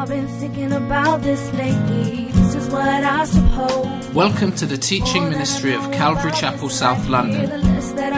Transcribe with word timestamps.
I've 0.00 0.08
been 0.08 0.26
thinking 0.40 0.72
about 0.72 1.20
this 1.20 1.52
lately. 1.52 2.30
This 2.32 2.54
is 2.54 2.70
what 2.70 2.88
I 2.88 3.26
suppose. 3.26 4.08
Welcome 4.14 4.52
to 4.52 4.64
the 4.64 4.78
teaching 4.78 5.28
ministry 5.28 5.74
of 5.74 5.92
Calvary 5.92 6.32
Chapel 6.32 6.70
South 6.70 7.06
London. 7.06 7.50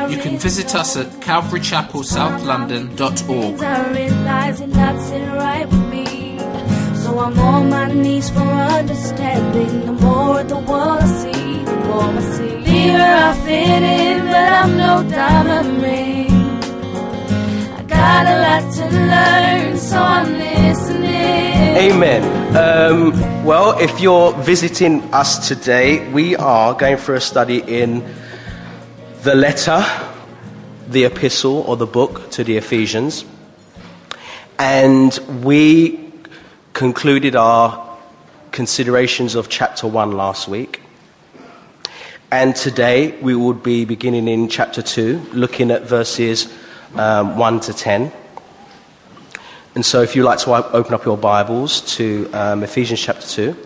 You 0.08 0.18
can 0.18 0.38
visit 0.38 0.76
us 0.76 0.96
at 0.96 1.08
calvarychapelsouth.london.org. 1.26 3.62
I 3.64 3.90
realize 3.90 4.60
you're 4.60 4.70
sitting 5.00 5.32
right 5.32 5.66
with 5.66 5.88
me. 5.90 6.38
So 7.02 7.18
I'm 7.18 7.36
on 7.40 7.68
my 7.68 7.92
knees 7.92 8.30
for 8.30 8.38
understanding. 8.38 9.84
The 9.84 9.92
more 9.92 10.38
of 10.38 10.48
the 10.50 10.60
world 10.60 11.02
I 11.02 11.06
see, 11.06 11.64
the 11.64 11.74
more 11.88 12.04
I 12.04 12.20
see. 12.20 12.62
Here 12.62 13.00
I 13.00 13.34
fit 13.44 13.82
in, 13.82 14.24
but 14.26 14.36
I'm 14.36 14.76
no 14.76 15.02
diamond 15.10 15.82
ring. 15.82 16.11
Got 18.02 18.26
a 18.26 18.36
lot 18.40 18.72
to 18.72 18.84
learn, 18.90 19.78
so 19.78 19.96
I'm 19.96 20.32
listening. 20.32 21.12
Amen. 21.92 22.22
Um, 22.56 23.44
well, 23.44 23.78
if 23.78 24.00
you're 24.00 24.32
visiting 24.42 25.02
us 25.14 25.46
today, 25.46 26.10
we 26.10 26.34
are 26.34 26.74
going 26.74 26.96
through 26.96 27.14
a 27.14 27.20
study 27.20 27.58
in 27.58 28.04
the 29.22 29.36
letter, 29.36 29.86
the 30.88 31.04
epistle, 31.04 31.60
or 31.60 31.76
the 31.76 31.86
book 31.86 32.28
to 32.32 32.42
the 32.42 32.56
Ephesians. 32.56 33.24
And 34.58 35.16
we 35.44 36.12
concluded 36.72 37.36
our 37.36 37.98
considerations 38.50 39.36
of 39.36 39.48
chapter 39.48 39.86
1 39.86 40.10
last 40.10 40.48
week. 40.48 40.82
And 42.32 42.56
today 42.56 43.16
we 43.20 43.36
will 43.36 43.54
be 43.54 43.84
beginning 43.84 44.26
in 44.26 44.48
chapter 44.48 44.82
2, 44.82 45.28
looking 45.34 45.70
at 45.70 45.82
verses 45.82 46.52
um, 46.96 47.36
1 47.36 47.60
to 47.60 47.72
10. 47.72 48.12
And 49.74 49.84
so, 49.84 50.02
if 50.02 50.14
you'd 50.14 50.24
like 50.24 50.38
to 50.40 50.52
open 50.72 50.94
up 50.94 51.04
your 51.04 51.16
Bibles 51.16 51.80
to 51.96 52.30
um, 52.32 52.62
Ephesians 52.62 53.00
chapter 53.00 53.26
2, 53.26 53.56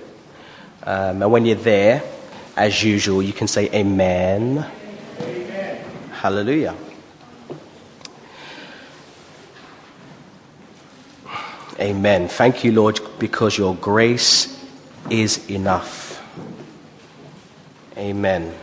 um, 0.84 1.22
and 1.22 1.32
when 1.32 1.44
you're 1.44 1.56
there, 1.56 2.02
as 2.56 2.82
usual, 2.82 3.22
you 3.22 3.32
can 3.32 3.48
say 3.48 3.68
Amen. 3.72 4.64
Hallelujah. 6.12 6.74
Amen. 11.78 12.28
Thank 12.28 12.64
you, 12.64 12.72
Lord, 12.72 13.00
because 13.18 13.58
your 13.58 13.74
grace 13.74 14.64
is 15.10 15.48
enough. 15.50 16.22
Amen. 17.98 18.54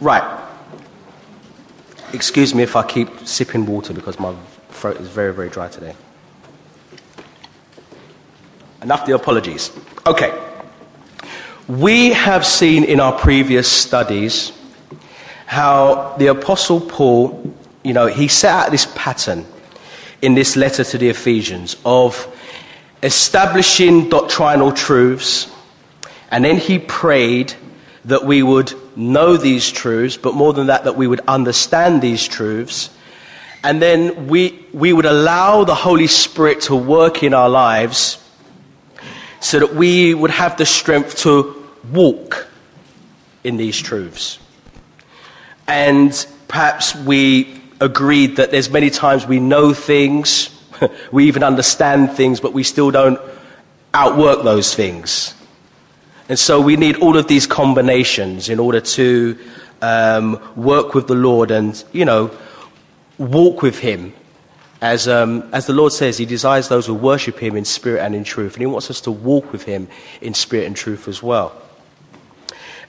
Right. 0.00 0.39
Excuse 2.12 2.54
me 2.54 2.62
if 2.62 2.74
I 2.74 2.82
keep 2.82 3.08
sipping 3.26 3.66
water 3.66 3.92
because 3.92 4.18
my 4.18 4.34
throat 4.70 5.00
is 5.00 5.08
very, 5.08 5.32
very 5.32 5.48
dry 5.48 5.68
today. 5.68 5.94
Enough 8.82 9.06
the 9.06 9.14
apologies. 9.14 9.70
Okay. 10.06 10.36
We 11.68 12.10
have 12.12 12.44
seen 12.44 12.82
in 12.84 12.98
our 12.98 13.16
previous 13.16 13.70
studies 13.70 14.52
how 15.46 16.16
the 16.18 16.28
Apostle 16.28 16.80
Paul, 16.80 17.54
you 17.84 17.92
know, 17.92 18.06
he 18.06 18.26
set 18.26 18.52
out 18.52 18.70
this 18.70 18.86
pattern 18.94 19.46
in 20.22 20.34
this 20.34 20.56
letter 20.56 20.82
to 20.82 20.98
the 20.98 21.08
Ephesians 21.08 21.76
of 21.84 22.26
establishing 23.02 24.08
doctrinal 24.08 24.72
truths, 24.72 25.50
and 26.30 26.44
then 26.44 26.56
he 26.56 26.78
prayed 26.78 27.54
that 28.04 28.24
we 28.24 28.42
would 28.42 28.74
know 28.96 29.36
these 29.36 29.70
truths, 29.70 30.16
but 30.16 30.34
more 30.34 30.52
than 30.52 30.66
that, 30.68 30.84
that 30.84 30.96
we 30.96 31.06
would 31.06 31.20
understand 31.28 32.02
these 32.02 32.26
truths, 32.26 32.90
and 33.62 33.80
then 33.80 34.26
we, 34.26 34.64
we 34.72 34.92
would 34.92 35.06
allow 35.06 35.64
the 35.64 35.74
Holy 35.74 36.06
Spirit 36.06 36.62
to 36.62 36.76
work 36.76 37.22
in 37.22 37.34
our 37.34 37.48
lives 37.48 38.22
so 39.40 39.58
that 39.58 39.74
we 39.74 40.14
would 40.14 40.30
have 40.30 40.56
the 40.56 40.66
strength 40.66 41.18
to 41.18 41.66
walk 41.92 42.46
in 43.44 43.56
these 43.56 43.78
truths. 43.78 44.38
And 45.66 46.26
perhaps 46.48 46.94
we 46.94 47.60
agreed 47.80 48.36
that 48.36 48.50
there's 48.50 48.70
many 48.70 48.90
times 48.90 49.26
we 49.26 49.40
know 49.40 49.72
things, 49.72 50.50
we 51.12 51.26
even 51.26 51.42
understand 51.42 52.12
things, 52.12 52.40
but 52.40 52.52
we 52.52 52.62
still 52.62 52.90
don't 52.90 53.20
outwork 53.94 54.42
those 54.42 54.74
things. 54.74 55.34
And 56.30 56.38
so 56.38 56.60
we 56.60 56.76
need 56.76 56.94
all 56.98 57.16
of 57.16 57.26
these 57.26 57.44
combinations 57.44 58.48
in 58.48 58.60
order 58.60 58.80
to 58.80 59.36
um, 59.82 60.40
work 60.54 60.94
with 60.94 61.08
the 61.08 61.14
Lord 61.16 61.50
and, 61.50 61.82
you 61.90 62.04
know, 62.04 62.30
walk 63.18 63.62
with 63.62 63.80
Him. 63.80 64.14
As, 64.80 65.08
um, 65.08 65.42
as 65.52 65.66
the 65.66 65.72
Lord 65.72 65.92
says, 65.92 66.18
He 66.18 66.26
desires 66.26 66.68
those 66.68 66.86
who 66.86 66.94
worship 66.94 67.36
Him 67.36 67.56
in 67.56 67.64
spirit 67.64 68.02
and 68.02 68.14
in 68.14 68.22
truth. 68.22 68.52
And 68.52 68.60
He 68.60 68.66
wants 68.66 68.92
us 68.92 69.00
to 69.00 69.10
walk 69.10 69.50
with 69.50 69.64
Him 69.64 69.88
in 70.20 70.32
spirit 70.32 70.68
and 70.68 70.76
truth 70.76 71.08
as 71.08 71.20
well. 71.20 71.60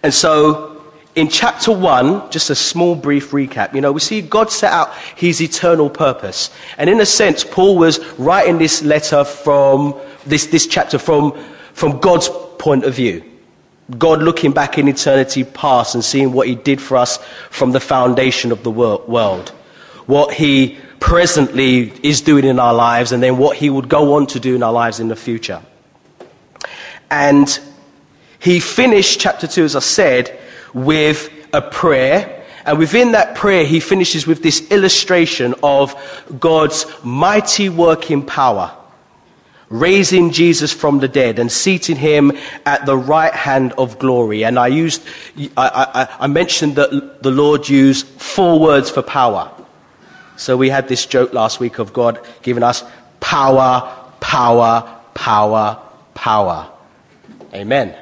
And 0.03 0.13
so, 0.13 0.79
in 1.15 1.27
chapter 1.27 1.71
1, 1.71 2.29
just 2.29 2.51
a 2.51 2.55
small 2.55 2.93
brief 2.93 3.31
recap, 3.31 3.73
you 3.73 3.81
know, 3.81 3.91
we 3.91 4.01
see 4.01 4.21
God 4.21 4.51
set 4.51 4.71
out 4.71 4.93
his 5.15 5.41
eternal 5.41 5.89
purpose. 5.89 6.51
And 6.77 6.91
in 6.91 7.01
a 7.01 7.07
sense, 7.07 7.43
Paul 7.43 7.79
was 7.79 8.07
writing 8.19 8.59
this 8.59 8.83
letter 8.83 9.23
from, 9.23 9.99
this, 10.27 10.45
this 10.45 10.67
chapter 10.67 10.99
from, 10.99 11.43
from 11.73 11.97
God's 11.97 12.29
point 12.59 12.83
of 12.83 12.93
view. 12.93 13.23
God 13.97 14.21
looking 14.21 14.51
back 14.51 14.77
in 14.77 14.87
eternity 14.87 15.43
past 15.43 15.95
and 15.95 16.03
seeing 16.03 16.33
what 16.33 16.47
he 16.47 16.55
did 16.55 16.81
for 16.81 16.97
us 16.97 17.17
from 17.49 17.71
the 17.71 17.79
foundation 17.79 18.51
of 18.51 18.63
the 18.63 18.71
world. 18.71 19.49
What 20.05 20.33
he 20.33 20.77
presently 20.99 21.91
is 22.03 22.21
doing 22.21 22.45
in 22.45 22.59
our 22.59 22.73
lives 22.73 23.11
and 23.11 23.21
then 23.21 23.37
what 23.37 23.57
he 23.57 23.69
would 23.69 23.89
go 23.89 24.13
on 24.13 24.27
to 24.27 24.39
do 24.39 24.55
in 24.55 24.63
our 24.63 24.71
lives 24.71 24.99
in 24.99 25.07
the 25.07 25.15
future. 25.15 25.61
And 27.09 27.59
he 28.39 28.59
finished 28.59 29.19
chapter 29.19 29.47
2, 29.47 29.65
as 29.65 29.75
I 29.75 29.79
said, 29.79 30.39
with 30.73 31.29
a 31.53 31.61
prayer. 31.61 32.45
And 32.65 32.79
within 32.79 33.11
that 33.13 33.35
prayer, 33.35 33.65
he 33.65 33.79
finishes 33.79 34.25
with 34.25 34.43
this 34.43 34.71
illustration 34.71 35.55
of 35.63 35.95
God's 36.39 36.85
mighty 37.03 37.69
working 37.69 38.25
power, 38.25 38.75
raising 39.71 40.31
Jesus 40.31 40.71
from 40.71 40.99
the 40.99 41.07
dead 41.07 41.39
and 41.39 41.51
seating 41.51 41.95
him 41.95 42.33
at 42.65 42.85
the 42.85 42.95
right 42.95 43.33
hand 43.33 43.73
of 43.77 43.97
glory. 43.97 44.43
And 44.43 44.59
I 44.59 44.67
used, 44.67 45.01
I, 45.57 46.07
I, 46.09 46.25
I 46.25 46.27
mentioned 46.27 46.75
that 46.75 47.23
the 47.23 47.31
Lord 47.31 47.67
used 47.67 48.05
four 48.05 48.59
words 48.59 48.91
for 48.91 49.01
power. 49.01 49.49
So 50.35 50.57
we 50.57 50.69
had 50.69 50.87
this 50.87 51.05
joke 51.05 51.33
last 51.33 51.59
week 51.59 51.79
of 51.79 51.93
God 51.93 52.19
giving 52.41 52.63
us 52.63 52.83
power, 53.21 53.95
power, 54.19 54.99
power, 55.13 55.81
power. 56.13 56.69
Amen. 57.53 57.95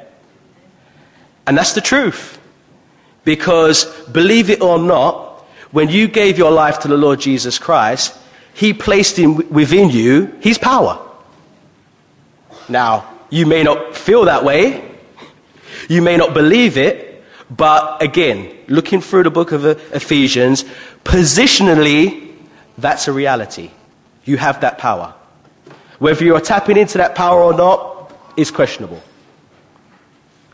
And 1.46 1.57
that's 1.57 1.74
the 1.74 1.81
truth. 1.81 2.40
Because 3.25 3.86
believe 4.07 4.50
it 4.50 4.62
or 4.62 4.80
not, 4.80 5.44
when 5.72 5.90
you 5.90 6.07
gave 6.07 6.40
your 6.40 6.51
life 6.51 6.80
to 6.80 6.88
the 6.88 6.97
Lord 6.97 7.19
Jesus 7.19 7.59
Christ, 7.59 8.18
He 8.56 8.74
placed 8.74 9.19
in, 9.19 9.47
within 9.50 9.90
you 9.90 10.36
His 10.40 10.57
power. 10.57 11.09
Now, 12.69 13.18
you 13.30 13.46
may 13.46 13.63
not 13.63 13.96
feel 13.96 14.25
that 14.25 14.44
way. 14.44 14.90
You 15.88 16.02
may 16.02 16.18
not 16.18 16.34
believe 16.34 16.78
it. 16.78 17.24
But 17.50 18.02
again, 18.02 18.56
looking 18.68 19.02
through 19.02 19.24
the 19.24 19.31
book 19.31 19.52
of 19.52 19.66
Ephesians, 19.66 20.63
positionally, 21.03 22.35
that's 22.78 23.07
a 23.07 23.12
reality. 23.12 23.72
You 24.24 24.38
have 24.38 24.62
that 24.62 24.78
power. 24.78 25.13
Whether 25.97 26.25
you're 26.25 26.41
tapping 26.41 26.78
into 26.78 27.00
that 27.00 27.16
power 27.16 27.41
or 27.41 27.53
not 27.53 28.13
is 28.38 28.52
questionable. 28.52 29.01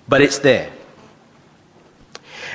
But 0.08 0.22
it's 0.22 0.40
there. 0.40 0.72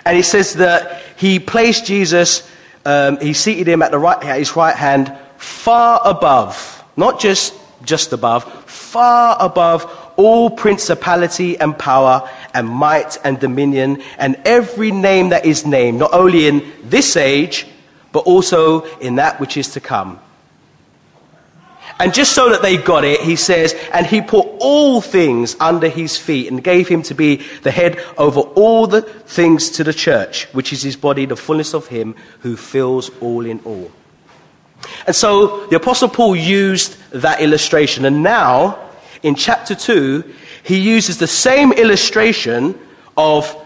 And 0.07 0.17
he 0.17 0.23
says 0.23 0.55
that 0.55 1.03
he 1.17 1.39
placed 1.39 1.85
Jesus, 1.85 2.49
um, 2.87 3.19
he 3.21 3.35
seated 3.35 3.69
him 3.69 3.83
at, 3.83 3.91
the 3.91 3.99
right, 3.99 4.25
at 4.25 4.39
his 4.39 4.57
right 4.57 4.75
hand, 4.75 5.15
far 5.37 6.01
above, 6.05 6.83
not 6.97 7.21
just 7.21 7.55
just 7.85 8.13
above, 8.13 8.60
far 8.91 9.37
above 9.39 9.87
all 10.17 10.51
principality 10.51 11.59
and 11.61 11.79
power 11.79 12.29
and 12.53 12.69
might 12.69 13.17
and 13.25 13.39
dominion 13.39 14.03
and 14.19 14.37
every 14.45 14.91
name 14.91 15.29
that 15.29 15.47
is 15.47 15.65
named, 15.65 15.99
not 15.99 16.13
only 16.13 16.49
in 16.49 16.73
this 16.83 17.17
age, 17.17 17.67
but 18.13 18.21
also 18.21 18.83
in 18.99 19.15
that 19.17 19.39
which 19.39 19.57
is 19.57 19.69
to 19.69 19.81
come. 19.81 20.19
And 22.01 22.15
just 22.15 22.33
so 22.33 22.49
that 22.49 22.63
they 22.63 22.79
got 22.79 23.05
it, 23.05 23.21
he 23.21 23.37
says, 23.37 23.75
and 23.93 24.07
he 24.07 24.23
put 24.23 24.47
all 24.59 25.01
things 25.01 25.55
under 25.61 25.89
his 25.89 26.17
feet 26.17 26.51
and 26.51 26.65
gave 26.65 26.89
him 26.89 27.03
to 27.03 27.15
be 27.15 27.37
the 27.63 27.71
head 27.71 28.03
over 28.17 28.41
all 28.41 28.87
the 28.87 29.03
things 29.03 29.71
to 29.73 29.85
the 29.85 29.93
church, 29.93 30.47
which 30.53 30.73
is 30.73 30.83
his 30.83 30.97
body, 30.97 31.27
the 31.27 31.37
fullness 31.37 31.75
of 31.75 31.89
him 31.89 32.17
who 32.41 32.57
fills 32.57 33.11
all 33.21 33.45
in 33.45 33.61
all. 33.61 33.91
And 35.07 35.15
so 35.15 35.67
the 35.67 35.77
Apostle 35.77 36.09
Paul 36.09 36.37
used 36.37 36.97
that 37.11 37.41
illustration. 37.41 38.05
And 38.05 38.23
now, 38.23 38.79
in 39.23 39.35
chapter 39.35 39.75
2, 39.75 40.25
he 40.63 40.79
uses 40.79 41.19
the 41.19 41.27
same 41.27 41.73
illustration 41.73 42.79
of 43.17 43.57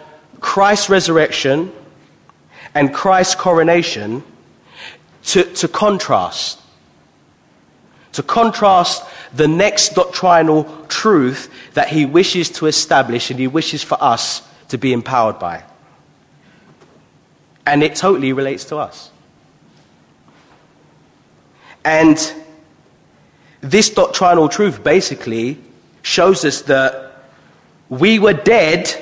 Christ's 0.40 0.88
resurrection 0.88 1.72
and 2.74 2.92
Christ's 2.92 3.34
coronation 3.34 4.22
to, 5.24 5.44
to 5.44 5.68
contrast 5.68 6.60
to 8.14 8.22
contrast 8.22 9.04
the 9.34 9.48
next 9.48 9.94
doctrinal 9.94 10.64
truth 10.88 11.50
that 11.74 11.88
he 11.88 12.06
wishes 12.06 12.48
to 12.48 12.66
establish 12.66 13.30
and 13.30 13.40
he 13.40 13.48
wishes 13.48 13.82
for 13.82 14.02
us 14.02 14.40
to 14.68 14.78
be 14.78 14.92
empowered 14.92 15.38
by. 15.38 15.62
And 17.66 17.82
it 17.82 17.96
totally 17.96 18.32
relates 18.32 18.64
to 18.66 18.76
us. 18.76 19.10
And 21.84 22.32
this 23.60 23.90
doctrinal 23.90 24.48
truth 24.48 24.82
basically 24.82 25.58
shows 26.02 26.44
us 26.44 26.62
that 26.62 27.24
we 27.88 28.18
were 28.18 28.32
dead, 28.32 28.94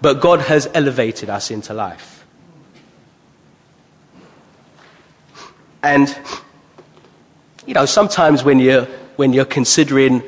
but 0.00 0.20
God 0.20 0.40
has 0.40 0.68
elevated 0.74 1.30
us 1.30 1.50
into 1.50 1.74
life. 1.74 2.24
And, 5.82 6.16
you 7.66 7.74
know, 7.74 7.86
sometimes 7.86 8.42
when 8.42 8.58
you're, 8.58 8.86
when 9.16 9.32
you're 9.32 9.44
considering 9.44 10.22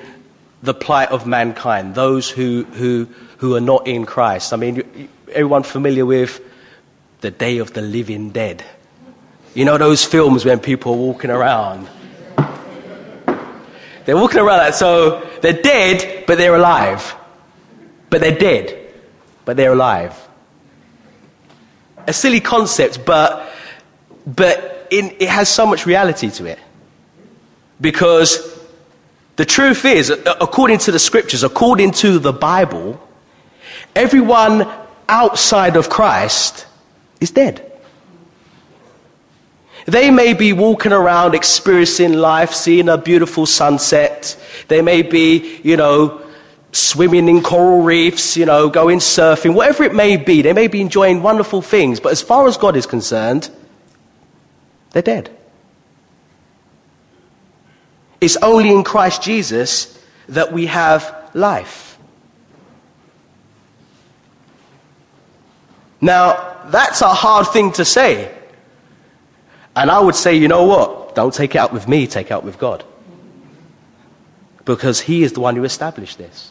the 0.63 0.75
plight 0.75 1.11
of 1.11 1.27
mankind, 1.27 1.95
those 1.95 2.31
who, 2.31 2.65
who, 2.75 3.09
who 3.39 3.57
are 3.57 3.61
not 3.61 3.87
in 3.87 4.07
Christ, 4.07 4.53
I 4.53 4.57
mean, 4.57 5.09
everyone 5.33 5.63
familiar 5.65 6.07
with 6.07 6.41
the 7.21 7.31
Day 7.31 7.59
of 7.59 7.73
the 7.73 7.83
Living 7.83 8.31
Dead? 8.31 8.65
You 9.59 9.65
know 9.65 9.77
those 9.77 10.05
films 10.05 10.45
when 10.45 10.61
people 10.61 10.93
are 10.93 10.97
walking 10.97 11.33
around? 11.33 11.89
They're 14.05 14.17
walking 14.17 14.39
around 14.39 14.59
like, 14.59 14.75
so 14.75 15.29
they're 15.43 15.61
dead, 15.61 16.27
but 16.29 16.39
they're 16.39 16.55
alive. 16.55 17.13
But 18.09 18.21
they're 18.21 18.39
dead, 18.39 18.95
but 19.45 19.57
they're 19.57 19.73
alive. 19.73 20.15
A 22.07 22.13
silly 22.13 22.39
concept, 22.39 23.05
but, 23.05 23.53
but 24.25 24.87
in, 24.93 25.17
it 25.19 25.29
has 25.29 25.49
so 25.49 25.67
much 25.67 25.87
reality 25.87 26.31
to 26.31 26.45
it. 26.45 26.61
Because 27.81 28.65
the 29.35 29.45
truth 29.45 29.85
is, 29.85 30.11
according 30.11 30.79
to 30.79 30.93
the 30.93 31.01
scriptures, 31.01 31.43
according 31.43 31.91
to 31.95 32.21
the 32.21 32.33
Bible, 32.33 33.05
everyone 33.97 34.69
outside 35.09 35.75
of 35.75 35.91
Christ 35.91 36.65
is 37.21 37.33
dead. 37.33 37.68
They 39.89 40.11
may 40.11 40.35
be 40.35 40.53
walking 40.53 40.93
around 40.93 41.35
experiencing 41.35 42.13
life, 42.13 42.53
seeing 42.53 42.91
a 42.91 42.99
beautiful 42.99 43.47
sunset. 43.47 44.37
They 44.69 44.83
may 44.83 45.01
be, 45.01 45.63
you 45.63 45.79
know, 45.79 46.21
swimming 46.73 47.27
in 47.27 47.43
coral 47.43 47.81
reefs, 47.81 48.37
you 48.37 48.45
know, 48.45 48.69
going 48.69 48.99
surfing, 48.99 49.55
whatever 49.55 49.85
it 49.85 49.95
may 49.95 50.19
be. 50.19 50.43
They 50.43 50.53
may 50.53 50.69
be 50.69 50.83
enjoying 50.83 51.23
wonderful 51.23 51.63
things, 51.63 52.01
but 52.01 52.13
as 52.13 52.21
far 52.21 52.47
as 52.47 52.59
God 52.59 52.77
is 52.77 52.85
concerned, 52.85 53.49
they're 54.91 55.01
dead. 55.01 55.31
It's 58.21 58.37
only 58.37 58.69
in 58.69 58.85
Christ 58.85 59.23
Jesus 59.23 59.99
that 60.29 60.53
we 60.53 60.67
have 60.67 61.31
life. 61.33 61.99
Now, 65.99 66.59
that's 66.67 67.01
a 67.01 67.09
hard 67.09 67.47
thing 67.49 67.73
to 67.73 67.87
say. 67.87 68.35
And 69.79 69.93
I 69.93 70.01
would 70.01 70.17
say, 70.17 70.35
you 70.35 70.49
know 70.49 70.65
what? 70.65 71.15
Don't 71.15 71.33
take 71.33 71.55
it 71.55 71.59
out 71.59 71.73
with 71.73 71.87
me, 71.87 72.09
take 72.09 72.27
it 72.27 72.33
out 72.33 72.43
with 72.43 72.59
God. 72.59 72.83
Because 74.65 74.99
He 74.99 75.23
is 75.23 75.35
the 75.35 75.41
one 75.41 75.55
who 75.55 75.63
established 75.63 76.19
this. 76.19 76.51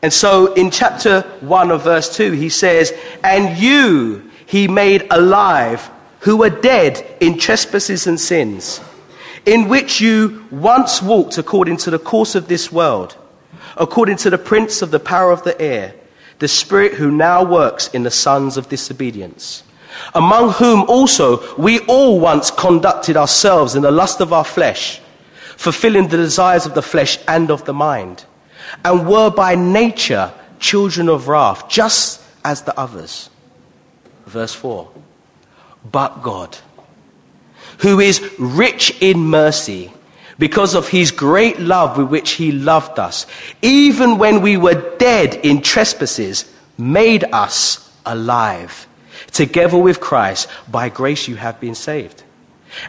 And 0.00 0.10
so 0.10 0.54
in 0.54 0.70
chapter 0.70 1.20
1 1.40 1.70
of 1.70 1.84
verse 1.84 2.16
2, 2.16 2.32
he 2.32 2.48
says, 2.48 2.94
And 3.22 3.58
you 3.58 4.30
he 4.46 4.66
made 4.66 5.06
alive 5.10 5.90
who 6.20 6.38
were 6.38 6.48
dead 6.50 7.04
in 7.20 7.36
trespasses 7.36 8.06
and 8.06 8.18
sins, 8.18 8.80
in 9.44 9.68
which 9.68 10.00
you 10.00 10.46
once 10.50 11.02
walked 11.02 11.36
according 11.36 11.76
to 11.78 11.90
the 11.90 11.98
course 11.98 12.34
of 12.34 12.48
this 12.48 12.72
world, 12.72 13.14
according 13.76 14.16
to 14.18 14.30
the 14.30 14.38
prince 14.38 14.80
of 14.80 14.90
the 14.90 15.00
power 15.00 15.32
of 15.32 15.42
the 15.42 15.60
air, 15.60 15.94
the 16.38 16.48
spirit 16.48 16.94
who 16.94 17.10
now 17.10 17.44
works 17.44 17.88
in 17.88 18.04
the 18.04 18.10
sons 18.10 18.56
of 18.56 18.70
disobedience 18.70 19.64
among 20.14 20.50
whom 20.52 20.82
also 20.88 21.56
we 21.56 21.80
all 21.80 22.20
once 22.20 22.50
conducted 22.50 23.16
ourselves 23.16 23.74
in 23.74 23.82
the 23.82 23.90
lust 23.90 24.20
of 24.20 24.32
our 24.32 24.44
flesh, 24.44 25.00
fulfilling 25.56 26.08
the 26.08 26.16
desires 26.16 26.66
of 26.66 26.74
the 26.74 26.82
flesh 26.82 27.18
and 27.28 27.50
of 27.50 27.64
the 27.64 27.74
mind, 27.74 28.24
and 28.84 29.06
were 29.06 29.30
by 29.30 29.54
nature 29.54 30.32
children 30.58 31.08
of 31.08 31.28
wrath, 31.28 31.68
just 31.68 32.20
as 32.44 32.62
the 32.62 32.78
others. 32.78 33.30
Verse 34.26 34.54
4 34.54 34.88
But 35.90 36.22
God, 36.22 36.56
who 37.78 38.00
is 38.00 38.20
rich 38.38 38.96
in 39.00 39.18
mercy, 39.20 39.92
because 40.38 40.74
of 40.74 40.88
his 40.88 41.10
great 41.10 41.58
love 41.58 41.98
with 41.98 42.08
which 42.08 42.32
he 42.32 42.52
loved 42.52 42.98
us, 42.98 43.26
even 43.60 44.18
when 44.18 44.40
we 44.40 44.56
were 44.56 44.96
dead 44.98 45.34
in 45.34 45.62
trespasses, 45.62 46.44
made 46.76 47.24
us 47.32 47.92
alive 48.06 48.87
Together 49.32 49.78
with 49.78 50.00
Christ, 50.00 50.48
by 50.70 50.88
grace 50.88 51.28
you 51.28 51.36
have 51.36 51.60
been 51.60 51.74
saved. 51.74 52.22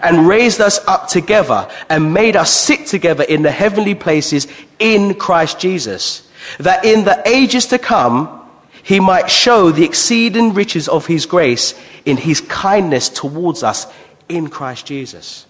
And 0.02 0.28
raised 0.28 0.60
us 0.60 0.80
up 0.88 1.08
together 1.08 1.70
and 1.90 2.14
made 2.14 2.36
us 2.36 2.52
sit 2.52 2.86
together 2.88 3.24
in 3.24 3.44
the 3.44 3.52
heavenly 3.52 3.96
places 3.96 4.48
in 4.78 5.16
Christ 5.16 5.60
Jesus, 5.60 6.28
that 6.60 6.84
in 6.86 7.06
the 7.06 7.22
ages 7.28 7.68
to 7.68 7.80
come 7.80 8.36
he 8.84 9.00
might 9.00 9.30
show 9.30 9.72
the 9.72 9.86
exceeding 9.86 10.54
riches 10.54 10.88
of 10.88 11.06
his 11.06 11.26
grace 11.26 11.80
in 12.06 12.18
his 12.18 12.42
kindness 12.42 13.10
towards 13.10 13.64
us 13.64 13.88
in 14.28 14.50
Christ 14.50 14.86
Jesus. 14.86 15.46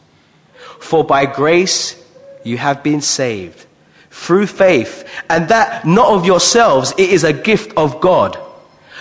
For 0.80 1.04
by 1.04 1.26
grace 1.26 2.02
you 2.44 2.58
have 2.58 2.84
been 2.84 3.02
saved 3.02 3.66
through 4.12 4.48
faith, 4.48 5.08
and 5.30 5.50
that 5.50 5.86
not 5.86 6.10
of 6.10 6.26
yourselves, 6.26 6.94
it 6.98 7.10
is 7.10 7.24
a 7.24 7.32
gift 7.32 7.74
of 7.78 8.02
God 8.02 8.38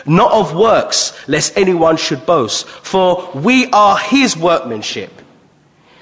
not 0.09 0.33
of 0.33 0.55
works, 0.55 1.13
lest 1.29 1.57
anyone 1.57 1.97
should 1.97 2.25
boast. 2.27 2.67
For 2.67 3.31
we 3.35 3.67
are 3.71 3.99
his 3.99 4.37
workmanship, 4.37 5.13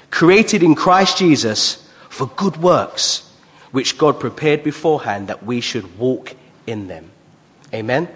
created 0.09 0.63
in 0.63 0.75
Christ 0.75 1.17
Jesus 1.17 1.87
for 2.09 2.27
good 2.27 2.57
works, 2.57 3.31
which 3.71 3.97
God 3.97 4.19
prepared 4.19 4.63
beforehand 4.63 5.27
that 5.27 5.43
we 5.43 5.61
should 5.61 5.99
walk 5.99 6.35
in 6.65 6.87
them. 6.87 7.11
Amen? 7.73 8.07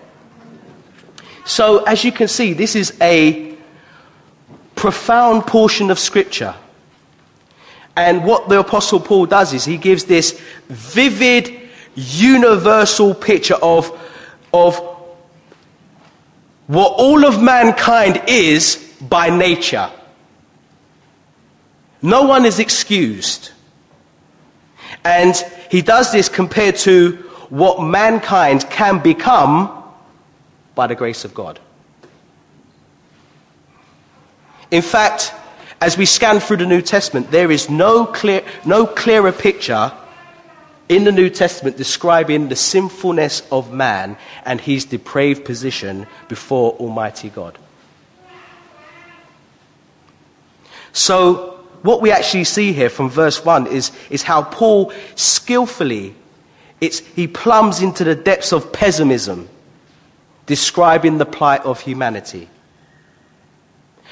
So, 1.45 1.83
as 1.83 2.03
you 2.03 2.11
can 2.11 2.27
see, 2.27 2.53
this 2.53 2.75
is 2.75 2.97
a 3.01 3.55
profound 4.75 5.45
portion 5.45 5.91
of 5.91 5.99
Scripture. 5.99 6.55
And 7.95 8.23
what 8.23 8.47
the 8.47 8.59
Apostle 8.59 8.99
Paul 8.99 9.25
does 9.25 9.54
is 9.54 9.66
he 9.66 9.77
gives 9.77 10.06
this 10.06 10.39
vivid, 10.69 11.69
universal 11.95 13.13
picture 13.13 13.57
of, 13.61 13.92
of 14.54 14.80
what 16.71 16.94
all 16.97 17.25
of 17.25 17.42
mankind 17.44 18.23
is 18.28 18.78
by 19.01 19.30
nature. 19.30 19.92
No 22.01 22.23
one 22.23 22.45
is 22.45 22.59
excused. 22.59 23.51
And 25.04 25.35
he 25.69 25.81
does 25.81 26.13
this 26.13 26.30
compared 26.30 26.78
to 26.78 27.18
what 27.49 27.83
mankind 27.83 28.69
can 28.69 28.99
become 28.99 29.83
by 30.73 30.87
the 30.87 30.95
grace 30.95 31.25
of 31.25 31.33
God. 31.33 31.59
In 34.71 34.81
fact, 34.81 35.33
as 35.81 35.97
we 35.97 36.06
scan 36.06 36.40
through 36.40 36.57
the 36.57 36.66
New 36.66 36.81
Testament, 36.81 37.31
there 37.31 37.51
is 37.51 37.69
no, 37.69 38.06
clear, 38.06 38.45
no 38.66 38.87
clearer 38.87 39.33
picture 39.33 39.92
in 40.92 41.06
the 41.06 41.12
New 41.12 41.30
Testament 41.30 41.78
describing 41.78 42.50
the 42.50 42.56
sinfulness 42.56 43.44
of 43.50 43.71
man 43.71 44.18
and 44.44 44.60
his 44.60 44.83
depraved 44.83 45.45
position 45.45 46.06
before 46.28 46.74
Almighty 46.74 47.30
God. 47.30 47.57
So, 50.92 51.64
what 51.81 52.02
we 52.02 52.12
actually 52.12 52.44
see 52.44 52.74
here 52.74 52.90
from 52.90 53.10
verse 53.10 53.45
1 53.45 53.68
is, 53.68 53.94
is 54.10 54.21
how 54.21 54.44
Paul 54.44 54.92
skillfully, 55.16 56.14
it's, 56.81 57.00
he 57.00 57.26
plumbs 57.26 57.81
into 57.81 58.04
the 58.04 58.14
depths 58.14 58.52
of 58.52 58.74
pessimism, 58.74 59.48
describing 60.45 61.19
the 61.19 61.26
plight 61.26 61.62
of 61.62 61.80
humanity. 61.80 62.50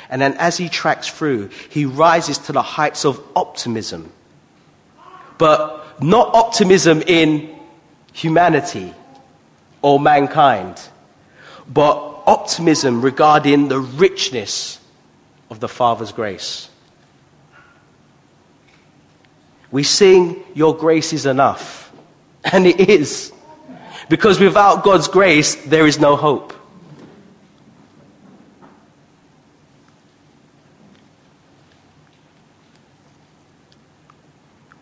And 0.10 0.22
then 0.22 0.34
as 0.36 0.56
he 0.56 0.70
tracks 0.70 1.10
through, 1.10 1.50
he 1.68 1.84
rises 1.84 2.38
to 2.38 2.54
the 2.54 2.62
heights 2.62 3.04
of 3.04 3.22
optimism. 3.36 4.14
But 5.38 5.86
not 6.02 6.34
optimism 6.34 7.02
in 7.02 7.58
humanity 8.14 8.94
or 9.82 10.00
mankind, 10.00 10.82
but 11.68 12.24
optimism 12.26 13.02
regarding 13.02 13.68
the 13.68 13.80
richness 13.80 14.80
of 15.50 15.60
the 15.60 15.68
Father's 15.68 16.12
grace. 16.12 16.70
We 19.72 19.84
sing, 19.84 20.44
Your 20.54 20.76
grace 20.76 21.14
is 21.14 21.26
enough. 21.26 21.92
And 22.52 22.66
it 22.66 22.90
is. 22.90 23.34
Because 24.08 24.40
without 24.40 24.84
God's 24.84 25.10
grace, 25.10 25.56
there 25.56 25.86
is 25.86 26.00
no 26.00 26.16
hope. 26.16 26.54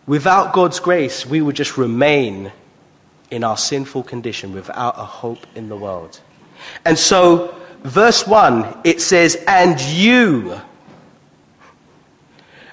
Without 0.08 0.54
God's 0.54 0.80
grace, 0.80 1.26
we 1.26 1.42
would 1.42 1.54
just 1.54 1.76
remain 1.76 2.50
in 3.30 3.44
our 3.44 3.58
sinful 3.58 4.04
condition 4.04 4.54
without 4.54 4.94
a 4.96 5.04
hope 5.04 5.46
in 5.54 5.68
the 5.68 5.76
world. 5.76 6.18
And 6.86 6.98
so, 6.98 7.54
verse 7.82 8.26
1, 8.26 8.80
it 8.84 9.02
says, 9.02 9.36
And 9.46 9.78
you. 9.78 10.58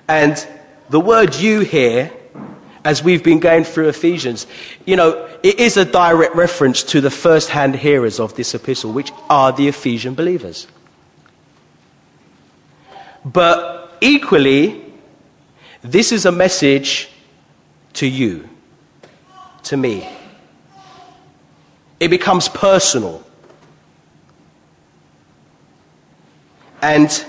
And 0.08 0.48
the 0.90 1.02
word 1.02 1.36
you 1.36 1.60
here, 1.60 2.10
as 2.86 3.04
we've 3.04 3.24
been 3.24 3.42
going 3.42 3.66
through 3.66 3.90
Ephesians, 3.90 4.48
you 4.86 4.96
know, 4.96 5.28
it 5.44 5.60
is 5.60 5.76
a 5.76 5.84
direct 5.84 6.36
reference 6.36 6.84
to 6.84 7.02
the 7.02 7.12
first 7.12 7.50
hand 7.50 7.76
hearers 7.76 8.18
of 8.18 8.34
this 8.36 8.56
epistle, 8.56 8.94
which 8.94 9.12
are 9.30 9.52
the 9.52 9.68
Ephesian 9.68 10.14
believers. 10.14 10.68
But 13.26 13.98
equally, 14.00 14.86
this 15.82 16.14
is 16.14 16.26
a 16.26 16.32
message 16.32 17.10
to 17.96 18.08
you, 18.08 18.48
to 19.64 19.78
me. 19.78 20.08
It 22.00 22.10
becomes 22.10 22.48
personal. 22.50 23.24
And 26.82 27.26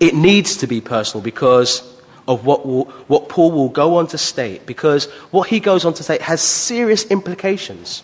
it 0.00 0.14
needs 0.14 0.56
to 0.58 0.66
be 0.66 0.80
personal 0.80 1.22
because 1.22 1.82
of 2.26 2.44
what, 2.44 2.66
will, 2.66 2.84
what 3.08 3.28
Paul 3.28 3.50
will 3.52 3.68
go 3.68 3.96
on 3.96 4.06
to 4.08 4.18
state, 4.18 4.66
because 4.66 5.06
what 5.30 5.48
he 5.48 5.60
goes 5.60 5.84
on 5.84 5.94
to 5.94 6.02
state 6.02 6.22
has 6.22 6.40
serious 6.40 7.04
implications 7.06 8.02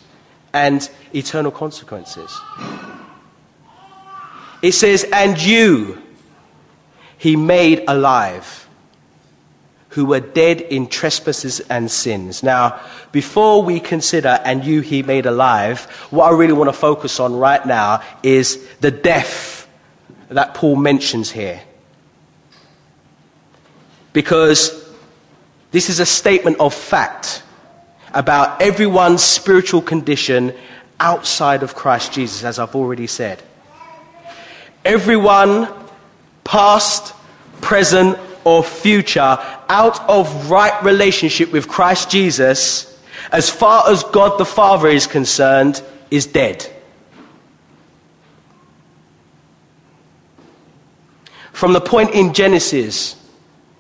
and 0.52 0.88
eternal 1.14 1.50
consequences. 1.50 2.36
It 4.62 4.72
says, 4.72 5.04
And 5.12 5.40
you 5.40 6.02
he 7.18 7.36
made 7.36 7.84
alive 7.88 8.63
who 9.94 10.04
were 10.04 10.18
dead 10.18 10.60
in 10.60 10.88
trespasses 10.88 11.60
and 11.70 11.88
sins. 11.88 12.42
Now, 12.42 12.80
before 13.12 13.62
we 13.62 13.78
consider 13.78 14.40
and 14.44 14.64
you 14.64 14.80
he 14.80 15.04
made 15.04 15.24
alive, 15.24 15.84
what 16.10 16.24
I 16.24 16.36
really 16.36 16.52
want 16.52 16.66
to 16.66 16.72
focus 16.72 17.20
on 17.20 17.36
right 17.36 17.64
now 17.64 18.02
is 18.24 18.66
the 18.80 18.90
death 18.90 19.68
that 20.30 20.54
Paul 20.54 20.74
mentions 20.74 21.30
here. 21.30 21.62
Because 24.12 24.92
this 25.70 25.88
is 25.88 26.00
a 26.00 26.06
statement 26.06 26.58
of 26.58 26.74
fact 26.74 27.44
about 28.12 28.60
everyone's 28.60 29.22
spiritual 29.22 29.80
condition 29.80 30.52
outside 30.98 31.62
of 31.62 31.76
Christ 31.76 32.12
Jesus, 32.12 32.42
as 32.42 32.58
I've 32.58 32.74
already 32.74 33.06
said. 33.06 33.40
Everyone, 34.84 35.68
past, 36.42 37.14
present, 37.60 38.18
or 38.44 38.62
future 38.62 39.38
out 39.68 40.00
of 40.08 40.50
right 40.50 40.82
relationship 40.82 41.52
with 41.52 41.68
Christ 41.68 42.10
Jesus, 42.10 42.98
as 43.32 43.50
far 43.50 43.88
as 43.88 44.04
God 44.04 44.38
the 44.38 44.44
Father 44.44 44.88
is 44.88 45.06
concerned, 45.06 45.82
is 46.10 46.26
dead. 46.26 46.70
From 51.52 51.72
the 51.72 51.80
point 51.80 52.10
in 52.10 52.34
Genesis 52.34 53.16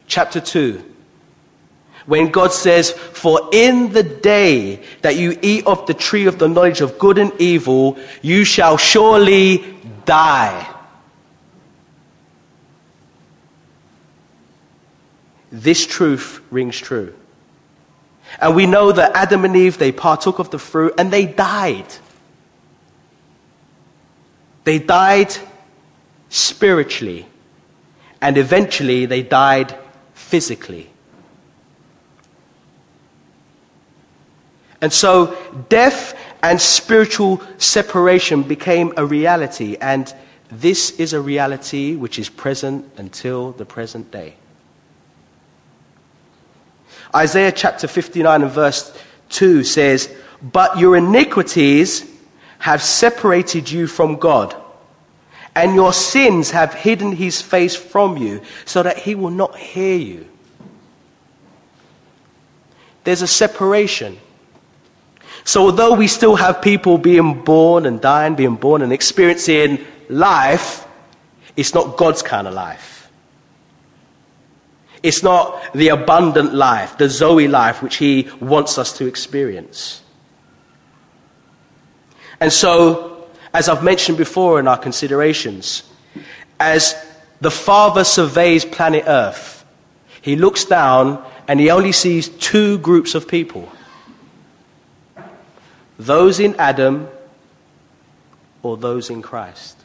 chapter 0.06 0.40
2, 0.40 0.92
when 2.06 2.30
God 2.30 2.52
says, 2.52 2.90
For 2.90 3.48
in 3.52 3.92
the 3.92 4.02
day 4.02 4.84
that 5.02 5.16
you 5.16 5.38
eat 5.42 5.66
of 5.66 5.86
the 5.86 5.94
tree 5.94 6.26
of 6.26 6.38
the 6.38 6.48
knowledge 6.48 6.80
of 6.80 6.98
good 6.98 7.18
and 7.18 7.32
evil, 7.40 7.98
you 8.22 8.44
shall 8.44 8.76
surely 8.76 9.74
die. 10.04 10.73
This 15.54 15.86
truth 15.86 16.40
rings 16.50 16.76
true. 16.76 17.14
And 18.40 18.56
we 18.56 18.66
know 18.66 18.90
that 18.90 19.12
Adam 19.14 19.44
and 19.44 19.54
Eve, 19.54 19.78
they 19.78 19.92
partook 19.92 20.40
of 20.40 20.50
the 20.50 20.58
fruit 20.58 20.94
and 20.98 21.12
they 21.12 21.26
died. 21.26 21.86
They 24.64 24.80
died 24.80 25.32
spiritually. 26.28 27.26
And 28.20 28.36
eventually 28.36 29.06
they 29.06 29.22
died 29.22 29.78
physically. 30.14 30.90
And 34.80 34.92
so 34.92 35.36
death 35.68 36.18
and 36.42 36.60
spiritual 36.60 37.40
separation 37.58 38.42
became 38.42 38.92
a 38.96 39.06
reality. 39.06 39.76
And 39.80 40.12
this 40.50 40.90
is 40.98 41.12
a 41.12 41.20
reality 41.20 41.94
which 41.94 42.18
is 42.18 42.28
present 42.28 42.90
until 42.96 43.52
the 43.52 43.64
present 43.64 44.10
day. 44.10 44.34
Isaiah 47.14 47.52
chapter 47.52 47.86
59 47.86 48.42
and 48.42 48.50
verse 48.50 48.96
2 49.30 49.64
says, 49.64 50.12
But 50.42 50.78
your 50.78 50.96
iniquities 50.96 52.10
have 52.58 52.82
separated 52.82 53.70
you 53.70 53.86
from 53.86 54.16
God, 54.16 54.54
and 55.54 55.74
your 55.74 55.92
sins 55.92 56.50
have 56.50 56.74
hidden 56.74 57.12
his 57.12 57.40
face 57.40 57.76
from 57.76 58.16
you, 58.16 58.42
so 58.64 58.82
that 58.82 58.98
he 58.98 59.14
will 59.14 59.30
not 59.30 59.56
hear 59.56 59.96
you. 59.96 60.28
There's 63.04 63.22
a 63.22 63.26
separation. 63.26 64.18
So, 65.44 65.66
although 65.66 65.94
we 65.94 66.08
still 66.08 66.36
have 66.36 66.62
people 66.62 66.96
being 66.96 67.44
born 67.44 67.84
and 67.84 68.00
dying, 68.00 68.34
being 68.34 68.56
born 68.56 68.80
and 68.80 68.92
experiencing 68.92 69.84
life, 70.08 70.86
it's 71.54 71.74
not 71.74 71.98
God's 71.98 72.22
kind 72.22 72.46
of 72.48 72.54
life. 72.54 72.93
It's 75.04 75.22
not 75.22 75.74
the 75.74 75.88
abundant 75.88 76.54
life, 76.54 76.96
the 76.96 77.10
Zoe 77.10 77.46
life, 77.46 77.82
which 77.82 77.96
He 77.96 78.26
wants 78.40 78.78
us 78.78 78.96
to 78.96 79.06
experience. 79.06 80.02
And 82.40 82.50
so, 82.50 83.28
as 83.52 83.68
I've 83.68 83.84
mentioned 83.84 84.16
before 84.16 84.58
in 84.58 84.66
our 84.66 84.78
considerations, 84.78 85.82
as 86.58 86.96
the 87.42 87.50
Father 87.50 88.02
surveys 88.02 88.64
planet 88.64 89.04
Earth, 89.06 89.66
He 90.22 90.36
looks 90.36 90.64
down 90.64 91.22
and 91.46 91.60
He 91.60 91.70
only 91.70 91.92
sees 91.92 92.30
two 92.30 92.78
groups 92.78 93.14
of 93.14 93.28
people 93.28 93.70
those 95.98 96.40
in 96.40 96.56
Adam 96.56 97.08
or 98.62 98.78
those 98.78 99.10
in 99.10 99.20
Christ. 99.20 99.76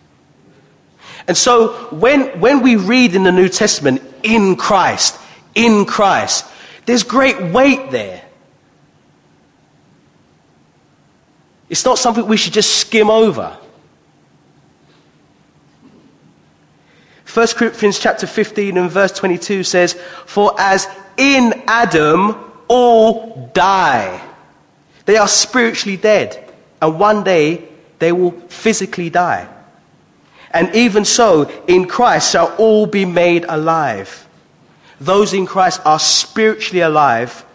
And 1.28 1.36
so 1.36 1.74
when, 1.92 2.40
when 2.40 2.64
we 2.64 2.78
read 2.78 3.16
in 3.16 3.24
the 3.24 3.32
New 3.32 3.50
Testament, 3.50 4.02
in 4.24 4.56
Christ, 4.56 5.20
in 5.56 5.86
Christ, 5.86 6.46
there's 6.86 7.04
great 7.04 7.42
weight 7.42 7.92
there. 7.92 8.24
It's 11.70 11.86
not 11.86 12.00
something 12.00 12.26
we 12.26 12.38
should 12.38 12.54
just 12.54 12.78
skim 12.78 13.10
over. 13.10 13.56
1 17.32 17.48
Corinthians 17.50 18.00
chapter 18.00 18.26
15 18.26 18.78
and 18.78 18.90
verse 18.90 19.12
22 19.12 19.64
says, 19.64 19.94
For 20.26 20.60
as 20.60 20.88
in 21.16 21.54
Adam 21.68 22.36
all 22.68 23.52
die, 23.54 24.26
they 25.06 25.18
are 25.18 25.28
spiritually 25.28 25.98
dead, 25.98 26.52
and 26.82 27.00
one 27.00 27.24
day 27.24 27.68
they 28.00 28.12
will 28.12 28.32
physically 28.32 29.12
die. 29.12 29.48
And 30.52 30.74
even 30.76 31.06
so, 31.06 31.50
in 31.68 31.88
Christ 31.88 32.32
shall 32.32 32.56
all 32.58 32.86
be 32.86 33.06
made 33.06 33.46
alive. 33.48 34.28
Those 35.00 35.34
in 35.34 35.46
Christ 35.46 35.82
are 35.86 36.00
spiritually 36.00 36.82
alive 36.82 37.46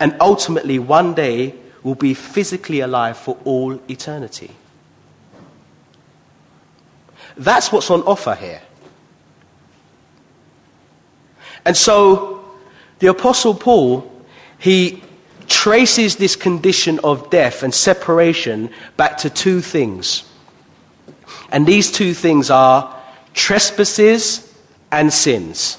and 0.00 0.16
ultimately 0.20 0.78
one 0.78 1.14
day 1.14 1.54
will 1.82 1.94
be 1.94 2.14
physically 2.14 2.80
alive 2.80 3.16
for 3.16 3.36
all 3.44 3.80
eternity. 3.88 4.50
That's 7.36 7.70
what's 7.70 7.90
on 7.90 8.02
offer 8.02 8.34
here. 8.34 8.62
And 11.64 11.76
so 11.76 12.44
the 12.98 13.08
Apostle 13.08 13.54
Paul, 13.54 14.10
he 14.58 15.02
traces 15.46 16.16
this 16.16 16.36
condition 16.36 16.98
of 17.04 17.30
death 17.30 17.62
and 17.62 17.74
separation 17.74 18.70
back 18.96 19.18
to 19.18 19.30
two 19.30 19.60
things. 19.60 20.29
And 21.50 21.66
these 21.66 21.90
two 21.90 22.14
things 22.14 22.50
are 22.50 22.96
trespasses 23.34 24.52
and 24.92 25.12
sins. 25.12 25.78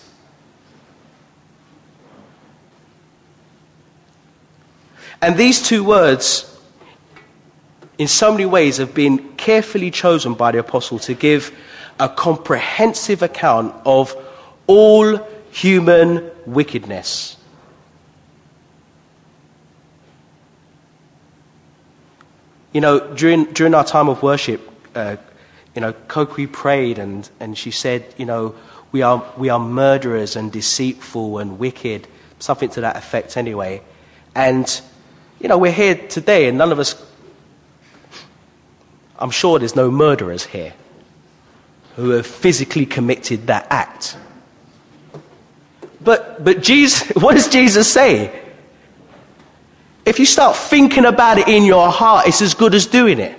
And 5.21 5.37
these 5.37 5.61
two 5.61 5.83
words, 5.83 6.59
in 7.97 8.07
so 8.07 8.31
many 8.31 8.45
ways, 8.45 8.77
have 8.77 8.93
been 8.93 9.33
carefully 9.35 9.91
chosen 9.91 10.33
by 10.33 10.51
the 10.51 10.59
apostle 10.59 10.97
to 10.99 11.13
give 11.13 11.55
a 11.99 12.09
comprehensive 12.09 13.21
account 13.21 13.75
of 13.85 14.15
all 14.65 15.19
human 15.51 16.31
wickedness. 16.45 17.37
You 22.73 22.81
know, 22.81 23.13
during, 23.15 23.45
during 23.53 23.75
our 23.75 23.83
time 23.83 24.09
of 24.09 24.23
worship, 24.23 24.67
uh, 24.95 25.17
you 25.75 25.81
know, 25.81 25.93
Koki 25.93 26.47
prayed 26.47 26.99
and, 26.99 27.29
and 27.39 27.57
she 27.57 27.71
said, 27.71 28.13
you 28.17 28.25
know, 28.25 28.55
we 28.91 29.01
are, 29.01 29.25
we 29.37 29.49
are 29.49 29.59
murderers 29.59 30.35
and 30.35 30.51
deceitful 30.51 31.37
and 31.37 31.57
wicked 31.57 32.07
something 32.39 32.69
to 32.69 32.81
that 32.81 32.97
effect 32.97 33.37
anyway. 33.37 33.81
And, 34.35 34.81
you 35.39 35.47
know, 35.47 35.57
we're 35.57 35.71
here 35.71 35.95
today 35.95 36.47
and 36.47 36.57
none 36.57 36.71
of 36.71 36.79
us, 36.79 37.01
I'm 39.17 39.31
sure 39.31 39.59
there's 39.59 39.75
no 39.75 39.91
murderers 39.91 40.45
here 40.45 40.73
who 41.95 42.11
have 42.11 42.25
physically 42.25 42.85
committed 42.85 43.47
that 43.47 43.67
act. 43.69 44.17
But, 46.01 46.43
but 46.43 46.61
Jesus, 46.61 47.09
what 47.15 47.35
does 47.35 47.47
Jesus 47.47 47.91
say? 47.91 48.39
If 50.05 50.19
you 50.19 50.25
start 50.25 50.55
thinking 50.55 51.05
about 51.05 51.37
it 51.37 51.47
in 51.47 51.63
your 51.63 51.89
heart, 51.89 52.27
it's 52.27 52.41
as 52.41 52.55
good 52.55 52.73
as 52.73 52.87
doing 52.87 53.19
it. 53.19 53.37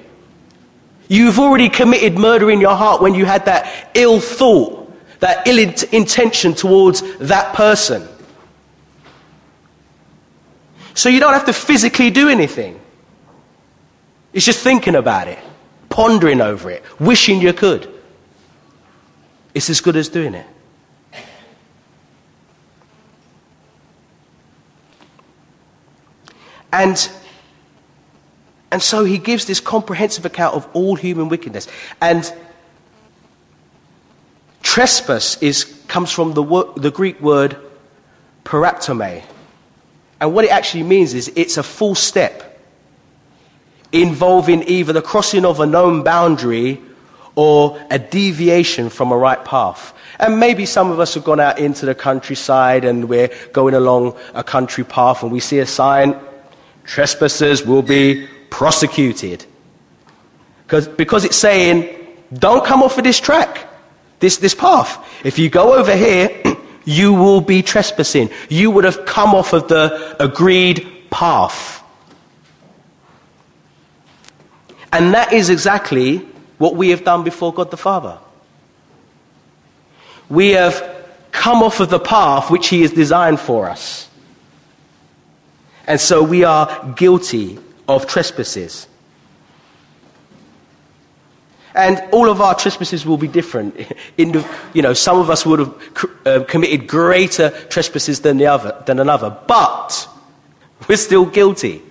You've 1.08 1.38
already 1.38 1.68
committed 1.68 2.18
murder 2.18 2.50
in 2.50 2.60
your 2.60 2.74
heart 2.74 3.02
when 3.02 3.14
you 3.14 3.24
had 3.24 3.44
that 3.46 3.90
ill 3.94 4.20
thought, 4.20 4.92
that 5.20 5.46
ill 5.46 5.58
intention 5.58 6.54
towards 6.54 7.02
that 7.18 7.54
person. 7.54 8.08
So 10.94 11.08
you 11.08 11.20
don't 11.20 11.32
have 11.32 11.46
to 11.46 11.52
physically 11.52 12.10
do 12.10 12.28
anything. 12.28 12.80
It's 14.32 14.46
just 14.46 14.60
thinking 14.60 14.94
about 14.94 15.28
it, 15.28 15.38
pondering 15.88 16.40
over 16.40 16.70
it, 16.70 16.82
wishing 16.98 17.40
you 17.40 17.52
could. 17.52 17.92
It's 19.54 19.68
as 19.68 19.80
good 19.80 19.96
as 19.96 20.08
doing 20.08 20.34
it. 20.34 20.46
And, 26.72 27.10
and 28.72 28.82
so 28.82 29.04
he 29.04 29.18
gives 29.18 29.44
this 29.44 29.60
comprehensive 29.60 30.24
account 30.24 30.56
of 30.56 30.66
all 30.72 30.96
human 30.96 31.28
wickedness. 31.28 31.68
And 32.00 32.32
trespass 34.62 35.40
is, 35.42 35.64
comes 35.88 36.10
from 36.10 36.32
the, 36.32 36.72
the 36.76 36.90
Greek 36.90 37.20
word 37.20 37.56
paraptoma. 38.44 39.22
And 40.20 40.34
what 40.34 40.46
it 40.46 40.50
actually 40.50 40.84
means 40.84 41.12
is 41.12 41.30
it's 41.36 41.58
a 41.58 41.62
full 41.62 41.94
step 41.94 42.60
involving 43.92 44.66
either 44.66 44.94
the 44.94 45.02
crossing 45.02 45.44
of 45.44 45.60
a 45.60 45.66
known 45.66 46.02
boundary 46.02 46.80
or 47.34 47.78
a 47.90 47.98
deviation 47.98 48.88
from 48.88 49.12
a 49.12 49.16
right 49.16 49.44
path. 49.44 49.94
And 50.18 50.40
maybe 50.40 50.64
some 50.64 50.90
of 50.90 50.98
us 50.98 51.12
have 51.14 51.24
gone 51.24 51.40
out 51.40 51.58
into 51.58 51.84
the 51.84 51.94
countryside 51.94 52.86
and 52.86 53.08
we're 53.08 53.30
going 53.52 53.74
along 53.74 54.16
a 54.34 54.42
country 54.42 54.84
path 54.84 55.22
and 55.22 55.30
we 55.30 55.40
see 55.40 55.58
a 55.58 55.66
sign 55.66 56.18
trespassers 56.84 57.64
will 57.64 57.82
be 57.82 58.28
prosecuted. 58.52 59.46
Because, 60.64 60.86
because 60.86 61.24
it's 61.24 61.36
saying, 61.36 61.88
don't 62.32 62.64
come 62.64 62.82
off 62.82 62.98
of 62.98 63.04
this 63.04 63.18
track, 63.18 63.66
this, 64.20 64.36
this 64.36 64.54
path. 64.54 65.02
If 65.24 65.38
you 65.38 65.48
go 65.48 65.72
over 65.72 65.96
here, 65.96 66.42
you 66.84 67.14
will 67.14 67.40
be 67.40 67.62
trespassing. 67.62 68.28
You 68.50 68.70
would 68.70 68.84
have 68.84 69.06
come 69.06 69.34
off 69.34 69.54
of 69.54 69.68
the 69.68 70.22
agreed 70.22 70.86
path. 71.10 71.82
And 74.92 75.14
that 75.14 75.32
is 75.32 75.48
exactly 75.48 76.18
what 76.58 76.76
we 76.76 76.90
have 76.90 77.04
done 77.04 77.24
before 77.24 77.54
God 77.54 77.70
the 77.70 77.78
Father. 77.78 78.18
We 80.28 80.50
have 80.50 81.06
come 81.30 81.62
off 81.62 81.80
of 81.80 81.88
the 81.88 81.98
path 81.98 82.50
which 82.50 82.68
He 82.68 82.82
has 82.82 82.92
designed 82.92 83.40
for 83.40 83.70
us. 83.70 84.10
And 85.86 85.98
so 85.98 86.22
we 86.22 86.44
are 86.44 86.94
guilty 86.96 87.58
of 87.96 88.06
trespasses. 88.06 88.86
And 91.74 92.02
all 92.12 92.28
of 92.28 92.40
our 92.40 92.54
trespasses 92.54 93.06
will 93.06 93.16
be 93.16 93.28
different. 93.28 93.74
In 94.18 94.32
the, 94.32 94.48
you 94.74 94.82
know, 94.82 94.92
some 94.92 95.18
of 95.18 95.30
us 95.30 95.46
would 95.46 95.58
have 95.58 95.74
uh, 96.26 96.44
committed 96.44 96.86
greater 96.86 97.50
trespasses 97.68 98.20
than, 98.20 98.36
the 98.36 98.46
other, 98.46 98.82
than 98.86 98.98
another, 98.98 99.30
but 99.46 100.08
we're 100.88 100.96
still 100.96 101.24
guilty. 101.24 101.82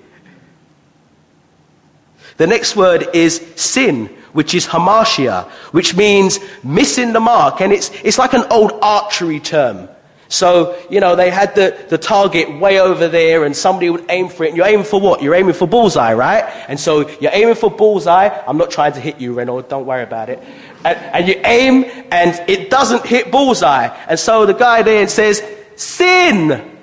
The 2.38 2.48
next 2.48 2.76
word 2.76 3.08
is 3.14 3.38
sin, 3.56 4.08
which 4.34 4.54
is 4.54 4.68
hamartia, 4.68 5.50
which 5.72 5.96
means 5.96 6.40
missing 6.64 7.14
the 7.14 7.20
mark. 7.20 7.62
And 7.62 7.74
it's, 7.74 7.92
it's 8.04 8.18
like 8.18 8.34
an 8.34 8.44
old 8.52 8.74
archery 8.82 9.40
term. 9.40 9.90
So, 10.32 10.82
you 10.90 11.02
know, 11.02 11.18
they 11.18 11.30
had 11.30 11.56
the, 11.56 11.78
the 11.90 11.98
target 11.98 12.58
way 12.58 12.80
over 12.80 13.10
there 13.10 13.44
and 13.44 13.54
somebody 13.54 13.90
would 13.90 14.06
aim 14.08 14.30
for 14.30 14.46
it. 14.46 14.48
And 14.48 14.58
you're 14.58 14.66
aiming 14.66 14.86
for 14.86 14.98
what? 14.98 15.22
You're 15.22 15.36
aiming 15.36 15.56
for 15.56 15.68
bullseye, 15.68 16.14
right? 16.14 16.46
And 16.70 16.80
so 16.80 17.10
you're 17.20 17.34
aiming 17.34 17.56
for 17.56 17.70
bullseye. 17.70 18.30
I'm 18.48 18.58
not 18.58 18.72
trying 18.72 18.94
to 18.94 19.02
hit 19.02 19.20
you, 19.20 19.34
Renaud. 19.34 19.64
Don't 19.64 19.86
worry 19.86 20.04
about 20.04 20.30
it. 20.30 20.40
And, 20.86 20.98
and 20.98 21.28
you 21.28 21.36
aim 21.44 21.84
and 22.12 22.50
it 22.50 22.70
doesn't 22.70 23.06
hit 23.06 23.30
bullseye. 23.30 23.88
And 24.08 24.18
so 24.18 24.46
the 24.46 24.54
guy 24.54 24.84
there 24.84 25.06
says, 25.10 25.44
sin! 25.76 26.80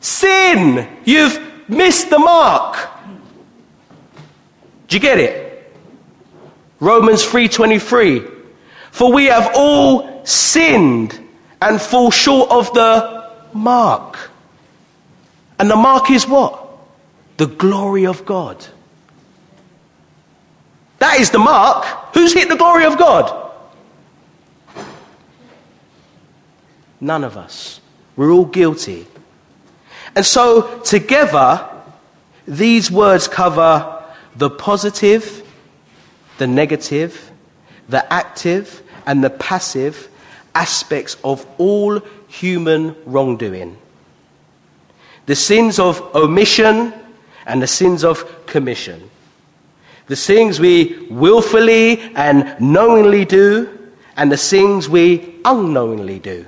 Sin! 0.00 0.88
You've 1.04 1.68
missed 1.68 2.08
the 2.08 2.18
mark. 2.18 2.88
Do 4.86 4.96
you 4.96 5.00
get 5.00 5.18
it? 5.18 5.74
Romans 6.80 7.22
3.23. 7.22 8.46
For 8.92 9.12
we 9.12 9.26
have 9.26 9.50
all 9.54 10.24
sinned 10.24 11.27
and 11.60 11.80
fall 11.80 12.10
short 12.10 12.50
of 12.50 12.72
the 12.74 13.30
mark. 13.52 14.30
And 15.58 15.70
the 15.70 15.76
mark 15.76 16.10
is 16.10 16.26
what? 16.26 16.68
The 17.36 17.46
glory 17.46 18.06
of 18.06 18.24
God. 18.24 18.64
That 20.98 21.20
is 21.20 21.30
the 21.30 21.38
mark. 21.38 21.84
Who's 22.14 22.32
hit 22.32 22.48
the 22.48 22.56
glory 22.56 22.84
of 22.84 22.98
God? 22.98 23.52
None 27.00 27.24
of 27.24 27.36
us. 27.36 27.80
We're 28.16 28.32
all 28.32 28.44
guilty. 28.44 29.06
And 30.16 30.26
so, 30.26 30.80
together, 30.80 31.68
these 32.46 32.90
words 32.90 33.28
cover 33.28 34.02
the 34.34 34.50
positive, 34.50 35.46
the 36.38 36.46
negative, 36.46 37.30
the 37.88 38.12
active, 38.12 38.82
and 39.06 39.22
the 39.22 39.30
passive 39.30 40.08
aspects 40.54 41.16
of 41.22 41.46
all 41.58 42.00
human 42.28 42.94
wrongdoing 43.04 43.76
the 45.28 45.36
sins 45.36 45.78
of 45.78 46.00
omission 46.14 46.90
and 47.46 47.60
the 47.60 47.66
sins 47.66 48.02
of 48.02 48.46
commission. 48.46 49.10
The 50.06 50.16
things 50.16 50.58
we 50.58 51.06
willfully 51.10 52.00
and 52.14 52.58
knowingly 52.58 53.26
do, 53.26 53.90
and 54.16 54.32
the 54.32 54.38
things 54.38 54.88
we 54.88 55.36
unknowingly 55.44 56.18
do. 56.18 56.46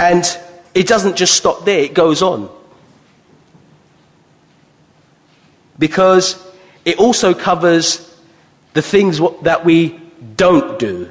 And 0.00 0.24
it 0.74 0.88
doesn't 0.88 1.16
just 1.16 1.34
stop 1.34 1.64
there, 1.64 1.78
it 1.78 1.94
goes 1.94 2.20
on. 2.20 2.50
Because 5.78 6.44
it 6.84 6.98
also 6.98 7.32
covers 7.32 8.20
the 8.72 8.82
things 8.82 9.20
that 9.42 9.64
we 9.64 10.00
don't 10.38 10.78
do. 10.78 11.10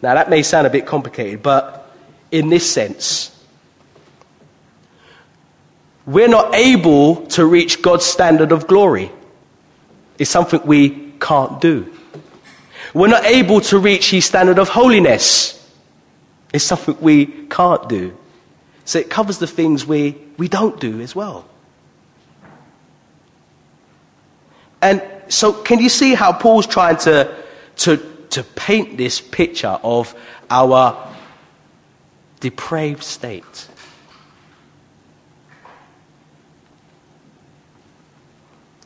Now, 0.00 0.14
that 0.14 0.30
may 0.30 0.42
sound 0.42 0.66
a 0.66 0.70
bit 0.70 0.86
complicated, 0.86 1.42
but 1.42 1.92
in 2.30 2.48
this 2.48 2.70
sense, 2.70 3.36
we're 6.06 6.28
not 6.28 6.54
able 6.54 7.26
to 7.26 7.44
reach 7.44 7.82
God's 7.82 8.06
standard 8.06 8.52
of 8.52 8.66
glory. 8.66 9.10
It's 10.18 10.30
something 10.30 10.60
we 10.64 11.12
can't 11.20 11.60
do. 11.60 11.92
We're 12.94 13.08
not 13.08 13.24
able 13.24 13.60
to 13.62 13.78
reach 13.78 14.10
His 14.10 14.24
standard 14.24 14.58
of 14.58 14.68
holiness. 14.68 15.52
It's 16.52 16.64
something 16.64 16.96
we 17.00 17.26
can't 17.26 17.88
do. 17.88 18.16
So 18.84 19.00
it 19.00 19.10
covers 19.10 19.38
the 19.38 19.48
things 19.48 19.84
we, 19.84 20.16
we 20.38 20.46
don't 20.46 20.78
do 20.80 21.00
as 21.00 21.16
well. 21.16 21.44
And 24.80 25.02
so, 25.28 25.52
can 25.52 25.80
you 25.80 25.88
see 25.88 26.14
how 26.14 26.32
Paul's 26.32 26.66
trying 26.66 26.96
to, 26.98 27.34
to, 27.76 27.96
to 28.30 28.42
paint 28.42 28.96
this 28.96 29.20
picture 29.20 29.78
of 29.82 30.14
our 30.50 31.12
depraved 32.40 33.02
state? 33.02 33.68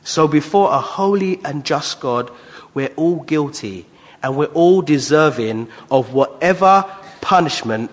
So, 0.03 0.27
before 0.27 0.71
a 0.71 0.79
holy 0.79 1.39
and 1.45 1.63
just 1.63 1.99
God, 1.99 2.31
we're 2.73 2.93
all 2.95 3.21
guilty 3.21 3.85
and 4.23 4.35
we're 4.35 4.45
all 4.47 4.81
deserving 4.81 5.69
of 5.89 6.13
whatever 6.13 6.85
punishment 7.21 7.91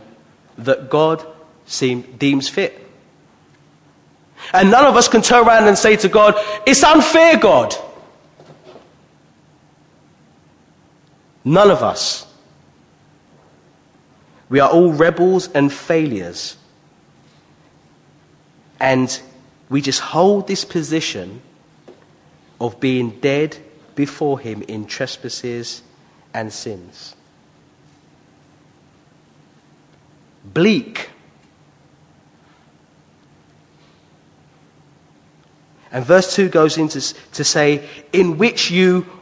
that 0.57 0.91
God 0.91 1.25
seem, 1.67 2.03
deems 2.19 2.49
fit. 2.49 2.87
And 4.53 4.71
none 4.71 4.85
of 4.85 4.97
us 4.97 5.09
can 5.09 5.23
turn 5.23 5.47
around 5.47 5.69
and 5.69 5.77
say 5.77 5.97
to 5.97 6.09
God, 6.09 6.35
It's 6.67 6.83
unfair, 6.83 7.37
God. 7.37 7.75
None 11.49 11.71
of 11.71 11.83
us. 11.83 12.27
We 14.49 14.61
are 14.61 14.71
all 14.71 14.93
rebels 14.93 15.49
and 15.49 15.73
failures. 15.73 16.57
And 18.81 19.21
we 19.69 19.81
just 19.81 20.01
hold 20.01 20.47
this 20.47 20.65
position 20.65 21.43
of 22.61 22.81
being 22.81 23.11
dead 23.21 23.59
before 23.95 24.39
Him 24.39 24.63
in 24.63 24.87
trespasses 24.87 25.83
and 26.33 26.53
sins. 26.53 27.15
bleak. 30.53 31.11
And 35.91 36.05
verse 36.05 36.35
2 36.35 36.49
goes 36.49 36.77
into 36.77 37.01
to 37.33 37.45
say, 37.45 37.89
in 38.13 38.39
which 38.39 38.71
you 38.71 39.07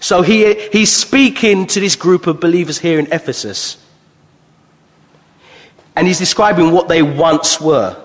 So 0.00 0.22
he, 0.22 0.68
he's 0.70 0.92
speaking 0.92 1.66
to 1.68 1.80
this 1.80 1.96
group 1.96 2.26
of 2.26 2.40
believers 2.40 2.78
here 2.78 2.98
in 2.98 3.06
Ephesus. 3.12 3.84
And 5.96 6.06
he's 6.06 6.18
describing 6.18 6.70
what 6.70 6.88
they 6.88 7.02
once 7.02 7.60
were. 7.60 8.00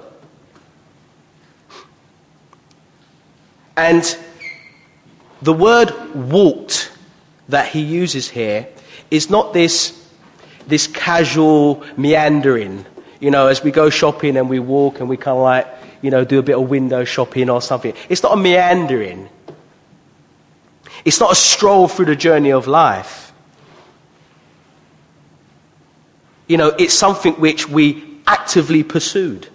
And 3.77 4.17
the 5.41 5.53
word 5.53 5.91
walked 6.15 6.91
that 7.49 7.67
he 7.67 7.81
uses 7.81 8.29
here 8.29 8.67
is 9.11 9.29
not 9.29 9.53
this, 9.53 10.07
this 10.67 10.87
casual 10.87 11.83
meandering. 11.97 12.85
You 13.19 13.31
know, 13.31 13.47
as 13.47 13.63
we 13.63 13.71
go 13.71 13.89
shopping 13.89 14.37
and 14.37 14.49
we 14.49 14.59
walk 14.59 14.99
and 14.99 15.09
we 15.09 15.17
kind 15.17 15.37
of 15.37 15.43
like, 15.43 15.67
you 16.01 16.11
know, 16.11 16.25
do 16.25 16.39
a 16.39 16.43
bit 16.43 16.57
of 16.57 16.69
window 16.69 17.03
shopping 17.03 17.49
or 17.49 17.61
something. 17.61 17.93
It's 18.09 18.23
not 18.23 18.33
a 18.33 18.37
meandering. 18.37 19.29
It's 21.05 21.19
not 21.19 21.31
a 21.31 21.35
stroll 21.35 21.87
through 21.87 22.05
the 22.05 22.15
journey 22.15 22.51
of 22.51 22.67
life. 22.67 23.33
You 26.47 26.57
know, 26.57 26.69
it's 26.77 26.93
something 26.93 27.33
which 27.33 27.67
we 27.67 28.19
actively 28.27 28.83
pursued. 28.83 29.47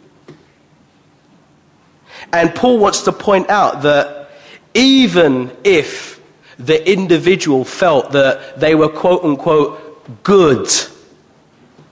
And 2.32 2.54
Paul 2.54 2.78
wants 2.78 3.02
to 3.02 3.12
point 3.12 3.48
out 3.48 3.82
that 3.82 4.30
even 4.74 5.56
if 5.64 6.20
the 6.58 6.90
individual 6.90 7.64
felt 7.64 8.12
that 8.12 8.58
they 8.60 8.74
were 8.74 8.88
quote 8.88 9.24
unquote 9.24 10.22
good, 10.22 10.68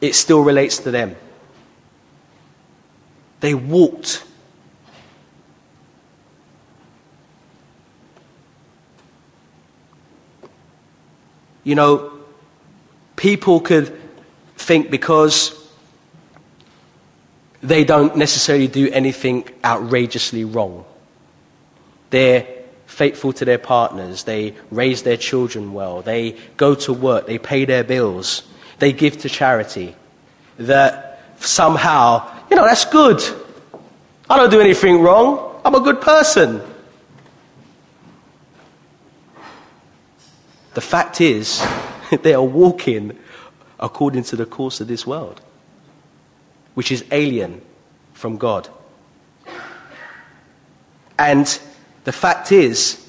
it 0.00 0.14
still 0.14 0.40
relates 0.42 0.78
to 0.78 0.90
them. 0.90 1.16
They 3.40 3.54
walked 3.54 4.24
You 11.66 11.74
know, 11.74 12.12
people 13.16 13.58
could 13.58 13.92
think 14.56 14.88
because 14.88 15.68
they 17.60 17.82
don't 17.82 18.16
necessarily 18.16 18.68
do 18.68 18.88
anything 18.92 19.48
outrageously 19.64 20.44
wrong. 20.44 20.84
They're 22.10 22.46
faithful 22.86 23.32
to 23.32 23.44
their 23.44 23.58
partners, 23.58 24.22
they 24.22 24.54
raise 24.70 25.02
their 25.02 25.16
children 25.16 25.72
well, 25.72 26.02
they 26.02 26.36
go 26.56 26.76
to 26.76 26.92
work, 26.92 27.26
they 27.26 27.36
pay 27.36 27.64
their 27.64 27.82
bills, 27.82 28.44
they 28.78 28.92
give 28.92 29.18
to 29.22 29.28
charity. 29.28 29.96
That 30.58 31.20
somehow, 31.40 32.30
you 32.48 32.54
know, 32.54 32.64
that's 32.64 32.84
good. 32.84 33.20
I 34.30 34.36
don't 34.36 34.50
do 34.50 34.60
anything 34.60 35.00
wrong. 35.02 35.60
I'm 35.64 35.74
a 35.74 35.80
good 35.80 36.00
person. 36.00 36.62
The 40.76 40.82
fact 40.82 41.22
is, 41.22 41.66
they 42.22 42.34
are 42.34 42.44
walking 42.44 43.18
according 43.80 44.24
to 44.24 44.36
the 44.36 44.44
course 44.44 44.78
of 44.78 44.88
this 44.88 45.06
world, 45.06 45.40
which 46.74 46.92
is 46.92 47.02
alien 47.10 47.62
from 48.12 48.36
God. 48.36 48.68
And 51.18 51.46
the 52.04 52.12
fact 52.12 52.52
is, 52.52 53.02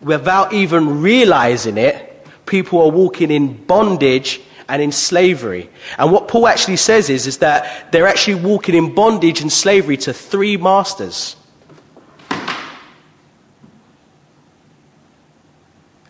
without 0.00 0.52
even 0.52 1.02
realizing 1.02 1.76
it, 1.76 2.24
people 2.46 2.82
are 2.82 2.90
walking 2.90 3.32
in 3.32 3.64
bondage 3.64 4.40
and 4.68 4.80
in 4.80 4.92
slavery. 4.92 5.70
And 5.98 6.12
what 6.12 6.28
Paul 6.28 6.46
actually 6.46 6.76
says 6.76 7.10
is, 7.10 7.26
is 7.26 7.38
that 7.38 7.90
they're 7.90 8.06
actually 8.06 8.36
walking 8.36 8.76
in 8.76 8.94
bondage 8.94 9.40
and 9.40 9.52
slavery 9.52 9.96
to 9.96 10.12
three 10.12 10.56
masters. 10.56 11.34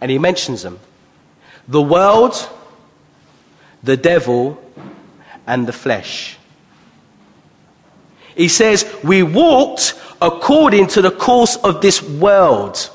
And 0.02 0.10
he 0.10 0.18
mentions 0.18 0.64
them 0.64 0.78
the 1.68 1.83
world, 1.83 2.35
the 3.83 3.96
devil, 3.96 4.61
and 5.46 5.66
the 5.66 5.72
flesh. 5.72 6.38
He 8.35 8.48
says, 8.48 8.87
We 9.04 9.22
walked 9.22 9.94
according 10.20 10.88
to 10.88 11.02
the 11.02 11.11
course 11.11 11.57
of 11.57 11.81
this 11.81 12.02
world. 12.02 12.90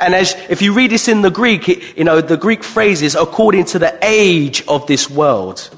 And 0.00 0.14
as, 0.14 0.34
if 0.48 0.62
you 0.62 0.72
read 0.72 0.90
this 0.90 1.08
in 1.08 1.22
the 1.22 1.30
Greek, 1.30 1.96
you 1.96 2.04
know, 2.04 2.20
the 2.20 2.36
Greek 2.36 2.64
phrase 2.64 3.02
is 3.02 3.14
according 3.14 3.66
to 3.66 3.78
the 3.78 3.96
age 4.02 4.64
of 4.66 4.86
this 4.86 5.08
world. 5.08 5.70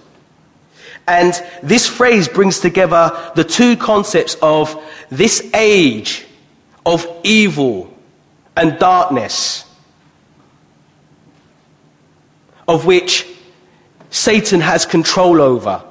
And 1.07 1.35
this 1.63 1.87
phrase 1.87 2.29
brings 2.29 2.61
together 2.61 3.13
the 3.35 3.45
two 3.45 3.77
concepts 3.77 4.37
of 4.41 4.83
this 5.11 5.51
age 5.53 6.27
of 6.87 7.07
evil 7.23 7.95
and 8.57 8.79
darkness 8.79 9.67
of 12.67 12.87
which 12.87 13.27
Satan 14.11 14.61
has 14.61 14.87
control 14.87 15.41
over 15.41 15.83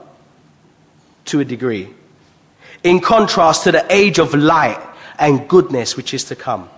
to 1.26 1.40
a 1.40 1.46
degree, 1.46 1.90
in 2.84 3.00
contrast 3.00 3.64
to 3.64 3.72
the 3.72 3.86
age 3.94 4.20
of 4.20 4.34
light 4.34 4.82
and 5.20 5.48
goodness 5.48 5.96
which 5.96 6.14
is 6.14 6.24
to 6.26 6.36
come. 6.36 6.70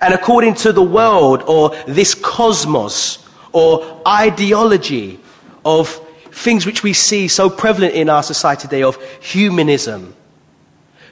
And 0.00 0.12
according 0.12 0.54
to 0.56 0.72
the 0.72 0.82
world 0.82 1.42
or 1.46 1.74
this 1.86 2.14
cosmos 2.14 3.26
or 3.52 4.02
ideology 4.06 5.20
of 5.64 5.88
things 6.32 6.66
which 6.66 6.82
we 6.82 6.92
see 6.92 7.28
so 7.28 7.48
prevalent 7.48 7.94
in 7.94 8.08
our 8.10 8.22
society 8.22 8.62
today 8.62 8.82
of 8.82 9.00
humanism, 9.20 10.14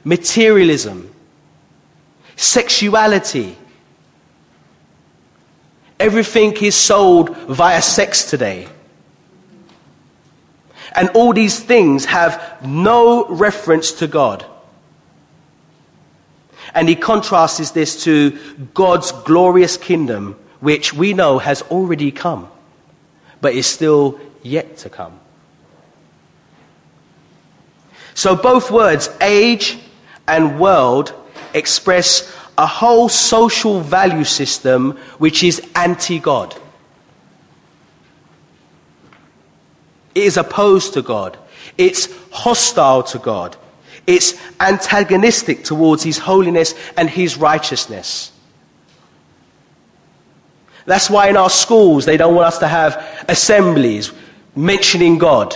materialism, 0.03 1.13
sexuality, 2.35 3.57
Everything 5.99 6.53
is 6.53 6.75
sold 6.75 7.35
via 7.47 7.81
sex 7.81 8.29
today. 8.29 8.67
And 10.95 11.09
all 11.09 11.33
these 11.33 11.59
things 11.59 12.05
have 12.05 12.59
no 12.63 13.27
reference 13.27 13.93
to 13.93 14.07
God. 14.07 14.45
And 16.75 16.89
he 16.89 16.95
contrasts 16.95 17.71
this 17.71 18.03
to 18.03 18.37
God's 18.73 19.11
glorious 19.11 19.77
kingdom, 19.77 20.35
which 20.59 20.93
we 20.93 21.13
know 21.13 21.39
has 21.39 21.61
already 21.63 22.11
come, 22.11 22.49
but 23.41 23.53
is 23.53 23.67
still 23.67 24.19
yet 24.41 24.77
to 24.77 24.89
come. 24.89 25.19
So 28.15 28.35
both 28.35 28.69
words, 28.71 29.09
age 29.21 29.79
and 30.27 30.59
world, 30.59 31.13
express 31.53 32.31
a 32.57 32.67
whole 32.67 33.09
social 33.09 33.81
value 33.81 34.23
system 34.23 34.91
which 35.17 35.43
is 35.43 35.61
anti 35.75 36.19
God. 36.19 36.55
It 40.13 40.23
is 40.23 40.37
opposed 40.37 40.93
to 40.93 41.01
God. 41.01 41.37
It's 41.77 42.07
hostile 42.31 43.01
to 43.03 43.19
God. 43.19 43.57
It's 44.05 44.35
antagonistic 44.59 45.63
towards 45.63 46.03
His 46.03 46.19
holiness 46.19 46.75
and 46.97 47.09
His 47.09 47.37
righteousness. 47.37 48.31
That's 50.85 51.09
why 51.09 51.29
in 51.29 51.37
our 51.37 51.49
schools 51.49 52.05
they 52.05 52.17
don't 52.17 52.35
want 52.35 52.47
us 52.47 52.59
to 52.59 52.67
have 52.67 53.25
assemblies 53.27 54.11
mentioning 54.55 55.17
God. 55.17 55.55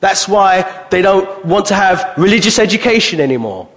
That's 0.00 0.28
why 0.28 0.86
they 0.90 1.02
don't 1.02 1.44
want 1.44 1.66
to 1.66 1.74
have 1.74 2.14
religious 2.16 2.58
education 2.58 3.20
anymore 3.20 3.68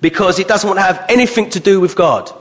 because 0.00 0.38
it 0.38 0.48
doesn't 0.48 0.68
want 0.68 0.78
to 0.78 0.82
have 0.82 1.04
anything 1.08 1.50
to 1.50 1.60
do 1.60 1.80
with 1.80 1.96
God. 1.96 2.32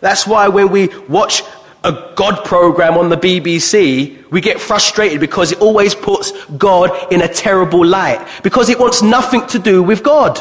That's 0.00 0.26
why 0.26 0.48
when 0.48 0.70
we 0.70 0.88
watch 1.08 1.42
a 1.84 2.12
God 2.14 2.44
program 2.44 2.96
on 2.96 3.08
the 3.08 3.16
BBC, 3.16 4.30
we 4.30 4.40
get 4.40 4.60
frustrated 4.60 5.20
because 5.20 5.52
it 5.52 5.60
always 5.60 5.94
puts 5.94 6.32
God 6.46 7.12
in 7.12 7.22
a 7.22 7.28
terrible 7.28 7.84
light 7.84 8.26
because 8.42 8.68
it 8.68 8.78
wants 8.78 9.02
nothing 9.02 9.46
to 9.48 9.58
do 9.58 9.82
with 9.82 10.02
God. 10.02 10.40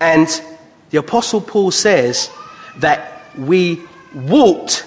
And 0.00 0.28
The 0.90 0.98
Apostle 0.98 1.40
Paul 1.40 1.70
says 1.70 2.30
that 2.78 3.24
we 3.38 3.80
walked 4.14 4.86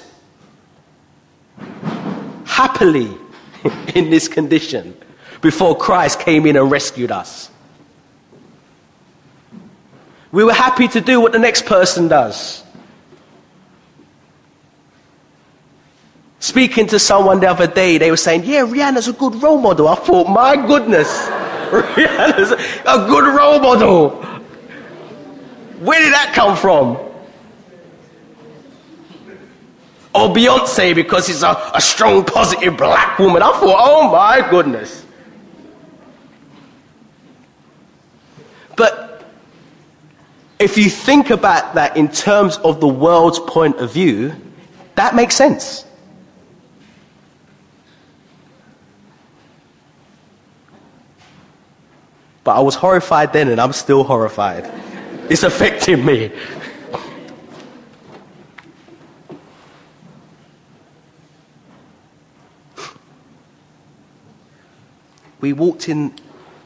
happily 2.46 3.18
in 3.96 4.10
this 4.10 4.28
condition 4.28 4.96
before 5.42 5.78
Christ 5.78 6.20
came 6.20 6.46
in 6.46 6.56
and 6.56 6.72
rescued 6.72 7.12
us. 7.12 7.52
We 10.32 10.44
were 10.44 10.54
happy 10.54 10.88
to 10.90 11.02
do 11.02 11.22
what 11.22 11.32
the 11.32 11.40
next 11.40 11.66
person 11.66 12.08
does. 12.08 12.64
Speaking 16.40 16.88
to 16.88 17.00
someone 17.00 17.40
the 17.40 17.50
other 17.50 17.68
day, 17.68 17.98
they 17.98 18.12
were 18.12 18.18
saying, 18.18 18.44
Yeah, 18.44 18.66
Rihanna's 18.66 19.08
a 19.08 19.14
good 19.14 19.42
role 19.42 19.60
model. 19.60 19.88
I 19.88 19.96
thought, 19.96 20.28
My 20.28 20.56
goodness, 20.56 21.08
Rihanna's 21.70 22.52
a 22.52 23.08
good 23.08 23.36
role 23.36 23.60
model. 23.60 24.10
Where 25.80 26.00
did 26.00 26.14
that 26.14 26.34
come 26.36 26.56
from? 26.56 27.05
Or 30.16 30.34
Beyonce 30.34 30.96
because 30.96 31.28
she's 31.28 31.44
a, 31.44 31.72
a 31.74 31.82
strong, 31.82 32.24
positive 32.24 32.78
black 32.78 33.20
woman. 33.20 33.42
I 33.42 33.52
thought, 33.52 33.76
Oh 33.78 34.10
my 34.10 34.50
goodness. 34.50 35.06
But 38.78 39.26
if 40.58 40.78
you 40.78 40.90
think 40.90 41.32
about 41.32 41.76
that 41.76 41.98
in 41.98 42.08
terms 42.08 42.58
of 42.58 42.80
the 42.80 42.88
world's 42.88 43.40
point 43.40 43.78
of 43.78 43.92
view, 43.92 44.34
that 44.96 45.16
makes 45.16 45.36
sense. 45.36 45.86
But 52.46 52.56
I 52.56 52.62
was 52.62 52.76
horrified 52.76 53.34
then 53.34 53.50
and 53.50 53.60
I'm 53.60 53.74
still 53.74 54.04
horrified. 54.04 54.72
It's 55.30 55.44
affecting 55.44 56.06
me. 56.06 56.32
We 65.42 65.54
walked 65.54 65.90
in, 65.90 66.14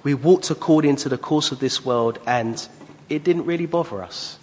we 0.03 0.13
walked 0.13 0.49
according 0.49 0.97
to 0.97 1.10
the 1.10 1.17
course 1.17 1.51
of 1.51 1.60
this 1.60 1.84
world 1.84 2.19
and 2.25 2.67
it 3.10 3.23
didn't 3.23 3.45
really 3.45 3.65
bother 3.65 4.03
us. 4.03 4.38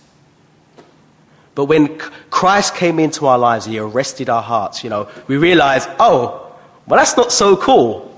But 1.55 1.67
when 1.67 1.99
Christ 2.31 2.75
came 2.75 2.99
into 2.99 3.27
our 3.27 3.39
lives, 3.39 3.65
He 3.65 3.79
arrested 3.79 4.29
our 4.29 4.43
hearts, 4.43 4.85
you 4.85 4.91
know, 4.91 5.09
we 5.27 5.37
realized, 5.37 5.89
oh, 5.99 6.55
well, 6.87 6.99
that's 6.99 7.17
not 7.17 7.33
so 7.33 7.57
cool. 7.57 8.13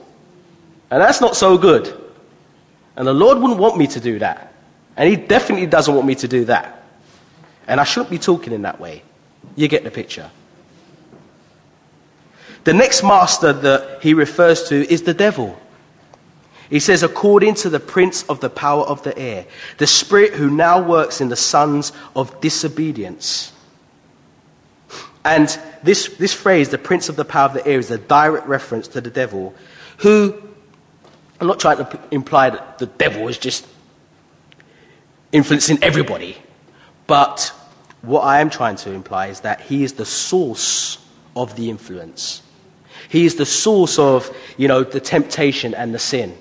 And 0.90 1.00
that's 1.00 1.20
not 1.20 1.36
so 1.36 1.56
good. 1.56 1.94
And 2.96 3.06
the 3.06 3.14
Lord 3.14 3.38
wouldn't 3.38 3.60
want 3.60 3.76
me 3.76 3.86
to 3.88 4.00
do 4.00 4.18
that. 4.18 4.52
And 4.96 5.08
He 5.08 5.16
definitely 5.16 5.66
doesn't 5.66 5.94
want 5.94 6.06
me 6.06 6.16
to 6.16 6.26
do 6.26 6.46
that. 6.46 6.82
And 7.68 7.80
I 7.80 7.84
shouldn't 7.84 8.10
be 8.10 8.18
talking 8.18 8.52
in 8.52 8.62
that 8.62 8.80
way. 8.80 9.02
You 9.54 9.68
get 9.68 9.84
the 9.84 9.90
picture. 9.90 10.30
The 12.64 12.74
next 12.74 13.02
master 13.02 13.52
that 13.52 14.02
he 14.02 14.14
refers 14.14 14.64
to 14.64 14.92
is 14.92 15.02
the 15.02 15.14
devil. 15.14 15.58
He 16.70 16.80
says, 16.80 17.02
according 17.02 17.54
to 17.56 17.70
the 17.70 17.80
prince 17.80 18.24
of 18.24 18.40
the 18.40 18.50
power 18.50 18.84
of 18.84 19.02
the 19.02 19.16
air, 19.18 19.46
the 19.78 19.86
spirit 19.86 20.34
who 20.34 20.50
now 20.50 20.80
works 20.80 21.20
in 21.20 21.28
the 21.28 21.36
sons 21.36 21.92
of 22.14 22.40
disobedience. 22.40 23.52
And 25.24 25.58
this, 25.82 26.08
this 26.16 26.34
phrase, 26.34 26.68
the 26.68 26.78
prince 26.78 27.08
of 27.08 27.16
the 27.16 27.24
power 27.24 27.46
of 27.46 27.54
the 27.54 27.66
air, 27.66 27.78
is 27.78 27.90
a 27.90 27.98
direct 27.98 28.46
reference 28.46 28.86
to 28.88 29.00
the 29.00 29.10
devil, 29.10 29.54
who, 29.98 30.34
I'm 31.40 31.46
not 31.46 31.58
trying 31.58 31.78
to 31.78 32.00
imply 32.10 32.50
that 32.50 32.78
the 32.78 32.86
devil 32.86 33.28
is 33.28 33.38
just 33.38 33.66
influencing 35.32 35.82
everybody, 35.82 36.36
but 37.06 37.52
what 38.02 38.20
I 38.20 38.40
am 38.40 38.50
trying 38.50 38.76
to 38.76 38.92
imply 38.92 39.28
is 39.28 39.40
that 39.40 39.62
he 39.62 39.84
is 39.84 39.94
the 39.94 40.06
source 40.06 40.98
of 41.34 41.56
the 41.56 41.70
influence. 41.70 42.42
He 43.08 43.24
is 43.24 43.36
the 43.36 43.46
source 43.46 43.98
of, 43.98 44.34
you 44.58 44.68
know, 44.68 44.84
the 44.84 45.00
temptation 45.00 45.74
and 45.74 45.94
the 45.94 45.98
sin 45.98 46.36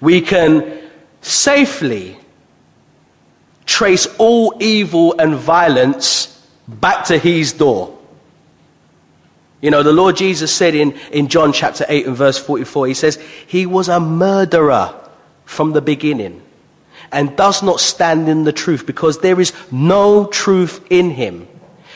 we 0.00 0.20
can 0.20 0.82
safely 1.20 2.18
trace 3.66 4.06
all 4.18 4.54
evil 4.60 5.14
and 5.18 5.34
violence 5.34 6.30
back 6.68 7.04
to 7.06 7.18
his 7.18 7.52
door. 7.52 7.98
You 9.60 9.70
know, 9.70 9.82
the 9.82 9.92
Lord 9.92 10.16
Jesus 10.16 10.54
said 10.54 10.74
in, 10.74 10.92
in 11.10 11.28
John 11.28 11.52
chapter 11.52 11.86
8 11.88 12.06
and 12.06 12.16
verse 12.16 12.38
44, 12.38 12.86
he 12.86 12.94
says, 12.94 13.18
He 13.46 13.64
was 13.64 13.88
a 13.88 13.98
murderer 13.98 14.94
from 15.46 15.72
the 15.72 15.80
beginning 15.80 16.42
and 17.10 17.36
does 17.36 17.62
not 17.62 17.80
stand 17.80 18.28
in 18.28 18.44
the 18.44 18.52
truth 18.52 18.86
because 18.86 19.20
there 19.20 19.40
is 19.40 19.52
no 19.72 20.26
truth 20.26 20.84
in 20.90 21.10
him. 21.10 21.48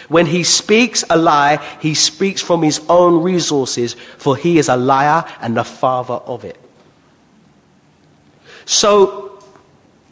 When 0.09 0.25
he 0.25 0.45
speaks 0.45 1.05
a 1.11 1.19
lie, 1.19 1.57
he 1.81 1.93
speaks 1.93 2.41
from 2.41 2.63
his 2.63 2.81
own 2.89 3.23
resources, 3.23 3.95
for 4.17 4.37
he 4.37 4.59
is 4.59 4.71
a 4.71 4.77
liar 4.77 5.25
and 5.41 5.57
the 5.57 5.65
father 5.65 6.15
of 6.15 6.45
it. 6.45 6.59
So, 8.69 9.43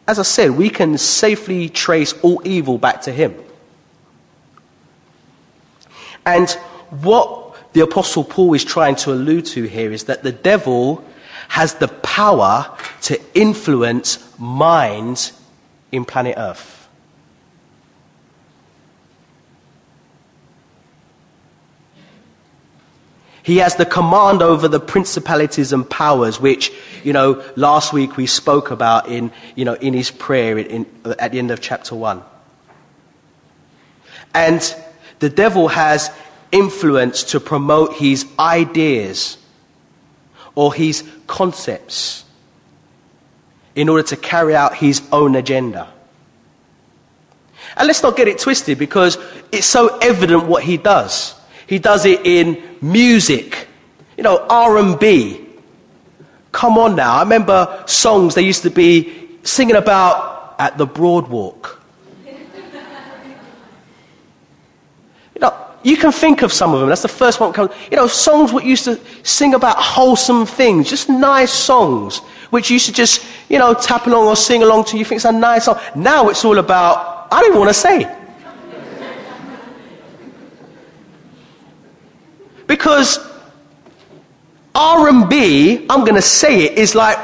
as 0.07 0.17
I 0.17 0.23
said, 0.23 0.49
we 0.49 0.71
can 0.71 0.97
safely 0.97 1.69
trace 1.69 2.13
all 2.23 2.41
evil 2.43 2.79
back 2.79 3.03
to 3.03 3.11
him. 3.11 3.35
And 6.25 6.49
what 6.89 7.55
the 7.73 7.81
Apostle 7.81 8.23
Paul 8.23 8.55
is 8.55 8.65
trying 8.65 8.95
to 8.95 9.13
allude 9.13 9.45
to 9.45 9.65
here 9.65 9.91
is 9.91 10.05
that 10.05 10.23
the 10.23 10.31
devil 10.31 11.05
has 11.49 11.75
the 11.75 11.87
power 11.87 12.75
to 13.03 13.21
influence 13.35 14.27
minds 14.39 15.39
in 15.91 16.03
planet 16.03 16.33
Earth. 16.35 16.76
He 23.47 23.59
has 23.59 23.77
the 23.77 23.85
command 23.85 24.41
over 24.41 24.67
the 24.67 24.81
principalities 24.81 25.71
and 25.71 25.89
powers, 25.89 26.37
which, 26.37 26.69
you 27.05 27.13
know, 27.13 27.41
last 27.55 27.93
week 27.93 28.17
we 28.17 28.25
spoke 28.25 28.71
about 28.71 29.07
in, 29.07 29.31
you 29.55 29.63
know, 29.63 29.75
in 29.75 29.93
his 29.93 30.11
prayer 30.11 30.57
in, 30.57 30.85
at 31.17 31.31
the 31.31 31.39
end 31.39 31.49
of 31.51 31.61
chapter 31.61 31.95
1. 31.95 32.21
And 34.33 34.75
the 35.19 35.29
devil 35.29 35.69
has 35.69 36.11
influence 36.51 37.23
to 37.31 37.39
promote 37.39 37.93
his 37.93 38.25
ideas 38.37 39.37
or 40.53 40.73
his 40.73 41.09
concepts 41.27 42.25
in 43.75 43.87
order 43.87 44.03
to 44.09 44.17
carry 44.17 44.57
out 44.57 44.75
his 44.75 45.01
own 45.13 45.37
agenda. 45.37 45.87
And 47.77 47.87
let's 47.87 48.03
not 48.03 48.17
get 48.17 48.27
it 48.27 48.39
twisted 48.39 48.77
because 48.77 49.17
it's 49.53 49.67
so 49.67 49.99
evident 49.99 50.47
what 50.47 50.63
he 50.63 50.75
does. 50.75 51.36
He 51.67 51.79
does 51.79 52.05
it 52.05 52.25
in 52.25 52.63
music, 52.81 53.67
you 54.15 54.23
know, 54.23 54.45
R&B. 54.49 55.45
Come 56.53 56.77
on 56.77 56.95
now. 56.95 57.17
I 57.17 57.19
remember 57.21 57.83
songs 57.85 58.33
they 58.35 58.41
used 58.41 58.63
to 58.63 58.69
be 58.69 59.37
singing 59.43 59.75
about 59.75 60.55
at 60.57 60.77
the 60.77 60.87
Broadwalk. 60.87 61.75
you 65.35 65.41
know, 65.41 65.53
you 65.83 65.97
can 65.97 66.11
think 66.13 66.41
of 66.41 66.53
some 66.53 66.73
of 66.73 66.79
them. 66.79 66.89
That's 66.89 67.01
the 67.01 67.09
first 67.09 67.41
one 67.41 67.51
that 67.51 67.55
comes. 67.55 67.71
You 67.91 67.97
know, 67.97 68.07
songs 68.07 68.53
what 68.53 68.63
used 68.63 68.85
to 68.85 68.99
sing 69.23 69.53
about 69.53 69.77
wholesome 69.77 70.45
things, 70.45 70.89
just 70.89 71.09
nice 71.09 71.51
songs, 71.51 72.19
which 72.49 72.69
you 72.69 72.75
used 72.75 72.87
to 72.87 72.93
just, 72.93 73.25
you 73.49 73.59
know, 73.59 73.73
tap 73.73 74.07
along 74.07 74.27
or 74.27 74.37
sing 74.37 74.63
along 74.63 74.85
to. 74.85 74.97
You 74.97 75.03
think 75.03 75.17
it's 75.17 75.25
a 75.25 75.31
nice 75.33 75.65
song. 75.65 75.79
Now 75.95 76.29
it's 76.29 76.45
all 76.45 76.59
about, 76.59 77.27
I 77.29 77.41
don't 77.41 77.49
even 77.49 77.59
want 77.59 77.69
to 77.69 77.73
say. 77.73 78.16
Because 82.67 83.19
R&B, 84.75 85.87
I'm 85.89 86.01
going 86.01 86.15
to 86.15 86.21
say 86.21 86.65
it, 86.65 86.77
is 86.77 86.93
like 86.93 87.17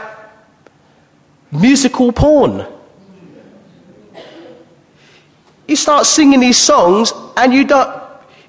musical 1.52 2.12
porn. 2.12 2.66
You 5.68 5.76
start 5.76 6.06
singing 6.06 6.40
these 6.40 6.58
songs 6.58 7.14
and 7.38 7.54
you 7.54 7.66
don't, 7.66 7.90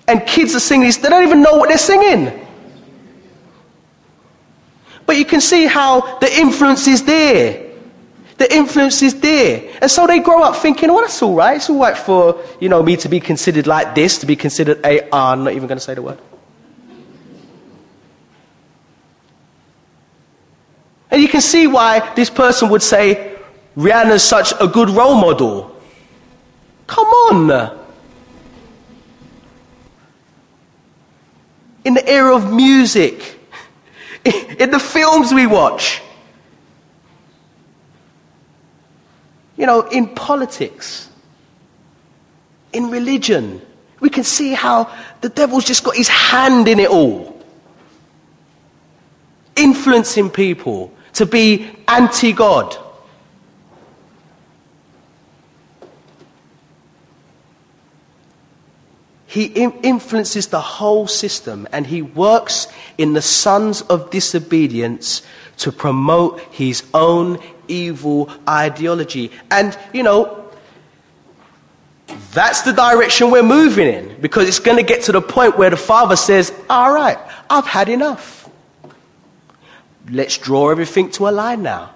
and 0.09 0.27
kids 0.27 0.55
are 0.55 0.61
singing 0.61 0.87
these, 0.87 0.99
they 0.99 1.09
don't 1.09 1.23
even 1.23 1.43
know 1.43 1.57
what 1.57 1.69
they're 1.69 1.79
singing. 1.79 2.47
But 5.07 5.17
you 5.17 5.25
can 5.25 5.41
see 5.41 5.67
how 5.67 6.19
the 6.19 6.41
influence 6.41 6.89
is 6.89 7.05
there. 7.05 7.73
The 8.37 8.53
influence 8.53 9.03
is 9.03 9.21
there. 9.21 9.71
And 9.81 9.91
so 9.91 10.07
they 10.07 10.19
grow 10.19 10.43
up 10.43 10.57
thinking, 10.57 10.89
well, 10.93 11.03
that's 11.03 11.23
all 11.23 11.35
right. 11.35 11.57
It's 11.57 11.71
all 11.71 11.79
right 11.79 11.97
for, 11.97 12.43
you 12.61 12.69
know, 12.69 12.83
me 12.83 12.97
to 12.97 13.09
be 13.09 13.21
considered 13.21 13.67
like 13.67 13.95
this, 13.95 14.19
to 14.19 14.27
be 14.27 14.35
considered 14.35 14.81
a, 14.85 15.09
uh, 15.11 15.33
I'm 15.33 15.45
not 15.45 15.53
even 15.53 15.69
going 15.69 15.79
to 15.79 15.85
say 15.85 15.95
the 15.95 16.03
word. 16.03 16.19
And 21.15 21.23
you 21.23 21.29
can 21.29 21.43
see 21.43 21.69
why 21.69 22.13
this 22.17 22.29
person 22.29 22.71
would 22.71 22.83
say, 22.83 23.37
Rihanna's 23.77 24.25
such 24.25 24.53
a 24.61 24.67
good 24.67 24.91
role 24.91 25.15
model. 25.15 25.81
Come 26.89 27.07
on. 27.07 27.79
In 31.85 31.95
the 31.95 32.05
era 32.05 32.35
of 32.35 32.53
music, 32.53 33.39
in 34.25 34.73
the 34.73 34.81
films 34.81 35.33
we 35.33 35.47
watch, 35.47 36.03
you 39.57 39.67
know, 39.67 39.83
in 39.83 40.09
politics, 40.17 41.09
in 42.73 42.91
religion. 42.91 43.63
We 44.01 44.11
can 44.11 44.25
see 44.25 44.53
how 44.53 44.93
the 45.21 45.29
devil's 45.29 45.65
just 45.65 45.85
got 45.85 45.95
his 45.95 46.09
hand 46.09 46.67
in 46.67 46.81
it 46.81 46.91
all, 46.91 47.41
influencing 49.55 50.29
people 50.29 50.91
to 51.15 51.27
be 51.27 51.71
anti 51.89 52.33
God. 52.33 52.77
He 59.27 59.47
influences 59.47 60.47
the 60.47 60.61
whole 60.61 61.09
system 61.09 61.67
and 61.73 61.85
he 61.85 62.03
works 62.03 62.69
in 62.99 63.15
the 63.15 63.23
sons 63.23 63.83
of 63.83 64.11
disobedience 64.11 65.23
to 65.57 65.73
promote 65.73 66.39
his 66.53 66.85
own 66.95 67.41
evil 67.67 68.31
ideology. 68.49 69.33
And, 69.51 69.77
you 69.93 70.05
know, 70.05 70.53
that's 72.33 72.63
the 72.63 72.73
direction 72.73 73.33
we're 73.33 73.43
moving 73.43 73.89
in 73.89 74.21
because 74.21 74.47
it's 74.47 74.61
going 74.61 74.77
to 74.77 74.85
get 74.85 75.03
to 75.05 75.13
the 75.13 75.23
point 75.23 75.59
where 75.59 75.71
the 75.71 75.77
father 75.77 76.15
says, 76.15 76.53
All 76.71 76.93
right, 76.93 77.19
I've 77.51 77.67
had 77.67 77.89
enough. 77.89 78.49
Let's 80.11 80.37
draw 80.39 80.71
everything 80.71 81.11
to 81.13 81.29
a 81.29 81.31
line 81.31 81.63
now. 81.63 81.91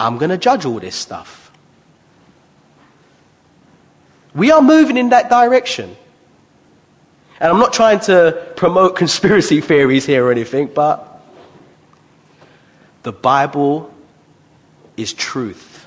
I'm 0.00 0.18
going 0.18 0.30
to 0.30 0.38
judge 0.38 0.64
all 0.64 0.80
this 0.80 0.96
stuff. 0.96 1.52
We 4.34 4.50
are 4.50 4.60
moving 4.60 4.96
in 4.96 5.10
that 5.10 5.30
direction. 5.30 5.96
And 7.38 7.52
I'm 7.52 7.58
not 7.58 7.72
trying 7.72 8.00
to 8.00 8.52
promote 8.56 8.96
conspiracy 9.04 9.60
theories 9.60 10.06
here 10.06 10.26
or 10.26 10.32
anything, 10.32 10.68
but 10.74 11.22
the 13.02 13.12
Bible 13.12 13.94
is 14.96 15.12
truth. 15.12 15.86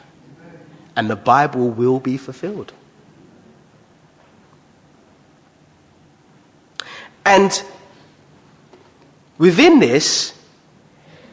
And 0.95 1.09
the 1.09 1.15
Bible 1.15 1.69
will 1.69 1.99
be 1.99 2.17
fulfilled. 2.17 2.73
And 7.25 7.61
within 9.37 9.79
this, 9.79 10.36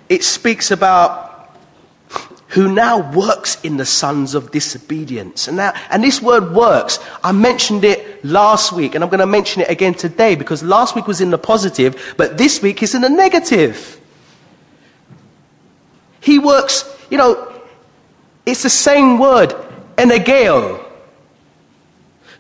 it 0.09 0.23
speaks 0.23 0.71
about 0.71 1.35
who 2.49 2.73
now 2.73 3.11
works 3.13 3.61
in 3.65 3.79
the 3.79 3.85
sons 3.85 4.35
of 4.35 4.53
disobedience. 4.53 5.49
And, 5.49 5.57
now, 5.57 5.73
and 5.91 6.05
this 6.05 6.23
word 6.23 6.53
works, 6.53 7.01
I 7.25 7.33
mentioned 7.33 7.83
it 7.85 8.25
last 8.25 8.73
week, 8.73 8.95
and 8.95 9.03
I'm 9.03 9.11
going 9.11 9.19
to 9.19 9.27
mention 9.27 9.63
it 9.63 9.69
again 9.69 9.95
today 9.95 10.37
because 10.37 10.63
last 10.63 10.95
week 10.95 11.09
was 11.09 11.21
in 11.21 11.31
the 11.31 11.39
positive, 11.39 12.15
but 12.17 12.39
this 12.39 12.63
week 12.63 12.81
is 12.83 12.95
in 12.95 13.03
the 13.03 13.09
negative. 13.09 14.01
He 16.21 16.39
works, 16.39 16.85
you 17.11 17.19
know, 17.19 17.53
it's 18.47 18.63
the 18.63 18.71
same 18.71 19.19
word, 19.19 19.51
energeo. 19.97 20.84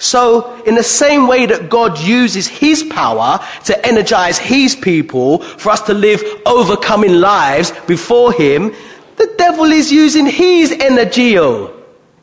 So, 0.04 0.62
in 0.64 0.74
the 0.74 0.82
same 0.82 1.26
way 1.26 1.46
that 1.46 1.70
God 1.70 1.98
uses 1.98 2.46
His 2.46 2.82
power 2.82 3.40
to 3.64 3.86
energize 3.86 4.36
His 4.36 4.76
people 4.76 5.38
for 5.38 5.70
us 5.70 5.80
to 5.82 5.94
live 5.94 6.22
overcoming 6.44 7.22
lives 7.22 7.72
before 7.86 8.30
Him, 8.30 8.74
the 9.16 9.32
devil 9.38 9.64
is 9.64 9.90
using 9.90 10.26
his 10.26 10.72
energeo, 10.72 11.72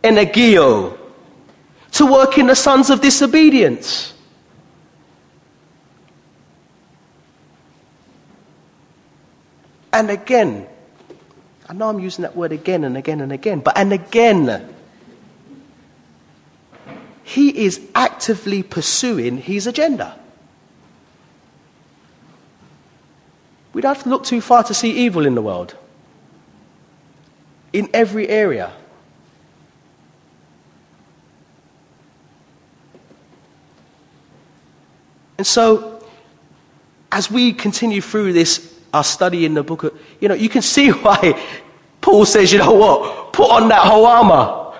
energeo, 0.04 0.96
to 1.94 2.06
work 2.06 2.38
in 2.38 2.46
the 2.46 2.56
sons 2.56 2.92
of 2.92 3.02
disobedience. 3.02 4.14
And 9.92 10.12
again, 10.12 10.68
I 11.68 11.74
know 11.74 11.90
I'm 11.90 12.00
using 12.00 12.22
that 12.22 12.36
word 12.36 12.52
again 12.52 12.84
and 12.84 12.96
again 12.96 13.22
and 13.22 13.32
again, 13.32 13.62
but 13.62 13.76
and 13.76 13.92
again, 13.92 14.76
he 17.32 17.64
is 17.64 17.80
actively 17.96 18.62
pursuing 18.62 19.38
his 19.38 19.66
agenda. 19.66 20.20
We 23.72 23.82
don't 23.82 23.96
have 23.96 24.04
to 24.04 24.10
look 24.10 24.26
too 24.26 24.42
far 24.42 24.64
to 24.64 24.74
see 24.74 24.92
evil 25.06 25.26
in 25.26 25.34
the 25.34 25.42
world 25.42 25.74
in 27.72 27.90
every 27.94 28.28
area. 28.28 28.74
And 35.38 35.48
so, 35.48 36.04
as 37.14 37.32
we 37.32 37.54
continue 37.54 38.02
through 38.02 38.34
this, 38.34 38.78
our 38.94 39.06
study 39.06 39.46
in 39.46 39.54
the 39.54 39.64
book, 39.64 39.84
of, 39.86 39.98
you 40.20 40.28
know, 40.28 40.36
you 40.36 40.50
can 40.50 40.62
see 40.62 40.90
why 41.06 41.42
Paul 42.02 42.26
says, 42.26 42.52
you 42.52 42.60
know 42.60 42.74
what, 42.74 43.32
put 43.32 43.50
on 43.50 43.70
that 43.70 43.88
whole 43.88 44.06
armor. 44.06 44.71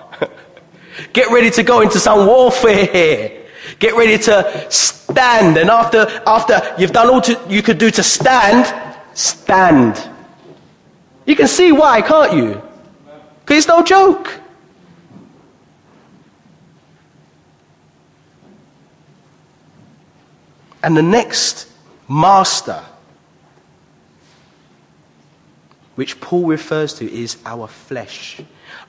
Get 1.12 1.30
ready 1.30 1.50
to 1.50 1.62
go 1.62 1.80
into 1.80 1.98
some 1.98 2.26
warfare 2.26 2.86
here. 2.86 3.42
Get 3.78 3.94
ready 3.94 4.18
to 4.24 4.66
stand. 4.70 5.56
And 5.56 5.70
after, 5.70 6.06
after 6.26 6.60
you've 6.78 6.92
done 6.92 7.08
all 7.08 7.20
to, 7.22 7.40
you 7.48 7.62
could 7.62 7.78
do 7.78 7.90
to 7.90 8.02
stand, 8.02 8.66
stand. 9.14 10.08
You 11.26 11.36
can 11.36 11.48
see 11.48 11.72
why, 11.72 12.02
can't 12.02 12.34
you? 12.34 12.60
Because 13.40 13.58
it's 13.58 13.68
no 13.68 13.82
joke. 13.82 14.40
And 20.82 20.96
the 20.96 21.02
next 21.02 21.68
master, 22.08 22.82
which 25.94 26.20
Paul 26.20 26.46
refers 26.46 26.94
to, 26.94 27.10
is 27.10 27.36
our 27.46 27.68
flesh, 27.68 28.40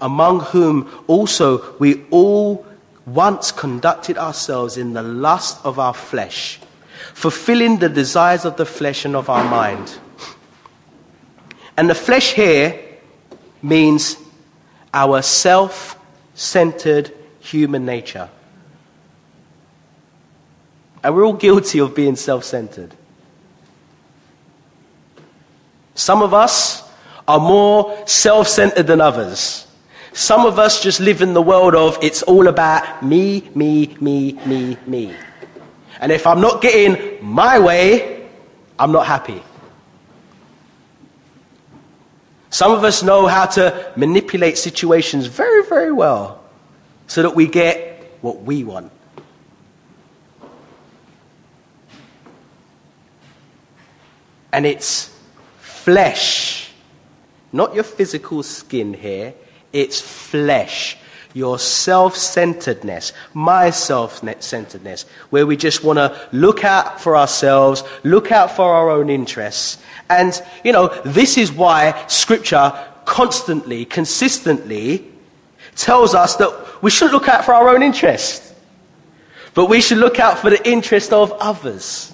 among 0.02 0.42
whom 0.42 0.90
also 1.08 1.78
we 1.78 2.06
all 2.10 2.66
once 3.06 3.52
conducted 3.52 4.18
ourselves 4.18 4.78
in 4.78 4.94
the 4.94 5.04
lust 5.04 5.60
of 5.66 5.80
our 5.80 5.94
flesh, 5.94 6.60
fulfilling 7.14 7.78
the 7.78 7.90
desires 7.90 8.46
of 8.46 8.56
the 8.58 8.66
flesh 8.66 9.06
and 9.06 9.16
of 9.16 9.30
our 9.30 9.44
mind. 9.44 9.98
And 11.78 11.90
the 11.90 11.96
flesh 11.96 12.34
here 12.34 12.80
means 13.62 14.16
our 14.94 15.22
self 15.22 16.00
centered 16.36 17.12
human 17.40 17.86
nature. 17.86 18.30
And 21.04 21.14
we're 21.14 21.26
all 21.26 21.34
guilty 21.34 21.80
of 21.80 21.94
being 21.96 22.16
self 22.16 22.44
centered. 22.44 22.94
Some 25.96 26.22
of 26.22 26.34
us 26.34 26.90
are 27.28 27.40
more 27.40 28.08
self 28.08 28.48
centered 28.48 28.88
than 28.88 29.02
others. 29.02 29.68
Some 30.14 30.46
of 30.46 30.60
us 30.60 30.82
just 30.82 31.00
live 31.00 31.24
in 31.24 31.34
the 31.34 31.42
world 31.42 31.74
of 31.74 31.98
it's 32.02 32.22
all 32.22 32.48
about 32.48 33.04
me, 33.04 33.50
me, 33.56 33.98
me, 34.00 34.34
me, 34.46 34.78
me. 34.86 35.16
And 36.00 36.12
if 36.12 36.28
I'm 36.28 36.40
not 36.40 36.62
getting 36.62 37.24
my 37.26 37.58
way, 37.58 38.30
I'm 38.78 38.92
not 38.92 39.08
happy. 39.08 39.42
Some 42.52 42.72
of 42.72 42.84
us 42.84 43.02
know 43.02 43.26
how 43.26 43.48
to 43.48 43.92
manipulate 43.96 44.60
situations 44.60 45.26
very, 45.26 45.64
very 45.64 45.92
well 45.92 46.44
so 47.08 47.24
that 47.24 47.36
we 47.36 47.48
get 47.48 48.18
what 48.22 48.44
we 48.44 48.64
want. 48.64 48.92
And 54.52 54.68
it's 54.68 55.12
flesh, 55.62 56.70
not 57.52 57.74
your 57.74 57.84
physical 57.84 58.44
skin 58.44 58.94
here, 58.94 59.34
it's 59.74 60.00
flesh. 60.00 60.98
Your 61.36 61.58
self 61.58 62.16
centeredness, 62.16 63.12
my 63.34 63.72
self 63.72 64.22
centeredness, 64.40 65.06
where 65.32 65.48
we 65.48 65.58
just 65.58 65.84
want 65.84 65.98
to 65.98 66.30
look 66.32 66.64
out 66.64 67.02
for 67.02 67.18
ourselves, 67.18 67.84
look 68.04 68.32
out 68.32 68.52
for 68.52 68.72
our 68.72 68.92
own 68.92 69.10
interests, 69.10 69.84
and, 70.10 70.40
you 70.64 70.72
know, 70.72 70.90
this 71.04 71.38
is 71.38 71.52
why 71.52 72.06
Scripture 72.08 72.72
constantly, 73.06 73.86
consistently 73.86 75.08
tells 75.76 76.14
us 76.14 76.36
that 76.36 76.84
we 76.84 76.92
shouldn't 76.92 77.14
look 77.14 77.28
out 77.28 77.46
for 77.46 77.54
our 77.54 77.70
own 77.70 77.82
interests, 77.82 78.54
but 79.54 79.68
we 79.68 79.82
should 79.82 79.98
look 79.98 80.20
out 80.20 80.40
for 80.40 80.50
the 80.50 80.70
interest 80.70 81.12
of 81.12 81.32
others. 81.34 82.14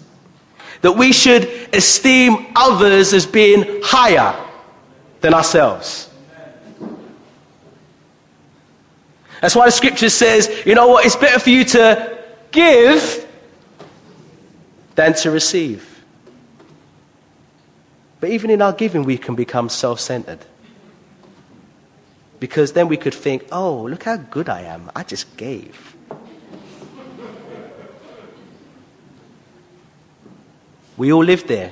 That 0.81 0.93
we 0.93 1.11
should 1.11 1.43
esteem 1.73 2.53
others 2.55 3.13
as 3.13 3.25
being 3.25 3.81
higher 3.83 4.33
than 5.19 5.33
ourselves. 5.33 6.08
That's 9.41 9.55
why 9.55 9.65
the 9.65 9.71
scripture 9.71 10.09
says, 10.09 10.63
you 10.65 10.75
know 10.75 10.87
what, 10.87 11.05
it's 11.05 11.15
better 11.15 11.39
for 11.39 11.49
you 11.49 11.63
to 11.65 12.17
give 12.51 13.27
than 14.95 15.13
to 15.13 15.31
receive. 15.31 16.03
But 18.19 18.31
even 18.31 18.49
in 18.49 18.61
our 18.61 18.73
giving, 18.73 19.03
we 19.03 19.17
can 19.17 19.35
become 19.35 19.69
self 19.69 19.99
centered. 19.99 20.39
Because 22.39 22.73
then 22.73 22.87
we 22.87 22.97
could 22.97 23.13
think, 23.13 23.45
oh, 23.51 23.83
look 23.83 24.03
how 24.03 24.17
good 24.17 24.49
I 24.49 24.61
am. 24.61 24.91
I 24.95 25.03
just 25.03 25.35
gave. 25.37 25.95
We 30.97 31.13
all 31.13 31.23
live 31.23 31.47
there. 31.47 31.71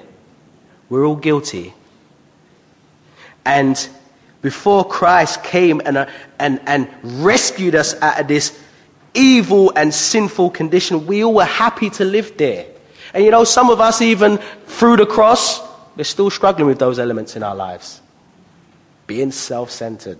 We're 0.89 1.05
all 1.05 1.17
guilty. 1.17 1.73
And 3.45 3.89
before 4.41 4.85
Christ 4.85 5.43
came 5.43 5.81
and, 5.85 5.97
uh, 5.97 6.05
and, 6.39 6.61
and 6.65 6.89
rescued 7.03 7.75
us 7.75 7.99
out 8.01 8.19
of 8.19 8.27
this 8.27 8.57
evil 9.13 9.73
and 9.75 9.93
sinful 9.93 10.51
condition, 10.51 11.07
we 11.07 11.23
all 11.23 11.33
were 11.33 11.45
happy 11.45 11.89
to 11.91 12.05
live 12.05 12.37
there. 12.37 12.65
And 13.13 13.23
you 13.23 13.31
know, 13.31 13.43
some 13.43 13.69
of 13.69 13.81
us, 13.81 14.01
even 14.01 14.37
through 14.65 14.97
the 14.97 15.05
cross, 15.05 15.61
we're 15.95 16.03
still 16.03 16.29
struggling 16.29 16.67
with 16.67 16.79
those 16.79 16.99
elements 16.99 17.35
in 17.35 17.43
our 17.43 17.55
lives. 17.55 18.01
Being 19.07 19.31
self 19.31 19.71
centered. 19.71 20.19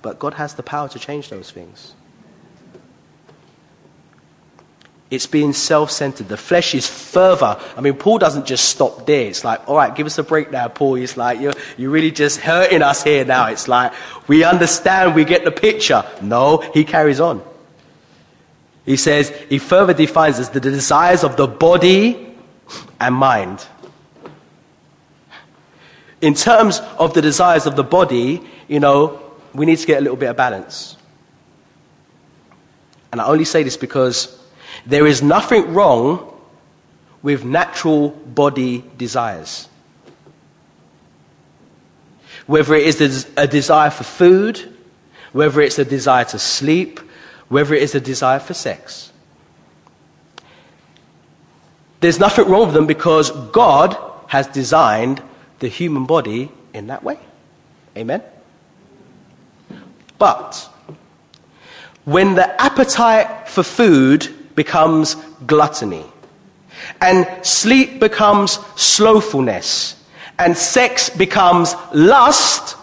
But 0.00 0.18
God 0.18 0.34
has 0.34 0.54
the 0.54 0.62
power 0.62 0.88
to 0.88 0.98
change 0.98 1.28
those 1.28 1.50
things. 1.50 1.94
It's 5.10 5.26
being 5.26 5.54
self 5.54 5.90
centered. 5.90 6.28
The 6.28 6.36
flesh 6.36 6.74
is 6.74 6.86
further. 6.86 7.58
I 7.76 7.80
mean, 7.80 7.94
Paul 7.94 8.18
doesn't 8.18 8.46
just 8.46 8.68
stop 8.68 9.06
there. 9.06 9.26
It's 9.26 9.42
like, 9.42 9.66
all 9.66 9.76
right, 9.76 9.94
give 9.94 10.06
us 10.06 10.18
a 10.18 10.22
break 10.22 10.50
now, 10.50 10.68
Paul. 10.68 10.94
He's 10.94 11.16
like, 11.16 11.40
you're, 11.40 11.54
you're 11.78 11.90
really 11.90 12.10
just 12.10 12.40
hurting 12.40 12.82
us 12.82 13.02
here 13.02 13.24
now. 13.24 13.46
It's 13.46 13.68
like, 13.68 13.92
we 14.28 14.44
understand, 14.44 15.14
we 15.14 15.24
get 15.24 15.44
the 15.44 15.50
picture. 15.50 16.04
No, 16.20 16.58
he 16.58 16.84
carries 16.84 17.20
on. 17.20 17.42
He 18.84 18.96
says, 18.96 19.30
he 19.48 19.58
further 19.58 19.94
defines 19.94 20.38
as 20.38 20.50
the 20.50 20.60
desires 20.60 21.24
of 21.24 21.36
the 21.36 21.46
body 21.46 22.34
and 23.00 23.14
mind. 23.14 23.66
In 26.20 26.34
terms 26.34 26.80
of 26.98 27.14
the 27.14 27.22
desires 27.22 27.64
of 27.64 27.76
the 27.76 27.84
body, 27.84 28.42
you 28.66 28.80
know, 28.80 29.22
we 29.54 29.64
need 29.64 29.78
to 29.78 29.86
get 29.86 29.98
a 29.98 30.00
little 30.00 30.16
bit 30.16 30.28
of 30.28 30.36
balance. 30.36 30.96
And 33.10 33.20
I 33.22 33.26
only 33.26 33.44
say 33.44 33.62
this 33.62 33.76
because 33.76 34.37
there 34.86 35.06
is 35.06 35.22
nothing 35.22 35.74
wrong 35.74 36.34
with 37.22 37.44
natural 37.44 38.10
body 38.10 38.84
desires. 38.96 39.68
Whether 42.46 42.74
it 42.74 43.00
is 43.00 43.28
a 43.36 43.46
desire 43.46 43.90
for 43.90 44.04
food, 44.04 44.74
whether 45.32 45.60
it's 45.60 45.78
a 45.78 45.84
desire 45.84 46.24
to 46.26 46.38
sleep, 46.38 47.00
whether 47.48 47.74
it 47.74 47.82
is 47.82 47.94
a 47.94 48.00
desire 48.00 48.38
for 48.38 48.54
sex. 48.54 49.12
There's 52.00 52.18
nothing 52.18 52.48
wrong 52.48 52.66
with 52.66 52.74
them 52.74 52.86
because 52.86 53.30
God 53.50 53.96
has 54.28 54.46
designed 54.46 55.22
the 55.58 55.68
human 55.68 56.06
body 56.06 56.50
in 56.72 56.86
that 56.86 57.02
way. 57.02 57.18
Amen? 57.96 58.22
But 60.18 60.68
when 62.04 62.34
the 62.34 62.60
appetite 62.60 63.48
for 63.48 63.62
food 63.62 64.34
becomes 64.58 65.14
gluttony. 65.46 66.04
And 67.00 67.28
sleep 67.46 68.00
becomes 68.00 68.58
slothfulness. 68.74 69.94
And 70.36 70.56
sex 70.56 71.10
becomes 71.10 71.76
lust. 71.94 72.76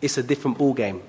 It's 0.00 0.16
a 0.16 0.22
different 0.22 0.58
ballgame. 0.58 1.00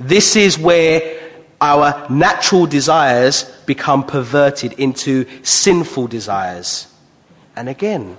This 0.00 0.34
is 0.34 0.58
where 0.58 1.30
our 1.60 2.04
natural 2.10 2.66
desires 2.66 3.44
become 3.64 4.04
perverted 4.04 4.72
into 4.80 5.26
sinful 5.44 6.08
desires. 6.08 6.92
And 7.54 7.68
again, 7.68 8.16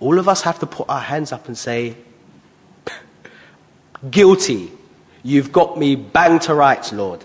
all 0.00 0.18
of 0.18 0.28
us 0.28 0.42
have 0.42 0.58
to 0.58 0.66
put 0.66 0.86
our 0.90 1.00
hands 1.00 1.32
up 1.32 1.48
and 1.48 1.56
say, 1.56 1.96
guilty. 4.10 4.70
You've 5.22 5.52
got 5.52 5.78
me 5.78 5.94
bang 5.94 6.38
to 6.40 6.54
rights, 6.54 6.92
Lord. 6.92 7.24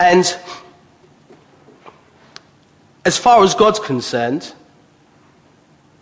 And 0.00 0.24
as 3.04 3.16
far 3.16 3.42
as 3.42 3.54
God's 3.54 3.80
concerned, 3.80 4.52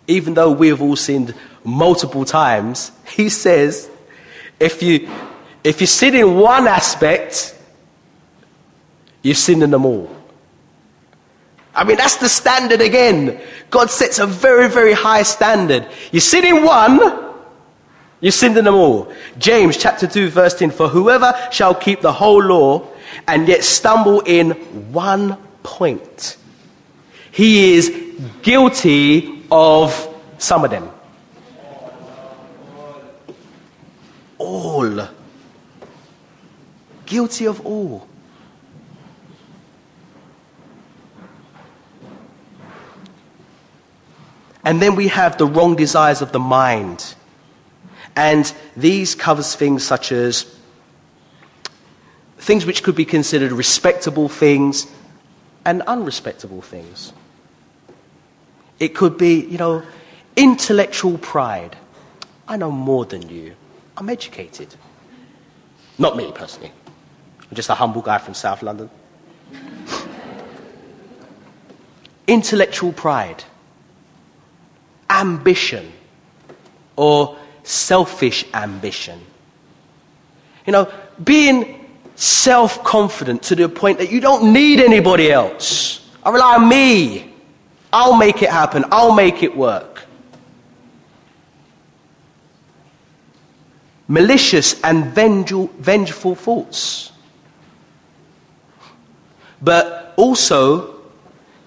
even 0.07 0.33
though 0.33 0.51
we 0.51 0.69
have 0.69 0.81
all 0.81 0.95
sinned 0.95 1.33
multiple 1.63 2.25
times, 2.25 2.91
He 3.07 3.29
says, 3.29 3.89
if 4.59 4.81
you, 4.81 5.09
if 5.63 5.81
you 5.81 5.87
sin 5.87 6.15
in 6.15 6.35
one 6.35 6.67
aspect, 6.67 7.55
you've 9.21 9.37
sinned 9.37 9.63
in 9.63 9.71
them 9.71 9.85
all. 9.85 10.15
I 11.73 11.83
mean, 11.83 11.97
that's 11.97 12.17
the 12.17 12.29
standard 12.29 12.81
again. 12.81 13.39
God 13.69 13.91
sets 13.91 14.17
a 14.17 14.25
very, 14.25 14.67
very 14.67 14.93
high 14.93 15.21
standard. 15.21 15.87
You 16.11 16.19
sin 16.19 16.43
in 16.43 16.63
one, 16.63 16.99
you 18.19 18.31
sinned 18.31 18.57
in 18.57 18.65
them 18.65 18.75
all. 18.75 19.11
James 19.37 19.77
chapter 19.77 20.07
2 20.07 20.29
verse 20.29 20.55
10, 20.55 20.71
for 20.71 20.87
whoever 20.87 21.33
shall 21.51 21.75
keep 21.75 22.01
the 22.01 22.11
whole 22.11 22.43
law 22.43 22.87
and 23.27 23.47
yet 23.47 23.63
stumble 23.63 24.21
in 24.21 24.51
one 24.91 25.37
point, 25.63 26.37
he 27.31 27.75
is 27.75 27.89
guilty 28.41 29.45
of 29.51 30.15
some 30.37 30.63
of 30.63 30.71
them. 30.71 30.89
All. 34.37 35.07
Guilty 37.05 37.45
of 37.45 37.65
all. 37.65 38.07
And 44.63 44.81
then 44.81 44.95
we 44.95 45.07
have 45.07 45.37
the 45.37 45.45
wrong 45.45 45.75
desires 45.77 46.21
of 46.21 46.33
the 46.33 46.39
mind. 46.39 47.15
And 48.17 48.51
these 48.75 49.13
covers 49.13 49.53
things 49.53 49.83
such 49.83 50.11
as 50.11 50.51
things 52.39 52.65
which 52.65 52.81
could 52.81 52.95
be 52.95 53.05
considered 53.05 53.51
respectable 53.51 54.27
things 54.27 54.87
and 55.63 55.83
unrespectable 55.83 56.63
things. 56.63 57.13
It 58.79 58.95
could 58.95 59.19
be, 59.19 59.45
you 59.45 59.59
know, 59.59 59.83
intellectual 60.35 61.19
pride. 61.19 61.77
I 62.47 62.57
know 62.57 62.71
more 62.71 63.05
than 63.05 63.29
you. 63.29 63.55
I'm 63.95 64.09
educated. 64.09 64.73
Not 65.99 66.17
me 66.17 66.31
personally. 66.31 66.71
I'm 67.49 67.55
just 67.55 67.69
a 67.69 67.75
humble 67.75 68.01
guy 68.01 68.17
from 68.17 68.33
South 68.33 68.63
London. 68.63 68.89
intellectual 72.27 72.93
pride, 72.93 73.43
ambition, 75.07 75.93
or 76.95 77.36
selfish 77.67 78.45
ambition. 78.53 79.19
You 80.65 80.73
know, 80.73 80.91
being 81.23 81.85
self 82.15 82.83
confident 82.83 83.43
to 83.43 83.55
the 83.55 83.69
point 83.69 83.99
that 83.99 84.11
you 84.11 84.19
don't 84.19 84.53
need 84.53 84.79
anybody 84.79 85.31
else. 85.31 86.09
I 86.23 86.29
rely 86.31 86.55
on 86.55 86.67
me. 86.67 87.33
I'll 87.91 88.17
make 88.17 88.41
it 88.41 88.49
happen. 88.49 88.85
I'll 88.91 89.13
make 89.13 89.43
it 89.43 89.55
work. 89.55 90.03
Malicious 94.07 94.81
and 94.83 95.13
vengeful, 95.13 95.67
vengeful 95.79 96.35
thoughts. 96.35 97.11
But 99.61 100.13
also 100.15 101.01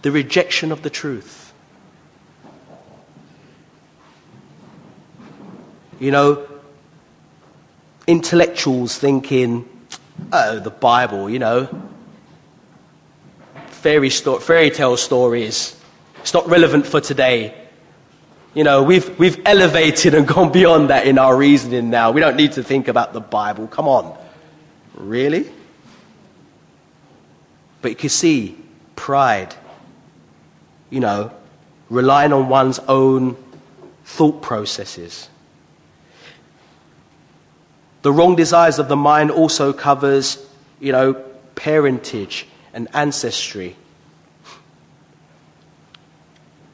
the 0.02 0.10
rejection 0.10 0.72
of 0.72 0.82
the 0.82 0.90
truth. 0.90 1.39
You 6.00 6.10
know, 6.10 6.48
intellectuals 8.06 8.98
thinking, 8.98 9.68
oh, 10.32 10.58
the 10.58 10.70
Bible, 10.70 11.30
you 11.30 11.38
know, 11.38 11.68
fairy, 13.66 14.10
sto- 14.10 14.38
fairy 14.38 14.70
tale 14.70 14.96
stories. 14.96 15.78
It's 16.20 16.34
not 16.34 16.48
relevant 16.48 16.86
for 16.86 17.00
today. 17.00 17.54
You 18.54 18.64
know, 18.64 18.82
we've, 18.82 19.16
we've 19.18 19.40
elevated 19.46 20.14
and 20.14 20.26
gone 20.34 20.50
beyond 20.50 20.90
that 20.90 21.06
in 21.06 21.18
our 21.18 21.36
reasoning 21.36 21.90
now. 21.90 22.10
We 22.10 22.20
don't 22.20 22.36
need 22.36 22.52
to 22.52 22.62
think 22.62 22.88
about 22.88 23.12
the 23.12 23.20
Bible. 23.20 23.66
Come 23.68 23.86
on. 23.86 24.18
Really? 24.94 25.50
But 27.82 27.90
you 27.90 27.96
can 27.96 28.08
see 28.08 28.56
pride, 28.96 29.54
you 30.88 31.00
know, 31.00 31.30
relying 31.90 32.32
on 32.32 32.48
one's 32.48 32.78
own 32.80 33.36
thought 34.04 34.42
processes. 34.42 35.28
The 38.02 38.12
wrong 38.12 38.36
desires 38.36 38.78
of 38.78 38.88
the 38.88 38.96
mind 38.96 39.30
also 39.30 39.72
covers, 39.72 40.46
you 40.80 40.92
know, 40.92 41.14
parentage 41.54 42.46
and 42.72 42.88
ancestry. 42.94 43.76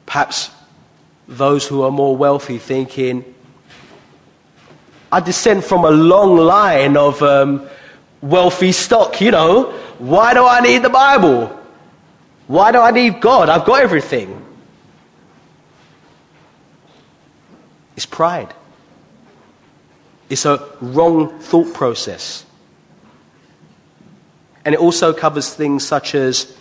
Perhaps 0.05 0.51
those 1.27 1.67
who 1.67 1.81
are 1.81 1.91
more 1.91 2.15
wealthy 2.15 2.57
thinking, 2.57 3.35
I 5.11 5.19
descend 5.19 5.63
from 5.63 5.83
a 5.83 5.91
long 5.91 6.37
line 6.37 6.95
of 6.95 7.21
um, 7.21 7.67
wealthy 8.21 8.71
stock, 8.71 9.19
you 9.21 9.31
know. 9.31 9.71
Why 9.99 10.33
do 10.33 10.45
I 10.45 10.61
need 10.61 10.83
the 10.83 10.89
Bible? 10.89 11.47
Why 12.47 12.71
do 12.71 12.79
I 12.79 12.91
need 12.91 13.19
God? 13.19 13.49
I've 13.49 13.65
got 13.65 13.81
everything. 13.81 14.45
It's 17.95 18.05
pride. 18.05 18.53
It's 20.29 20.45
a 20.45 20.67
wrong 20.81 21.39
thought 21.39 21.73
process. 21.73 22.45
And 24.65 24.75
it 24.75 24.81
also 24.81 25.13
covers 25.13 25.53
things 25.53 25.85
such 25.87 26.13
as 26.15 26.55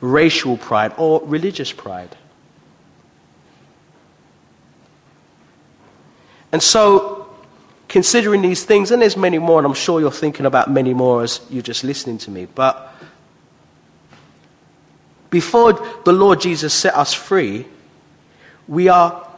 racial 0.00 0.56
pride, 0.56 0.92
or 0.98 1.22
religious 1.24 1.72
pride. 1.72 2.16
And 6.50 6.62
so, 6.62 7.28
considering 7.88 8.42
these 8.42 8.64
things, 8.64 8.90
and 8.90 9.00
there's 9.00 9.16
many 9.16 9.38
more, 9.38 9.58
and 9.58 9.66
I'm 9.66 9.74
sure 9.74 10.00
you're 10.00 10.10
thinking 10.10 10.46
about 10.46 10.70
many 10.70 10.94
more 10.94 11.22
as 11.22 11.40
you're 11.50 11.62
just 11.62 11.84
listening 11.84 12.18
to 12.18 12.30
me, 12.30 12.46
but 12.46 12.94
before 15.30 15.72
the 16.04 16.12
Lord 16.12 16.40
Jesus 16.40 16.72
set 16.72 16.94
us 16.94 17.12
free, 17.12 17.66
we 18.68 18.88
are 18.88 19.28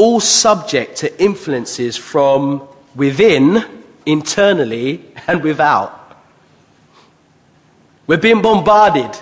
all 0.00 0.18
subject 0.18 0.96
to 0.96 1.22
influences 1.22 1.94
from 1.94 2.66
within, 2.94 3.62
internally, 4.06 5.04
and 5.26 5.42
without. 5.42 6.16
We're 8.06 8.16
being 8.16 8.40
bombarded. 8.40 9.14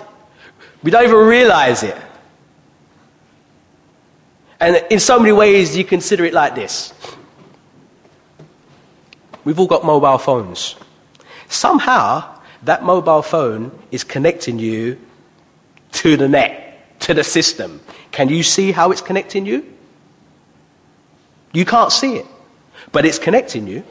We 0.81 0.89
don't 0.89 1.03
even 1.03 1.17
realize 1.17 1.83
it. 1.83 1.97
And 4.61 4.81
in 4.89 5.01
so 5.01 5.19
many 5.19 5.33
ways, 5.33 5.75
you 5.75 5.83
consider 5.83 6.23
it 6.23 6.33
like 6.33 6.55
this 6.55 6.93
We've 9.43 9.59
all 9.59 9.67
got 9.67 9.83
mobile 9.83 10.17
phones. 10.17 10.77
Somehow, 11.49 12.39
that 12.63 12.83
mobile 12.83 13.21
phone 13.21 13.77
is 13.91 14.05
connecting 14.05 14.59
you 14.59 14.97
to 15.91 16.15
the 16.15 16.29
net, 16.29 16.99
to 17.01 17.13
the 17.13 17.25
system. 17.25 17.81
Can 18.11 18.29
you 18.29 18.43
see 18.43 18.71
how 18.71 18.91
it's 18.91 19.01
connecting 19.01 19.45
you? 19.45 19.65
You 21.51 21.65
can't 21.65 21.91
see 21.91 22.15
it, 22.17 22.25
but 22.91 23.05
it's 23.05 23.19
connecting 23.19 23.67
you. 23.67 23.83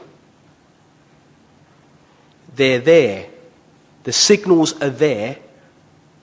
They're 2.55 2.79
there. 2.79 3.27
The 4.03 4.13
signals 4.13 4.81
are 4.81 4.89
there, 4.89 5.37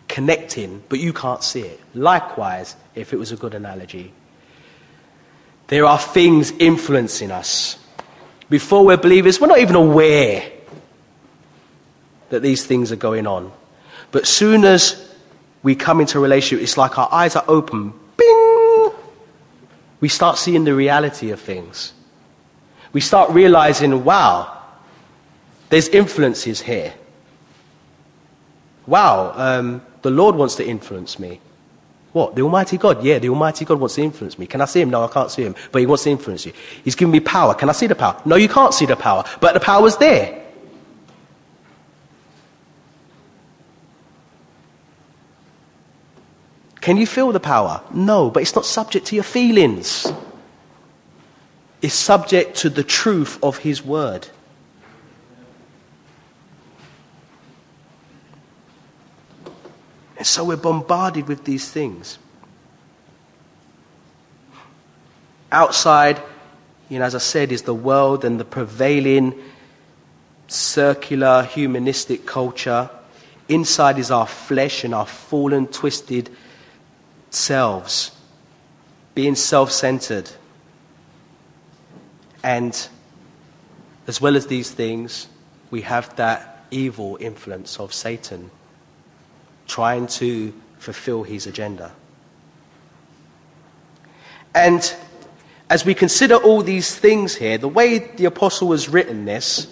connecting, 0.09 0.83
but 0.89 0.99
you 0.99 1.13
can't 1.13 1.43
see 1.43 1.61
it. 1.61 1.81
Likewise, 1.95 2.77
if 2.95 3.13
it 3.13 3.17
was 3.17 3.33
a 3.33 3.37
good 3.37 3.55
analogy, 3.55 4.13
there 5.69 5.85
are 5.85 5.99
things 5.99 6.53
influencing 6.59 7.31
us. 7.31 7.79
Before 8.49 8.85
we're 8.85 8.97
believers, 8.97 9.41
we're 9.41 9.49
not 9.49 9.59
even 9.59 9.77
aware 9.77 10.51
that 12.31 12.41
these 12.43 12.65
things 12.65 12.93
are 12.93 12.97
going 12.97 13.27
on. 13.27 13.53
But 14.11 14.27
soon 14.27 14.65
as 14.65 15.13
we 15.63 15.75
come 15.75 16.01
into 16.01 16.19
a 16.19 16.21
relationship, 16.21 16.63
it's 16.63 16.77
like 16.77 16.99
our 16.99 17.09
eyes 17.13 17.35
are 17.37 17.45
open. 17.49 17.93
We 20.01 20.09
start 20.09 20.39
seeing 20.39 20.65
the 20.65 20.75
reality 20.75 21.31
of 21.31 21.41
things. 21.41 21.93
We 22.93 23.01
start 23.01 23.31
realizing, 23.31 24.05
wow, 24.05 24.63
there's 25.69 25.89
influences 25.89 26.61
here. 26.63 26.95
Wow, 28.87 29.33
um, 29.35 29.83
the 30.03 30.11
Lord 30.11 30.37
wants 30.37 30.55
to 30.57 30.67
influence 30.67 31.19
me. 31.19 31.41
What? 32.13 32.35
The 32.35 32.43
Almighty 32.43 32.79
God? 32.79 33.05
Yeah, 33.05 33.19
the 33.19 33.29
Almighty 33.29 33.65
God 33.65 33.79
wants 33.79 33.97
to 33.97 34.03
influence 34.03 34.39
me. 34.39 34.47
Can 34.47 34.61
I 34.61 34.65
see 34.65 34.81
Him? 34.81 34.91
No, 34.91 35.05
I 35.05 35.09
can't 35.09 35.31
see 35.31 35.43
Him. 35.43 35.55
But 35.71 35.81
He 35.81 35.87
wants 35.87 36.05
to 36.05 36.11
influence 36.11 36.47
you. 36.47 36.53
He's 36.83 36.95
given 36.95 37.13
me 37.13 37.21
power. 37.21 37.55
Can 37.55 37.69
I 37.69 37.73
see 37.73 37.87
the 37.87 37.95
power? 37.95 38.21
No, 38.25 38.37
you 38.37 38.49
can't 38.49 38.73
see 38.73 38.87
the 38.87 38.97
power. 38.97 39.25
But 39.41 39.53
the 39.53 39.61
power 39.61 39.87
is 39.87 39.99
there. 39.99 40.46
Can 46.87 46.99
you 46.99 47.07
feel 47.09 47.33
the 47.33 47.41
power? 47.41 47.83
No, 47.93 48.31
but 48.31 48.45
it's 48.45 48.55
not 48.55 48.65
subject 48.65 49.07
to 49.09 49.17
your 49.17 49.25
feelings. 49.25 50.07
It's 51.83 51.95
subject 51.95 52.59
to 52.59 52.71
the 52.71 52.85
truth 52.85 53.43
of 53.43 53.59
His 53.59 53.85
Word. 53.85 54.29
And 60.17 60.25
so 60.25 60.45
we're 60.45 60.57
bombarded 60.57 61.27
with 61.27 61.43
these 61.43 61.69
things. 61.69 62.21
Outside, 65.51 66.23
you 66.89 67.01
know, 67.01 67.05
as 67.05 67.17
I 67.17 67.19
said, 67.19 67.51
is 67.51 67.63
the 67.63 67.75
world 67.75 68.25
and 68.25 68.39
the 68.39 68.45
prevailing 68.45 69.35
circular 70.47 71.43
humanistic 71.43 72.27
culture. 72.27 72.89
Inside 73.49 73.99
is 73.99 74.13
our 74.13 74.29
flesh 74.29 74.85
and 74.85 74.95
our 74.95 75.07
fallen, 75.07 75.67
twisted 75.67 76.31
selves, 77.37 78.11
being 79.15 79.35
self 79.35 79.71
centered. 79.71 80.31
And 82.43 82.89
as 84.07 84.21
well 84.21 84.37
as 84.37 84.47
these 84.47 84.71
things, 84.71 85.29
we 85.71 85.83
have 85.83 86.15
that 86.17 86.65
evil 86.71 87.17
influence 87.21 87.79
of 87.79 87.93
Satan 87.93 88.51
trying 89.67 90.07
to 90.07 90.53
fulfill 90.79 91.25
his 91.25 91.47
agenda. 91.47 91.93
And 94.55 94.95
as 95.69 95.85
we 95.85 95.95
consider 95.95 96.37
all 96.37 96.63
these 96.63 96.95
things 96.95 97.35
here, 97.35 97.59
the 97.59 97.69
way 97.69 97.99
the 97.99 98.25
apostle 98.25 98.71
has 98.71 98.89
written 98.89 99.25
this, 99.25 99.67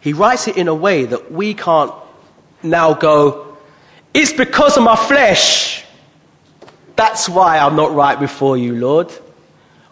he 0.00 0.12
writes 0.12 0.48
it 0.48 0.56
in 0.56 0.68
a 0.68 0.74
way 0.74 1.04
that 1.04 1.32
we 1.32 1.54
can't 1.54 1.92
now 2.62 2.94
go, 2.94 3.49
it's 4.12 4.32
because 4.32 4.76
of 4.76 4.82
my 4.82 4.96
flesh. 4.96 5.84
That's 6.96 7.28
why 7.28 7.58
I'm 7.58 7.76
not 7.76 7.94
right 7.94 8.18
before 8.18 8.56
you, 8.56 8.74
Lord. 8.74 9.12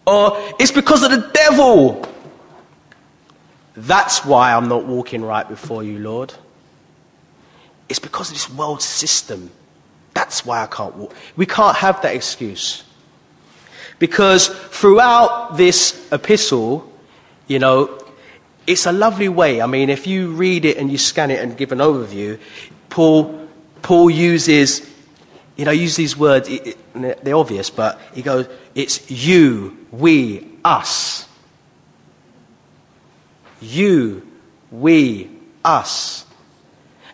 Or 0.06 0.38
it's 0.58 0.72
because 0.72 1.02
of 1.02 1.10
the 1.10 1.30
devil. 1.32 2.06
That's 3.74 4.24
why 4.24 4.52
I'm 4.52 4.68
not 4.68 4.86
walking 4.86 5.22
right 5.22 5.48
before 5.48 5.84
you, 5.84 5.98
Lord. 5.98 6.34
It's 7.88 7.98
because 7.98 8.28
of 8.28 8.34
this 8.34 8.50
world 8.50 8.82
system. 8.82 9.50
That's 10.14 10.44
why 10.44 10.62
I 10.62 10.66
can't 10.66 10.96
walk. 10.96 11.14
We 11.36 11.46
can't 11.46 11.76
have 11.76 12.02
that 12.02 12.14
excuse. 12.14 12.84
Because 13.98 14.48
throughout 14.48 15.56
this 15.56 16.10
epistle, 16.12 16.92
you 17.46 17.58
know, 17.58 17.98
it's 18.66 18.84
a 18.86 18.92
lovely 18.92 19.28
way. 19.28 19.62
I 19.62 19.66
mean, 19.66 19.90
if 19.90 20.06
you 20.06 20.32
read 20.32 20.64
it 20.64 20.76
and 20.76 20.90
you 20.90 20.98
scan 20.98 21.30
it 21.30 21.40
and 21.40 21.56
give 21.56 21.72
an 21.72 21.78
overview, 21.78 22.38
Paul, 22.90 23.47
Paul 23.82 24.10
uses, 24.10 24.88
you 25.56 25.64
know, 25.64 25.70
use 25.70 25.96
these 25.96 26.16
words, 26.16 26.48
it, 26.48 26.78
it, 26.94 27.24
they're 27.24 27.36
obvious, 27.36 27.70
but 27.70 28.00
he 28.14 28.22
goes, 28.22 28.48
it's 28.74 29.10
you, 29.10 29.86
we, 29.90 30.48
us. 30.64 31.26
You, 33.60 34.26
we, 34.70 35.30
us. 35.64 36.24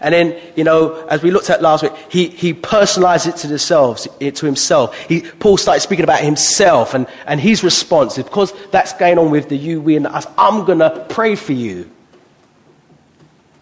And 0.00 0.12
then, 0.12 0.38
you 0.54 0.64
know, 0.64 1.06
as 1.06 1.22
we 1.22 1.30
looked 1.30 1.48
at 1.48 1.62
last 1.62 1.82
week, 1.82 1.92
he, 2.10 2.28
he 2.28 2.52
personalized 2.52 3.26
it 3.26 3.36
to 3.36 3.46
themselves, 3.46 4.06
it 4.20 4.36
to 4.36 4.44
himself. 4.44 4.94
He, 5.08 5.22
Paul 5.22 5.56
started 5.56 5.80
speaking 5.80 6.04
about 6.04 6.20
himself 6.20 6.92
and, 6.92 7.06
and 7.26 7.40
his 7.40 7.64
response. 7.64 8.18
Because 8.18 8.52
that's 8.70 8.92
going 8.92 9.18
on 9.18 9.30
with 9.30 9.48
the 9.48 9.56
you, 9.56 9.80
we, 9.80 9.96
and 9.96 10.06
us, 10.06 10.26
I'm 10.36 10.66
going 10.66 10.80
to 10.80 11.06
pray 11.08 11.36
for 11.36 11.54
you. 11.54 11.90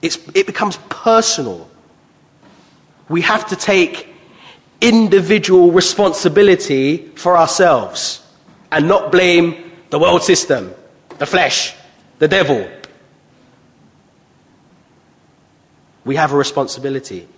It's, 0.00 0.18
it 0.34 0.46
becomes 0.46 0.78
personal. 0.88 1.70
We 3.08 3.20
have 3.22 3.48
to 3.48 3.56
take 3.56 4.08
individual 4.80 5.70
responsibility 5.72 7.06
for 7.14 7.36
ourselves 7.36 8.26
and 8.70 8.88
not 8.88 9.12
blame 9.12 9.72
the 9.90 9.98
world 9.98 10.22
system, 10.22 10.74
the 11.18 11.26
flesh, 11.26 11.74
the 12.18 12.28
devil. 12.28 12.68
We 16.04 16.16
have 16.16 16.32
a 16.32 16.36
responsibility. 16.36 17.28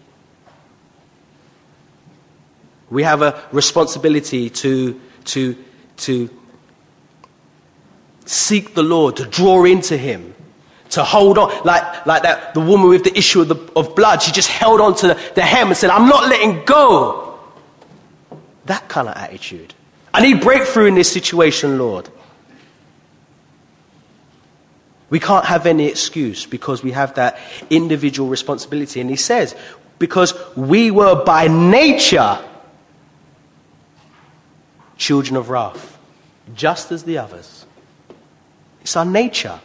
We 2.90 3.02
have 3.02 3.22
a 3.22 3.42
responsibility 3.52 4.50
to, 4.50 5.00
to, 5.24 5.56
to 5.96 6.30
seek 8.24 8.74
the 8.74 8.82
Lord, 8.82 9.16
to 9.16 9.26
draw 9.26 9.64
into 9.64 9.96
Him, 9.96 10.33
to 10.94 11.04
hold 11.04 11.38
on. 11.38 11.50
Like, 11.64 12.06
like 12.06 12.22
that, 12.22 12.54
the 12.54 12.60
woman 12.60 12.88
with 12.88 13.04
the 13.04 13.16
issue 13.16 13.42
of, 13.42 13.48
the, 13.48 13.56
of 13.76 13.94
blood, 13.94 14.22
she 14.22 14.32
just 14.32 14.48
held 14.48 14.80
on 14.80 14.94
to 14.96 15.08
the, 15.08 15.32
the 15.34 15.42
hem 15.42 15.68
and 15.68 15.76
said, 15.76 15.90
I'm 15.90 16.08
not 16.08 16.28
letting 16.28 16.64
go. 16.64 17.38
That 18.66 18.88
kind 18.88 19.08
of 19.08 19.16
attitude. 19.16 19.74
I 20.12 20.22
need 20.22 20.40
breakthrough 20.40 20.86
in 20.86 20.94
this 20.94 21.10
situation, 21.10 21.78
Lord. 21.78 22.08
We 25.10 25.20
can't 25.20 25.44
have 25.44 25.66
any 25.66 25.86
excuse 25.86 26.46
because 26.46 26.82
we 26.82 26.92
have 26.92 27.14
that 27.14 27.38
individual 27.70 28.28
responsibility. 28.28 29.00
And 29.00 29.10
he 29.10 29.16
says, 29.16 29.54
because 29.98 30.34
we 30.56 30.90
were 30.90 31.24
by 31.24 31.48
nature 31.48 32.38
children 34.96 35.36
of 35.36 35.50
wrath, 35.50 35.98
just 36.54 36.90
as 36.90 37.04
the 37.04 37.18
others. 37.18 37.66
It's 38.80 38.96
our 38.96 39.04
nature. 39.04 39.60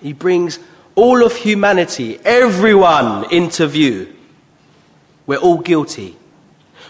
He 0.00 0.12
brings 0.12 0.58
all 0.94 1.24
of 1.24 1.34
humanity, 1.36 2.18
everyone 2.24 3.32
into 3.32 3.66
view. 3.66 4.14
We're 5.26 5.38
all 5.38 5.58
guilty, 5.58 6.16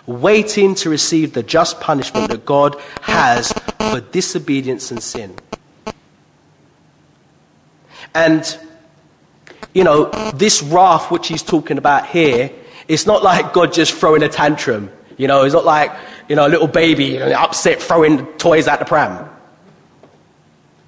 waiting 0.07 0.75
to 0.77 0.91
receive 0.91 1.35
the 1.35 1.43
just 1.43 1.81
punishment 1.81 2.31
that 2.31 2.45
God 2.45 2.77
has 3.03 3.53
for 3.91 4.01
disobedience 4.01 4.91
and 4.91 5.03
sin. 5.03 5.35
And 8.15 8.59
you 9.75 9.85
know, 9.85 10.11
this 10.35 10.63
wrath 10.63 11.11
which 11.11 11.29
he's 11.29 11.43
talking 11.43 11.79
about 11.79 12.07
here, 12.07 12.51
it's 12.89 13.07
not 13.07 13.23
like 13.23 13.53
God 13.53 13.73
just 13.73 13.95
throwing 13.95 14.23
a 14.23 14.29
tantrum. 14.29 14.91
You 15.17 15.29
know, 15.29 15.45
it's 15.45 15.55
not 15.55 15.65
like, 15.65 15.93
you 16.29 16.37
know, 16.37 16.47
a 16.47 16.49
little 16.49 16.67
baby 16.67 17.21
upset 17.21 17.81
throwing 17.81 18.27
toys 18.39 18.67
at 18.67 18.79
the 18.79 18.85
pram. 18.85 19.29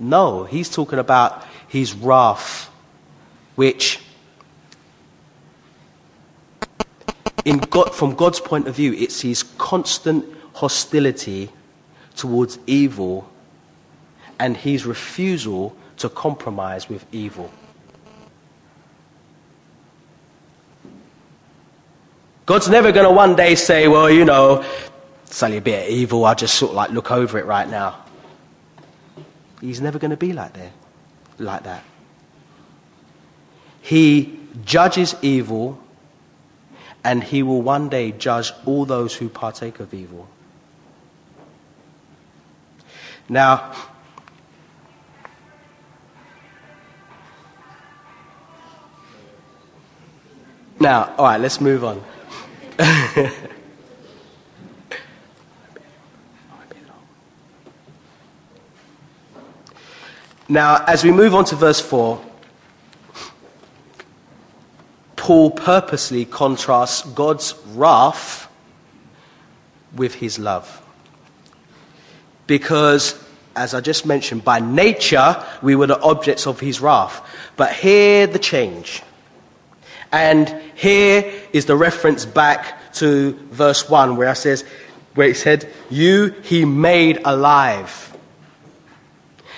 No, 0.01 0.45
he's 0.45 0.69
talking 0.69 0.99
about 0.99 1.47
his 1.73 1.95
wrath, 1.95 2.71
which, 3.55 3.99
God, 7.71 7.95
from 7.95 8.15
God's 8.15 8.41
point 8.41 8.69
of 8.69 8.77
view, 8.77 8.93
it's 8.93 9.23
his 9.23 9.43
constant 9.43 10.27
hostility 10.53 11.49
towards 12.15 12.59
evil 12.67 13.27
and 14.39 14.55
his 14.55 14.85
refusal 14.85 15.75
to 15.97 16.11
compromise 16.11 16.91
with 16.91 17.07
evil. 17.11 17.51
God's 22.45 22.69
never 22.69 22.93
going 22.93 23.07
to 23.07 23.15
one 23.15 23.35
day 23.35 23.55
say, 23.55 23.89
well, 23.89 24.11
you 24.11 24.27
know, 24.27 24.63
it's 25.25 25.43
only 25.43 25.57
a 25.57 25.63
bit 25.63 25.85
of 25.85 25.89
evil, 25.89 26.27
I'll 26.27 26.35
just 26.35 26.57
sort 26.57 26.73
of 26.73 26.77
like 26.77 26.91
look 26.91 27.11
over 27.11 27.39
it 27.39 27.47
right 27.47 27.67
now. 27.67 28.05
He's 29.63 29.81
never 29.81 29.99
going 29.99 30.11
to 30.11 30.19
be 30.19 30.35
like 30.35 30.53
that. 30.53 30.73
Like 31.39 31.65
that. 31.65 31.85
He 33.81 34.39
judges 34.65 35.15
evil 35.23 35.83
and 37.05 37.25
he 37.25 37.43
will 37.43 37.63
one 37.63 37.89
day 37.89 38.13
judge 38.13 38.53
all 38.65 38.85
those 38.85 39.17
who 39.17 39.29
partake 39.29 39.81
of 39.81 39.93
evil. 39.93 40.29
Now, 43.29 43.73
now, 50.79 51.15
all 51.17 51.25
right, 51.25 51.41
let's 51.41 51.61
move 51.61 51.85
on. 51.85 52.03
now, 60.53 60.85
as 60.87 61.03
we 61.03 61.11
move 61.11 61.35
on 61.35 61.47
to 61.47 61.57
verse 61.57 61.81
4, 61.81 62.23
Paul 65.17 65.51
purposely 65.51 66.27
contrasts 66.27 67.03
God's 67.13 67.55
wrath 67.69 68.53
with 69.95 70.15
his 70.15 70.39
love. 70.39 70.83
Because, 72.47 73.19
as 73.57 73.73
I 73.73 73.81
just 73.81 74.05
mentioned, 74.05 74.45
by 74.45 74.61
nature 74.61 75.43
we 75.63 75.75
were 75.75 75.87
the 75.87 76.01
objects 76.03 76.47
of 76.47 76.61
his 76.61 76.83
wrath. 76.83 77.27
But 77.57 77.73
here 77.73 78.27
the 78.27 78.39
change. 78.39 79.03
And 80.11 80.55
here 80.75 81.33
is 81.55 81.65
the 81.65 81.77
reference 81.77 82.27
back 82.27 82.93
to 82.97 83.33
verse 83.53 83.89
1 83.89 84.17
where 84.17 84.31
it 84.31 84.37
says, 84.37 84.67
where 85.15 85.29
it 85.29 85.37
said, 85.39 85.73
You 85.89 86.35
he 86.43 86.67
made 86.67 87.23
alive. 87.25 88.12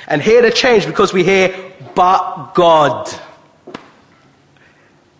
And 0.07 0.23
here 0.23 0.43
the 0.43 0.51
change 0.51 0.87
because 0.87 1.13
we 1.13 1.25
hear, 1.25 1.73
but 1.95 2.55
God. 2.55 3.09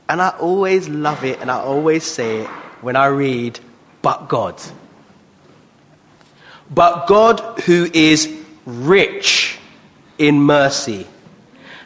And 0.09 0.21
I 0.21 0.31
always 0.31 0.89
love 0.89 1.25
it 1.25 1.41
and 1.41 1.51
I 1.51 1.61
always 1.61 2.05
say 2.05 2.41
it 2.41 2.49
when 2.83 2.97
I 2.97 3.07
read, 3.07 3.59
but 4.03 4.29
God. 4.29 4.61
But 6.71 7.07
God, 7.07 7.61
who 7.61 7.89
is 7.93 8.35
rich 8.67 9.59
in 10.19 10.41
mercy, 10.41 11.07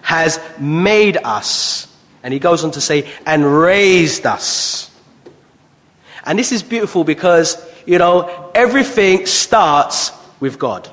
has 0.03 0.41
made 0.59 1.17
us 1.19 1.89
and 2.23 2.35
he 2.35 2.41
goes 2.41 2.65
on 2.65 2.73
to 2.73 2.81
say, 2.81 3.11
and 3.27 3.61
raised 3.61 4.27
us. 4.27 4.91
And 6.25 6.39
this 6.39 6.53
is 6.53 6.63
beautiful 6.63 7.05
because, 7.05 7.57
you 7.87 7.99
know, 7.99 8.51
everything 8.55 9.25
starts 9.27 10.13
with 10.41 10.59
God. 10.59 10.91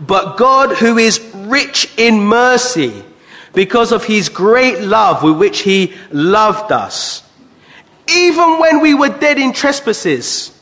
But 0.00 0.36
God, 0.36 0.76
who 0.76 0.98
is 0.98 1.20
rich 1.34 1.92
in 1.96 2.20
mercy, 2.20 3.04
because 3.52 3.92
of 3.92 4.04
his 4.04 4.28
great 4.28 4.80
love 4.80 5.22
with 5.22 5.36
which 5.36 5.60
he 5.60 5.94
loved 6.10 6.70
us, 6.72 7.22
even 8.08 8.58
when 8.58 8.80
we 8.80 8.94
were 8.94 9.08
dead 9.08 9.38
in 9.38 9.52
trespasses, 9.52 10.58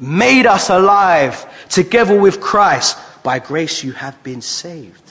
made 0.00 0.46
us 0.46 0.70
alive 0.70 1.46
together 1.68 2.18
with 2.18 2.40
Christ. 2.40 2.98
By 3.22 3.38
grace 3.40 3.82
you 3.82 3.92
have 3.92 4.20
been 4.22 4.40
saved 4.40 5.06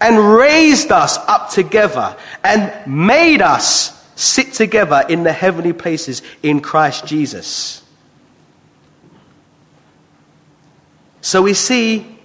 and 0.00 0.34
raised 0.34 0.90
us 0.92 1.18
up 1.18 1.50
together 1.50 2.16
and 2.42 2.72
made 2.86 3.42
us 3.42 3.96
sit 4.16 4.52
together 4.52 5.04
in 5.08 5.22
the 5.22 5.32
heavenly 5.32 5.72
places 5.72 6.22
in 6.42 6.60
Christ 6.60 7.06
Jesus. 7.06 7.82
So 11.20 11.42
we 11.42 11.54
see 11.54 12.18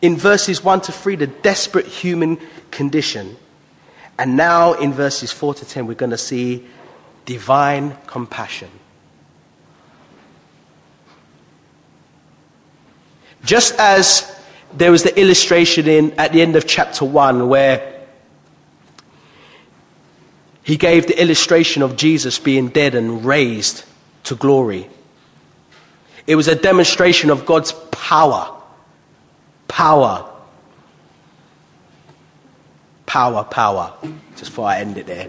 in 0.00 0.16
verses 0.16 0.62
1 0.62 0.82
to 0.82 0.92
3 0.92 1.16
the 1.16 1.26
desperate 1.26 1.86
human 1.86 2.38
condition. 2.70 3.36
And 4.18 4.36
now 4.36 4.74
in 4.74 4.92
verses 4.92 5.32
4 5.32 5.54
to 5.54 5.64
10, 5.64 5.86
we're 5.86 5.94
going 5.94 6.10
to 6.10 6.18
see 6.18 6.66
divine 7.24 7.96
compassion. 8.06 8.68
Just 13.44 13.74
as 13.78 14.40
there 14.72 14.90
was 14.90 15.02
the 15.02 15.18
illustration 15.18 15.88
in, 15.88 16.12
at 16.12 16.32
the 16.32 16.42
end 16.42 16.56
of 16.56 16.66
chapter 16.66 17.04
1 17.04 17.48
where 17.48 18.00
he 20.62 20.76
gave 20.76 21.06
the 21.06 21.20
illustration 21.20 21.82
of 21.82 21.96
Jesus 21.96 22.38
being 22.38 22.68
dead 22.68 22.94
and 22.94 23.24
raised 23.24 23.84
to 24.24 24.36
glory. 24.36 24.88
It 26.26 26.36
was 26.36 26.48
a 26.48 26.54
demonstration 26.54 27.30
of 27.30 27.44
God's 27.44 27.72
power. 27.90 28.60
Power. 29.68 30.28
Power, 33.06 33.44
power. 33.44 33.92
Just 34.36 34.50
before 34.50 34.68
I 34.68 34.78
end 34.78 34.98
it 34.98 35.06
there. 35.06 35.28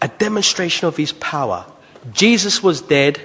A 0.00 0.08
demonstration 0.08 0.86
of 0.88 0.96
his 0.96 1.12
power. 1.12 1.66
Jesus 2.12 2.62
was 2.62 2.80
dead, 2.80 3.20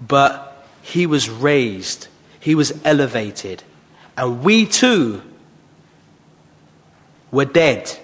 but 0.00 0.66
he 0.82 1.06
was 1.06 1.28
raised, 1.28 2.08
he 2.40 2.54
was 2.54 2.72
elevated. 2.84 3.62
And 4.16 4.44
we 4.44 4.66
too 4.66 5.22
were 7.30 7.44
dead, 7.44 7.98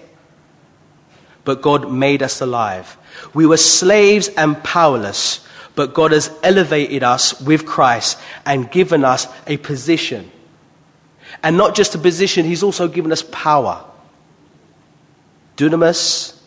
but 1.43 1.61
God 1.61 1.91
made 1.91 2.21
us 2.21 2.41
alive. 2.41 2.97
We 3.33 3.45
were 3.45 3.57
slaves 3.57 4.29
and 4.29 4.61
powerless, 4.63 5.45
but 5.75 5.93
God 5.93 6.11
has 6.11 6.31
elevated 6.43 7.03
us 7.03 7.39
with 7.41 7.65
Christ 7.65 8.19
and 8.45 8.69
given 8.69 9.03
us 9.03 9.27
a 9.47 9.57
position. 9.57 10.31
And 11.43 11.57
not 11.57 11.75
just 11.75 11.95
a 11.95 11.97
position, 11.97 12.45
He's 12.45 12.63
also 12.63 12.87
given 12.87 13.11
us 13.11 13.23
power. 13.23 13.83
Dunamis, 15.57 16.37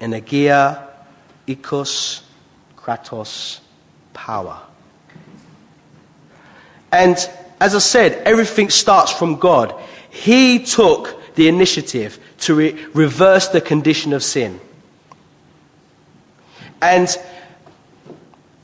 energia, 0.00 0.86
ikos, 1.46 2.22
kratos, 2.76 3.60
power. 4.12 4.60
And 6.92 7.16
as 7.60 7.74
I 7.74 7.78
said, 7.78 8.12
everything 8.24 8.70
starts 8.70 9.10
from 9.10 9.36
God. 9.36 9.74
He 10.10 10.64
took 10.64 11.20
the 11.34 11.48
initiative 11.48 12.18
to 12.40 12.54
re- 12.54 12.86
reverse 12.94 13.48
the 13.48 13.60
condition 13.60 14.12
of 14.12 14.22
sin. 14.22 14.60
And 16.80 17.16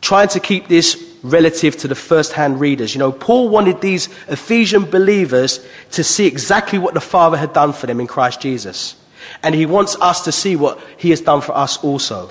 trying 0.00 0.28
to 0.28 0.40
keep 0.40 0.68
this 0.68 1.06
relative 1.22 1.76
to 1.76 1.88
the 1.88 1.94
first 1.94 2.32
hand 2.32 2.60
readers. 2.60 2.94
You 2.94 2.98
know, 2.98 3.12
Paul 3.12 3.48
wanted 3.48 3.80
these 3.80 4.08
Ephesian 4.28 4.84
believers 4.84 5.64
to 5.92 6.02
see 6.02 6.26
exactly 6.26 6.78
what 6.78 6.94
the 6.94 7.00
Father 7.00 7.36
had 7.36 7.52
done 7.52 7.72
for 7.72 7.86
them 7.86 8.00
in 8.00 8.06
Christ 8.06 8.40
Jesus. 8.40 8.96
And 9.42 9.54
he 9.54 9.66
wants 9.66 9.96
us 10.00 10.24
to 10.24 10.32
see 10.32 10.56
what 10.56 10.80
he 10.96 11.10
has 11.10 11.20
done 11.20 11.40
for 11.40 11.56
us 11.56 11.76
also. 11.84 12.30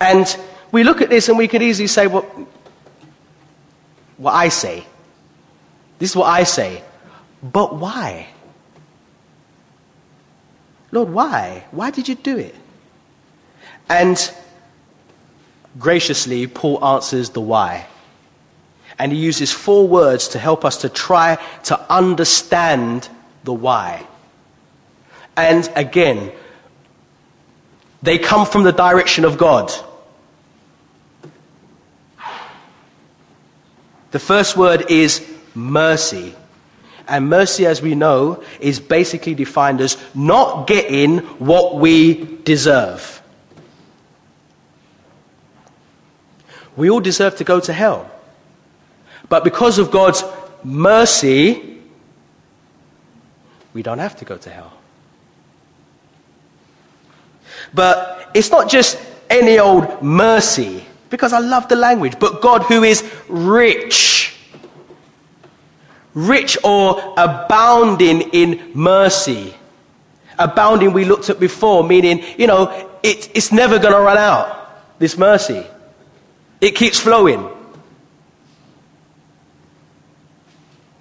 And 0.00 0.36
we 0.72 0.84
look 0.84 1.00
at 1.00 1.10
this 1.10 1.28
and 1.28 1.38
we 1.38 1.48
could 1.48 1.62
easily 1.62 1.86
say, 1.86 2.06
well, 2.06 2.22
what 4.16 4.32
I 4.32 4.48
say. 4.48 4.84
This 5.98 6.10
is 6.10 6.16
what 6.16 6.26
I 6.26 6.44
say. 6.44 6.82
But 7.42 7.76
why? 7.76 8.28
Lord, 10.92 11.08
why? 11.08 11.64
Why 11.70 11.90
did 11.90 12.06
you 12.06 12.14
do 12.14 12.38
it? 12.38 12.54
And 13.88 14.32
graciously, 15.78 16.46
Paul 16.46 16.84
answers 16.84 17.30
the 17.30 17.40
why. 17.40 17.86
And 18.98 19.10
he 19.10 19.18
uses 19.18 19.50
four 19.50 19.88
words 19.88 20.28
to 20.28 20.38
help 20.38 20.64
us 20.64 20.76
to 20.82 20.88
try 20.88 21.38
to 21.64 21.92
understand 21.92 23.08
the 23.42 23.52
why. 23.52 24.06
And 25.36 25.68
again, 25.74 26.30
they 28.02 28.18
come 28.18 28.46
from 28.46 28.64
the 28.64 28.72
direction 28.72 29.24
of 29.24 29.38
God. 29.38 29.72
The 34.10 34.18
first 34.18 34.58
word 34.58 34.90
is 34.90 35.26
mercy. 35.54 36.34
And 37.08 37.28
mercy, 37.28 37.66
as 37.66 37.82
we 37.82 37.94
know, 37.94 38.42
is 38.60 38.80
basically 38.80 39.34
defined 39.34 39.80
as 39.80 39.96
not 40.14 40.66
getting 40.66 41.18
what 41.38 41.76
we 41.76 42.38
deserve. 42.44 43.20
We 46.76 46.88
all 46.90 47.00
deserve 47.00 47.36
to 47.36 47.44
go 47.44 47.60
to 47.60 47.72
hell. 47.72 48.10
But 49.28 49.44
because 49.44 49.78
of 49.78 49.90
God's 49.90 50.24
mercy, 50.62 51.78
we 53.74 53.82
don't 53.82 53.98
have 53.98 54.16
to 54.16 54.24
go 54.24 54.36
to 54.36 54.50
hell. 54.50 54.72
But 57.74 58.30
it's 58.34 58.50
not 58.50 58.70
just 58.70 58.98
any 59.28 59.58
old 59.58 60.02
mercy, 60.02 60.84
because 61.10 61.32
I 61.32 61.38
love 61.38 61.68
the 61.68 61.76
language, 61.76 62.18
but 62.18 62.42
God 62.42 62.62
who 62.62 62.84
is 62.84 63.02
rich. 63.28 64.21
Rich 66.14 66.58
or 66.62 67.14
abounding 67.16 68.22
in 68.32 68.72
mercy. 68.74 69.54
Abounding, 70.38 70.92
we 70.92 71.04
looked 71.04 71.30
at 71.30 71.40
before, 71.40 71.84
meaning, 71.84 72.24
you 72.38 72.46
know, 72.46 72.90
it, 73.02 73.30
it's 73.34 73.52
never 73.52 73.78
going 73.78 73.94
to 73.94 74.00
run 74.00 74.18
out, 74.18 74.98
this 74.98 75.16
mercy. 75.16 75.66
It 76.60 76.76
keeps 76.76 76.98
flowing. 76.98 77.48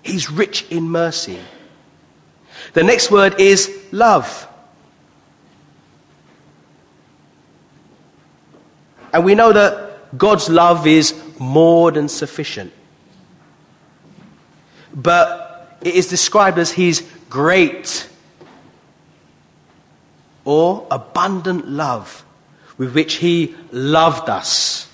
He's 0.04 0.32
rich 0.32 0.66
in 0.70 0.84
mercy. 0.90 1.40
The 2.74 2.84
next 2.84 3.12
word 3.12 3.40
is 3.40 3.72
love. 3.92 4.48
And 9.14 9.26
we 9.26 9.36
know 9.36 9.52
that 9.52 10.18
God's 10.18 10.50
love 10.50 10.88
is 10.88 11.14
more 11.40 11.92
than 11.92 12.08
sufficient. 12.08 12.74
But 14.94 15.78
it 15.82 15.96
is 15.96 16.08
described 16.08 16.58
as 16.58 16.72
His 16.72 17.08
great 17.30 18.08
or 20.44 20.88
abundant 20.92 21.68
love 21.68 22.26
with 22.78 22.94
which 22.94 23.16
He 23.16 23.56
loved 23.72 24.30
us. 24.30 24.90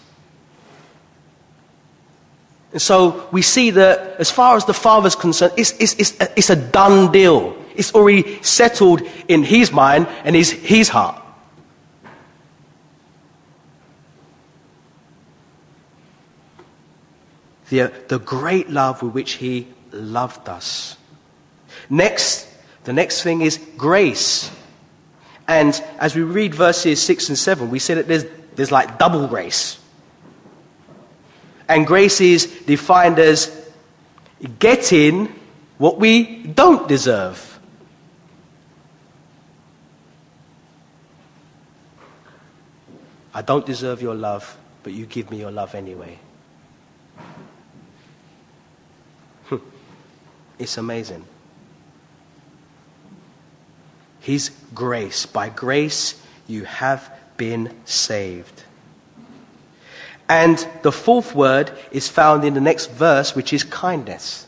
And 2.73 2.81
so 2.81 3.27
we 3.31 3.41
see 3.41 3.71
that 3.71 4.17
as 4.19 4.29
far 4.29 4.55
as 4.55 4.65
the 4.65 4.73
Father's 4.73 5.15
concerned, 5.15 5.53
it's, 5.57 5.71
it's, 5.79 5.93
it's, 5.95 6.19
a, 6.19 6.37
it's 6.37 6.49
a 6.49 6.55
done 6.55 7.11
deal. 7.11 7.55
It's 7.75 7.93
already 7.93 8.41
settled 8.43 9.01
in 9.27 9.43
His 9.43 9.71
mind 9.71 10.07
and 10.23 10.35
His, 10.35 10.51
his 10.51 10.89
heart. 10.89 11.23
the, 17.69 17.91
the 18.07 18.19
great 18.19 18.69
love 18.69 19.01
with 19.01 19.13
which 19.13 19.33
He 19.33 19.67
loved 19.97 20.49
us. 20.49 20.97
Next, 21.89 22.47
the 22.83 22.93
next 22.93 23.23
thing 23.23 23.41
is 23.41 23.59
grace. 23.77 24.51
And 25.47 25.81
as 25.99 26.15
we 26.15 26.23
read 26.23 26.53
verses 26.53 27.01
6 27.01 27.29
and 27.29 27.37
7, 27.37 27.69
we 27.69 27.79
see 27.79 27.93
that 27.93 28.07
there's, 28.07 28.25
there's 28.55 28.71
like 28.71 28.97
double 28.97 29.27
grace. 29.27 29.79
And 31.69 31.85
grace 31.85 32.21
is 32.21 32.45
defined 32.65 33.19
as 33.19 33.69
getting 34.59 35.33
what 35.77 35.97
we 35.97 36.43
don't 36.43 36.87
deserve. 36.87 37.59
I 43.33 43.41
don't 43.41 43.65
deserve 43.65 44.01
your 44.01 44.15
love, 44.15 44.57
but 44.81 44.93
you 44.93 45.05
give 45.05 45.29
me 45.29 45.37
your 45.37 45.51
love 45.51 45.75
anyway. 45.75 46.17
It's 50.59 50.77
amazing. 50.77 51.25
His 54.19 54.51
grace. 54.73 55.25
By 55.25 55.49
grace, 55.49 56.21
you 56.47 56.65
have 56.65 57.11
been 57.37 57.73
saved. 57.85 58.63
And 60.29 60.67
the 60.81 60.91
fourth 60.91 61.33
word 61.33 61.71
is 61.91 62.09
found 62.09 62.43
in 62.43 62.53
the 62.53 62.61
next 62.61 62.91
verse, 62.91 63.35
which 63.35 63.53
is 63.53 63.63
kindness. 63.63 64.45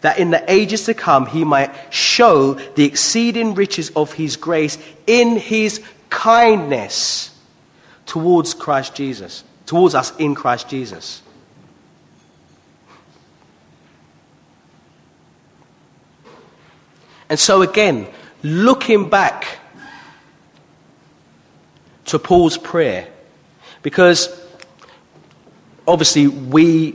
That 0.00 0.18
in 0.18 0.30
the 0.30 0.42
ages 0.50 0.84
to 0.86 0.94
come, 0.94 1.26
he 1.26 1.44
might 1.44 1.72
show 1.90 2.54
the 2.54 2.84
exceeding 2.84 3.54
riches 3.54 3.90
of 3.90 4.14
his 4.14 4.36
grace 4.36 4.78
in 5.06 5.36
his 5.36 5.80
kindness 6.10 7.30
towards 8.06 8.52
Christ 8.52 8.96
Jesus, 8.96 9.44
towards 9.64 9.94
us 9.94 10.16
in 10.16 10.34
Christ 10.34 10.68
Jesus. 10.68 11.22
And 17.32 17.40
so, 17.40 17.62
again, 17.62 18.08
looking 18.42 19.08
back 19.08 19.58
to 22.04 22.18
Paul's 22.18 22.58
prayer, 22.58 23.08
because 23.80 24.28
obviously 25.88 26.26
we 26.26 26.94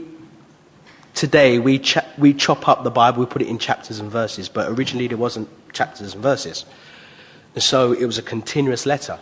today 1.12 1.58
we, 1.58 1.80
cha- 1.80 2.06
we 2.16 2.34
chop 2.34 2.68
up 2.68 2.84
the 2.84 2.90
Bible, 2.92 3.18
we 3.18 3.26
put 3.26 3.42
it 3.42 3.48
in 3.48 3.58
chapters 3.58 3.98
and 3.98 4.12
verses, 4.12 4.48
but 4.48 4.70
originally 4.70 5.08
there 5.08 5.18
wasn't 5.18 5.48
chapters 5.72 6.14
and 6.14 6.22
verses. 6.22 6.64
And 7.56 7.62
so 7.64 7.90
it 7.90 8.06
was 8.06 8.18
a 8.18 8.22
continuous 8.22 8.86
letter. 8.86 9.18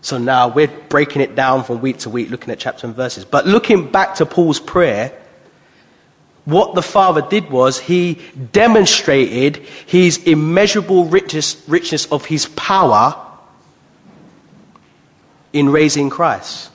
So 0.00 0.16
now 0.16 0.46
we're 0.46 0.68
breaking 0.68 1.22
it 1.22 1.34
down 1.34 1.64
from 1.64 1.80
week 1.80 1.98
to 1.98 2.08
week, 2.08 2.30
looking 2.30 2.52
at 2.52 2.60
chapters 2.60 2.84
and 2.84 2.94
verses. 2.94 3.24
But 3.24 3.48
looking 3.48 3.90
back 3.90 4.14
to 4.14 4.26
Paul's 4.26 4.60
prayer, 4.60 5.19
what 6.50 6.74
the 6.74 6.82
Father 6.82 7.22
did 7.22 7.50
was 7.50 7.78
he 7.78 8.18
demonstrated 8.52 9.58
his 9.86 10.18
immeasurable 10.24 11.06
richness, 11.06 11.62
richness 11.68 12.06
of 12.12 12.26
his 12.26 12.46
power 12.46 13.14
in 15.52 15.68
raising 15.68 16.10
Christ. 16.10 16.70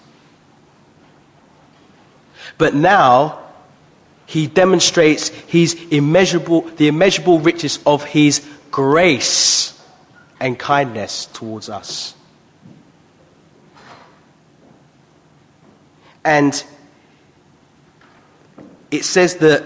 But 2.57 2.73
now 2.73 3.39
he 4.25 4.47
demonstrates 4.47 5.29
his 5.29 5.75
immeasurable, 5.91 6.61
the 6.61 6.87
immeasurable 6.87 7.39
riches 7.39 7.79
of 7.85 8.03
his 8.03 8.45
grace 8.71 9.79
and 10.39 10.57
kindness 10.57 11.27
towards 11.27 11.69
us. 11.69 12.15
And 16.23 16.63
it 18.91 19.05
says 19.05 19.37
that 19.37 19.63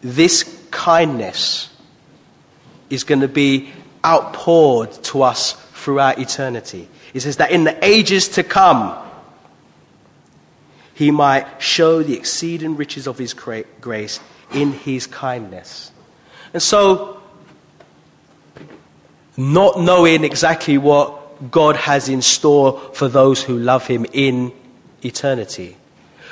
this 0.00 0.44
kindness 0.70 1.70
is 2.90 3.04
going 3.04 3.20
to 3.20 3.28
be 3.28 3.72
outpoured 4.04 4.92
to 5.04 5.22
us 5.22 5.52
throughout 5.72 6.18
eternity. 6.18 6.88
It 7.14 7.20
says 7.20 7.38
that 7.38 7.50
in 7.50 7.64
the 7.64 7.84
ages 7.84 8.28
to 8.30 8.42
come, 8.42 8.96
he 10.94 11.10
might 11.10 11.60
show 11.60 12.02
the 12.02 12.14
exceeding 12.14 12.76
riches 12.76 13.06
of 13.06 13.18
his 13.18 13.34
grace 13.34 14.20
in 14.52 14.72
his 14.72 15.06
kindness. 15.06 15.92
And 16.52 16.62
so, 16.62 17.20
not 19.36 19.80
knowing 19.80 20.24
exactly 20.24 20.78
what 20.78 21.50
God 21.50 21.76
has 21.76 22.08
in 22.08 22.22
store 22.22 22.80
for 22.94 23.08
those 23.08 23.42
who 23.42 23.58
love 23.58 23.86
him 23.86 24.06
in 24.12 24.52
eternity 25.04 25.76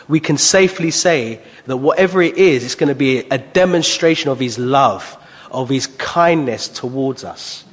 we 0.09 0.21
can 0.21 0.37
safely 0.37 0.91
say 0.91 1.41
that 1.67 1.77
whatever 1.77 2.21
it 2.23 2.37
is, 2.37 2.65
it's 2.65 2.75
going 2.75 2.89
to 2.89 2.95
be 2.95 3.21
a 3.21 3.39
demonstration 3.39 4.31
of 4.31 4.39
His 4.39 4.59
love, 4.59 5.17
of 5.51 5.69
His 5.69 5.87
kindness 5.87 6.69
towards 6.69 7.25
us. 7.25 7.65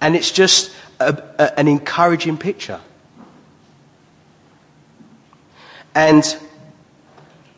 And 0.00 0.16
it's 0.16 0.30
just 0.30 0.74
a, 1.00 1.22
a, 1.38 1.58
an 1.58 1.68
encouraging 1.68 2.38
picture. 2.38 2.80
And 5.94 6.24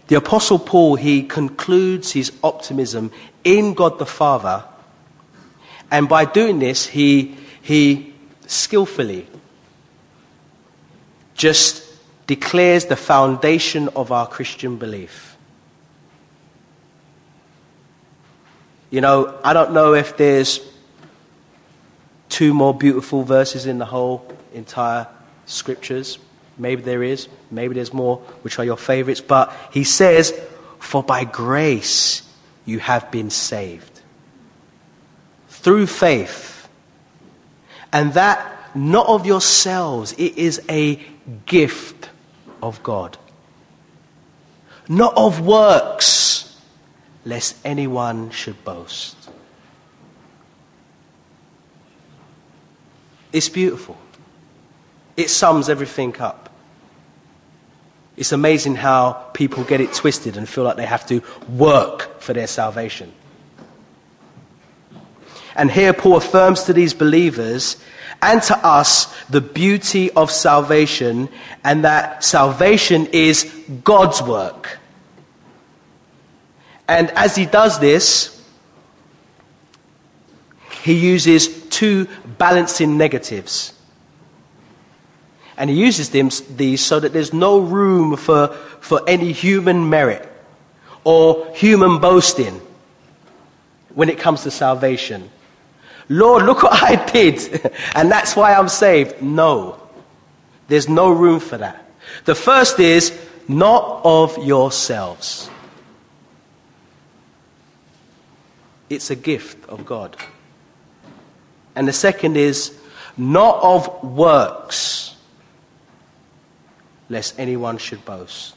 the 0.09 0.17
Apostle 0.17 0.59
Paul, 0.59 0.97
he 0.97 1.23
concludes 1.23 2.13
his 2.13 2.33
optimism 2.43 3.13
in 3.45 3.75
God 3.75 3.99
the 3.99 4.07
Father. 4.07 4.65
And 5.91 6.09
by 6.09 6.25
doing 6.25 6.59
this, 6.59 6.87
he, 6.87 7.37
he 7.63 8.15
skillfully 8.47 9.29
just 11.35 11.90
declares 12.31 12.85
the 12.85 12.95
foundation 12.95 13.89
of 13.97 14.13
our 14.13 14.25
Christian 14.25 14.77
belief. 14.77 15.37
You 18.89 19.01
know, 19.01 19.37
I 19.43 19.53
don't 19.53 19.73
know 19.73 19.95
if 19.95 20.17
there's 20.17 20.61
two 22.29 22.55
more 22.55 22.73
beautiful 22.73 23.25
verses 23.25 23.67
in 23.67 23.79
the 23.79 23.85
whole 23.85 24.33
entire 24.55 25.09
scriptures. 25.47 26.21
Maybe 26.57 26.83
there 26.83 27.03
is. 27.03 27.27
Maybe 27.51 27.75
there's 27.75 27.93
more, 27.93 28.19
which 28.43 28.61
are 28.61 28.65
your 28.65 28.77
favorites. 28.77 29.21
But 29.21 29.53
he 29.73 29.83
says, 29.83 30.33
For 30.79 31.03
by 31.03 31.25
grace 31.25 32.23
you 32.65 32.79
have 32.79 33.11
been 33.11 33.31
saved. 33.31 34.03
Through 35.49 35.89
faith. 35.89 36.69
And 37.93 38.15
that 38.15 38.77
not 38.77 39.09
of 39.09 39.27
yourselves, 39.27 40.13
it 40.13 40.39
is 40.39 40.63
a 40.69 41.05
gift 41.47 42.10
of 42.63 42.83
God. 42.83 43.19
Not 44.89 45.17
of 45.17 45.41
works, 45.41 46.61
lest 47.25 47.57
anyone 47.65 48.31
should 48.31 48.65
boast. 48.65 49.17
It's 53.33 53.49
beautiful. 53.49 53.97
It 55.17 55.31
sums 55.31 55.69
everything 55.69 56.17
up. 56.21 56.51
It's 58.17 58.33
amazing 58.33 58.75
how 58.77 59.13
people 59.33 59.65
get 59.65 59.81
it 59.81 59.93
twisted 59.93 60.37
and 60.37 60.49
feel 60.49 60.65
like 60.65 60.77
they 60.77 60.87
have 60.87 61.07
to 61.07 61.23
work 61.49 62.21
for 62.21 62.33
their 62.33 62.47
salvation. 62.47 63.13
And 65.55 65.71
here 65.71 65.93
Paul 65.93 66.17
affirms 66.17 66.65
to 66.65 66.73
these 66.73 66.95
believers 66.95 67.77
and 68.23 68.43
to 68.43 68.57
us 68.67 69.15
the 69.29 69.41
beauty 69.41 70.11
of 70.13 70.31
salvation 70.31 71.29
and 71.65 71.85
that 71.85 72.23
salvation 72.23 73.07
is 73.13 73.45
God's 73.85 74.23
work. 74.23 74.79
And 76.89 77.11
as 77.13 77.37
he 77.37 77.47
does 77.47 77.79
this, 77.79 78.43
he 80.83 80.95
uses 80.95 81.69
two 81.69 82.09
balancing 82.39 82.99
negatives. 82.99 83.75
And 85.57 85.69
he 85.69 85.77
uses 85.77 86.11
them, 86.11 86.31
these 86.57 86.81
so 86.81 87.01
that 87.01 87.13
there's 87.13 87.33
no 87.33 87.61
room 87.61 88.17
for, 88.17 88.49
for 88.81 89.03
any 89.07 89.33
human 89.33 89.89
merit 89.89 90.27
or 91.05 91.47
human 91.55 91.99
boasting 91.99 92.61
when 93.95 94.09
it 94.09 94.19
comes 94.19 94.43
to 94.43 94.51
salvation. 94.51 95.31
Lord, 96.13 96.43
look 96.45 96.65
what 96.65 96.73
I 96.73 96.97
did, 97.13 97.73
and 97.95 98.11
that's 98.11 98.35
why 98.35 98.53
I'm 98.53 98.69
saved. 98.69 99.23
No, 99.23 99.81
there's 100.67 100.89
no 100.89 101.13
room 101.13 101.39
for 101.39 101.57
that. 101.57 101.89
The 102.25 102.35
first 102.35 102.81
is 102.81 103.17
not 103.47 104.01
of 104.05 104.37
yourselves, 104.45 105.49
it's 108.91 109.11
a 109.11 109.17
gift 109.17 109.69
of 109.69 109.87
God. 109.87 110.17
And 111.77 111.87
the 111.87 111.93
second 111.93 112.37
is 112.37 112.77
not 113.17 113.63
of 113.63 114.03
works, 114.03 115.15
lest 117.09 117.39
anyone 117.39 117.79
should 117.79 118.05
boast. 118.05 118.57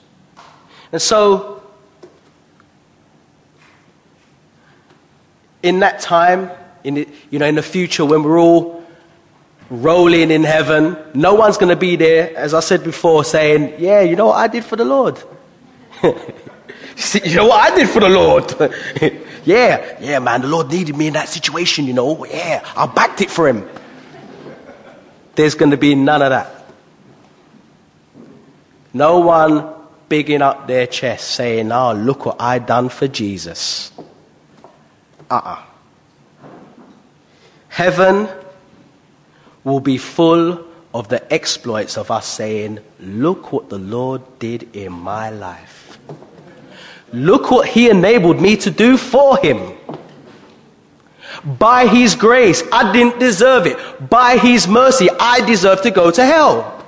And 0.91 0.99
so, 0.99 1.62
in 5.62 5.80
that 5.82 5.99
time, 5.99 6.49
in 6.84 6.96
the, 6.96 7.08
you 7.30 7.40
know, 7.40 7.46
in 7.46 7.56
the 7.56 7.64
future 7.64 8.06
when 8.06 8.24
we're 8.24 8.40
all 8.40 8.84
rolling 9.70 10.32
in 10.32 10.44
heaven, 10.44 10.98
no 11.14 11.34
one's 11.34 11.58
going 11.58 11.70
to 11.70 11.76
be 11.76 11.96
there, 11.96 12.36
as 12.38 12.54
I 12.54 12.60
said 12.60 12.84
before, 12.84 13.24
saying, 13.24 13.76
Yeah, 13.80 14.02
you 14.02 14.16
know 14.16 14.28
what 14.28 14.38
I 14.38 14.48
did 14.48 14.64
for 14.64 14.76
the 14.76 14.86
Lord? 14.86 15.22
you 16.04 17.36
know 17.36 17.48
what 17.48 17.72
I 17.72 17.76
did 17.76 17.90
for 17.90 18.00
the 18.00 18.10
Lord? 18.10 18.54
yeah, 19.46 19.98
yeah, 20.00 20.20
man, 20.20 20.42
the 20.42 20.48
Lord 20.48 20.70
needed 20.70 20.96
me 20.96 21.08
in 21.08 21.14
that 21.14 21.30
situation, 21.30 21.86
you 21.86 21.94
know. 21.94 22.26
Yeah, 22.26 22.64
I 22.76 22.86
backed 22.86 23.22
it 23.22 23.32
for 23.32 23.48
him. 23.48 23.68
There's 25.36 25.56
going 25.56 25.72
to 25.72 25.78
be 25.78 25.96
none 25.96 26.22
of 26.22 26.30
that. 26.30 26.66
No 28.94 29.20
one 29.20 29.74
bigging 30.08 30.44
up 30.44 30.68
their 30.68 30.86
chest 30.86 31.32
saying, 31.32 31.72
Oh, 31.72 31.94
look 31.94 32.28
what 32.28 32.40
I 32.40 32.60
done 32.60 32.90
for 32.90 33.08
Jesus. 33.08 33.92
Uh 35.32 35.36
uh-uh. 35.36 35.52
uh 35.54 35.73
Heaven 37.74 38.30
will 39.64 39.80
be 39.80 39.98
full 39.98 40.64
of 40.94 41.08
the 41.08 41.34
exploits 41.34 41.98
of 41.98 42.12
us 42.12 42.28
saying, 42.28 42.78
Look 43.00 43.52
what 43.52 43.70
the 43.70 43.80
Lord 43.80 44.22
did 44.38 44.76
in 44.76 44.94
my 44.94 45.32
life. 45.32 45.98
Look 47.12 47.50
what 47.50 47.68
He 47.68 47.90
enabled 47.90 48.40
me 48.40 48.58
to 48.58 48.70
do 48.70 48.96
for 48.96 49.40
Him. 49.40 49.74
By 51.44 51.88
His 51.88 52.14
grace, 52.14 52.62
I 52.72 52.94
didn't 52.94 53.20
deserve 53.20 53.66
it. 53.66 54.08
By 54.08 54.38
His 54.38 54.68
mercy, 54.68 55.10
I 55.20 55.44
deserve 55.44 55.82
to 55.82 55.90
go 55.90 56.12
to 56.12 56.24
hell. 56.24 56.83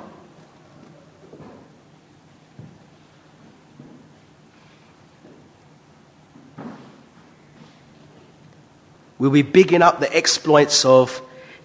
We'll 9.26 9.32
be 9.32 9.42
bigging 9.42 9.82
up 9.82 10.00
the 10.00 10.16
exploits 10.16 10.86
of 10.86 11.20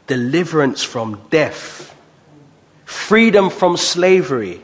deliverance 0.07 0.83
from 0.83 1.21
death, 1.29 1.95
freedom 2.87 3.51
from 3.51 3.77
slavery, 3.77 4.63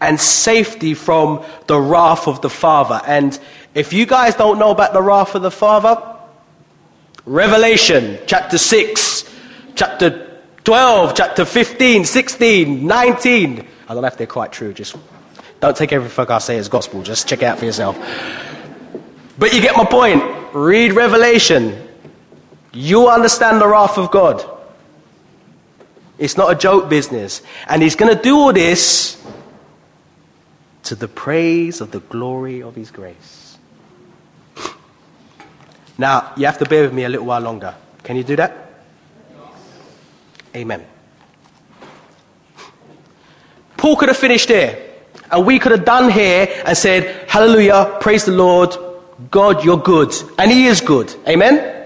and 0.00 0.18
safety 0.18 0.94
from 0.94 1.44
the 1.66 1.78
wrath 1.78 2.26
of 2.26 2.40
the 2.40 2.48
Father. 2.48 3.02
And 3.06 3.38
if 3.74 3.92
you 3.92 4.06
guys 4.06 4.36
don't 4.36 4.58
know 4.58 4.70
about 4.70 4.94
the 4.94 5.02
wrath 5.02 5.34
of 5.34 5.42
the 5.42 5.50
Father, 5.50 6.02
Revelation 7.26 8.18
chapter 8.26 8.56
6, 8.56 9.30
chapter 9.74 10.40
12, 10.64 11.14
chapter 11.14 11.44
15, 11.44 12.06
16, 12.06 12.86
19. 12.86 13.68
I 13.86 13.92
don't 13.92 14.00
know 14.00 14.08
if 14.08 14.16
they're 14.16 14.26
quite 14.26 14.50
true, 14.50 14.72
just 14.72 14.96
don't 15.60 15.76
take 15.76 15.92
everything 15.92 16.26
I 16.26 16.38
say 16.38 16.56
as 16.56 16.70
gospel, 16.70 17.02
just 17.02 17.28
check 17.28 17.42
it 17.42 17.44
out 17.44 17.58
for 17.58 17.66
yourself. 17.66 17.98
But 19.38 19.52
you 19.52 19.60
get 19.60 19.76
my 19.76 19.84
point. 19.84 20.24
Read 20.54 20.94
Revelation 20.94 21.84
you 22.72 23.08
understand 23.08 23.60
the 23.60 23.68
wrath 23.68 23.98
of 23.98 24.10
God. 24.10 24.44
It's 26.18 26.36
not 26.36 26.52
a 26.52 26.54
joke 26.54 26.88
business. 26.88 27.42
And 27.68 27.82
He's 27.82 27.96
going 27.96 28.14
to 28.14 28.20
do 28.20 28.36
all 28.36 28.52
this 28.52 29.24
to 30.84 30.94
the 30.94 31.08
praise 31.08 31.80
of 31.80 31.90
the 31.90 32.00
glory 32.00 32.62
of 32.62 32.74
His 32.74 32.90
grace. 32.90 33.58
Now, 35.96 36.32
you 36.36 36.46
have 36.46 36.58
to 36.58 36.64
bear 36.64 36.82
with 36.82 36.92
me 36.92 37.04
a 37.04 37.08
little 37.08 37.26
while 37.26 37.40
longer. 37.40 37.74
Can 38.04 38.16
you 38.16 38.24
do 38.24 38.36
that? 38.36 38.66
Amen. 40.54 40.84
Paul 43.76 43.96
could 43.96 44.08
have 44.08 44.16
finished 44.16 44.48
there. 44.48 44.86
And 45.30 45.44
we 45.44 45.58
could 45.58 45.72
have 45.72 45.84
done 45.84 46.10
here 46.10 46.48
and 46.64 46.76
said, 46.76 47.28
Hallelujah, 47.28 47.98
praise 48.00 48.24
the 48.24 48.32
Lord, 48.32 48.74
God, 49.30 49.64
you're 49.64 49.78
good. 49.78 50.14
And 50.38 50.50
He 50.50 50.66
is 50.66 50.80
good. 50.80 51.14
Amen? 51.28 51.77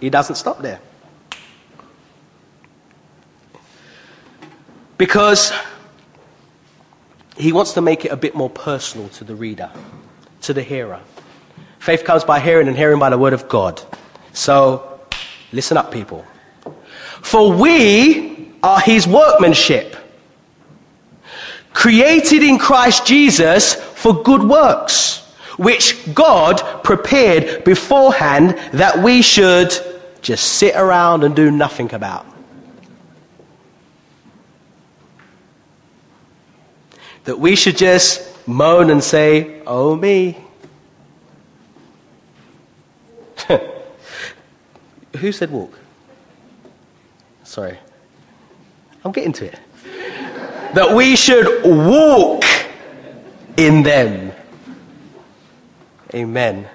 He 0.00 0.10
doesn't 0.10 0.36
stop 0.36 0.60
there. 0.60 0.80
Because 4.98 5.52
he 7.36 7.52
wants 7.52 7.74
to 7.74 7.80
make 7.80 8.04
it 8.04 8.12
a 8.12 8.16
bit 8.16 8.34
more 8.34 8.48
personal 8.48 9.08
to 9.10 9.24
the 9.24 9.34
reader, 9.34 9.70
to 10.42 10.54
the 10.54 10.62
hearer. 10.62 11.00
Faith 11.78 12.04
comes 12.04 12.24
by 12.24 12.40
hearing, 12.40 12.66
and 12.68 12.76
hearing 12.76 12.98
by 12.98 13.10
the 13.10 13.18
word 13.18 13.32
of 13.32 13.48
God. 13.48 13.80
So, 14.32 15.00
listen 15.52 15.76
up, 15.76 15.92
people. 15.92 16.24
For 17.22 17.52
we 17.52 18.52
are 18.62 18.80
his 18.80 19.06
workmanship, 19.06 19.96
created 21.72 22.42
in 22.42 22.58
Christ 22.58 23.06
Jesus 23.06 23.74
for 23.74 24.22
good 24.22 24.42
works 24.42 25.26
which 25.56 26.14
God 26.14 26.62
prepared 26.84 27.64
beforehand 27.64 28.58
that 28.72 29.02
we 29.02 29.22
should 29.22 29.72
just 30.26 30.54
sit 30.54 30.74
around 30.74 31.22
and 31.22 31.36
do 31.36 31.52
nothing 31.52 31.94
about. 31.94 32.26
That 37.24 37.38
we 37.38 37.54
should 37.54 37.76
just 37.76 38.48
moan 38.48 38.90
and 38.90 39.04
say, 39.04 39.62
Oh, 39.68 39.94
me. 39.94 40.36
Who 45.18 45.30
said 45.30 45.52
walk? 45.52 45.78
Sorry. 47.44 47.78
I'm 49.04 49.12
getting 49.12 49.32
to 49.34 49.44
it. 49.44 49.60
that 50.74 50.92
we 50.92 51.14
should 51.14 51.64
walk 51.64 52.42
in 53.56 53.84
them. 53.84 54.32
Amen. 56.12 56.68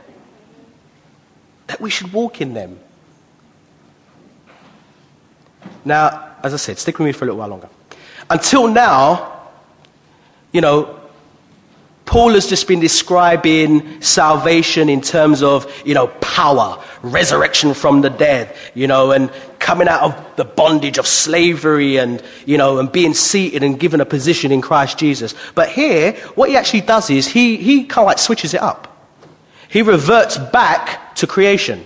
That 1.68 1.82
we 1.82 1.90
should 1.90 2.14
walk 2.14 2.40
in 2.40 2.54
them. 2.54 2.80
Now, 5.86 6.36
as 6.44 6.54
I 6.54 6.58
said, 6.58 6.78
stick 6.78 7.00
with 7.00 7.06
me 7.06 7.12
for 7.12 7.26
a 7.26 7.28
little 7.28 7.40
while 7.40 7.50
longer. 7.50 7.70
Until 8.30 8.68
now, 8.68 9.50
you 10.52 10.62
know, 10.62 10.98
Paul 12.06 12.34
has 12.34 12.48
just 12.48 12.68
been 12.68 12.80
describing 12.80 14.02
salvation 14.02 14.90
in 14.90 15.02
terms 15.02 15.44
of, 15.44 15.72
you 15.86 15.94
know, 15.94 16.08
power, 16.08 16.84
resurrection 17.04 17.74
from 17.74 18.02
the 18.02 18.10
dead, 18.10 18.54
you 18.74 18.88
know, 18.88 19.12
and 19.12 19.32
coming 19.60 19.88
out 19.88 20.02
of 20.02 20.36
the 20.36 20.44
bondage 20.44 20.98
of 20.98 21.08
slavery 21.08 21.98
and, 21.98 22.22
you 22.46 22.58
know, 22.58 22.80
and 22.80 22.92
being 22.92 23.14
seated 23.14 23.64
and 23.64 23.80
given 23.80 24.02
a 24.02 24.06
position 24.06 24.52
in 24.52 24.62
Christ 24.62 24.98
Jesus. 24.98 25.34
But 25.56 25.70
here, 25.70 26.14
what 26.36 26.50
he 26.50 26.58
actually 26.58 26.82
does 26.82 27.10
is 27.10 27.28
he, 27.28 27.58
he 27.58 27.86
kind 27.86 28.04
of 28.04 28.08
like 28.08 28.20
switches 28.20 28.54
it 28.54 28.62
up 28.62 28.92
he 29.72 29.82
reverts 29.82 30.38
back 30.38 31.16
to 31.16 31.26
creation. 31.26 31.86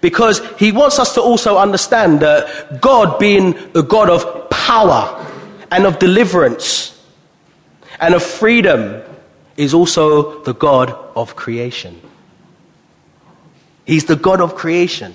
Because 0.00 0.40
he 0.58 0.72
wants 0.72 0.98
us 0.98 1.14
to 1.14 1.22
also 1.22 1.58
understand 1.58 2.20
that 2.20 2.80
God 2.80 3.18
being 3.18 3.56
a 3.74 3.82
God 3.82 4.10
of 4.10 4.50
power 4.50 5.26
and 5.70 5.86
of 5.86 5.98
deliverance 5.98 6.92
and 8.00 8.14
of 8.14 8.22
freedom 8.22 9.02
is 9.56 9.74
also 9.74 10.42
the 10.44 10.54
God 10.54 10.90
of 11.14 11.36
creation. 11.36 12.00
He's 13.84 14.04
the 14.04 14.16
God 14.16 14.40
of 14.40 14.54
creation. 14.54 15.14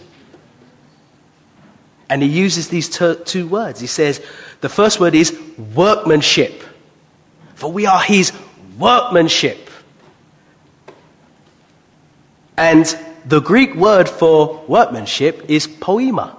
And 2.10 2.22
he 2.22 2.28
uses 2.28 2.68
these 2.68 2.90
two 2.90 3.48
words. 3.48 3.80
He 3.80 3.88
says, 3.88 4.26
the 4.62 4.70
first 4.70 5.00
word 5.00 5.16
is 5.16 5.40
workmanship. 5.76 6.64
For 7.56 7.72
we 7.72 7.86
are 7.86 8.02
his 8.02 8.34
workmanship. 8.78 9.70
And 12.58 12.98
the 13.26 13.40
Greek 13.40 13.76
word 13.76 14.10
for 14.10 14.64
workmanship 14.68 15.50
is 15.50 15.68
poiema. 15.68 16.36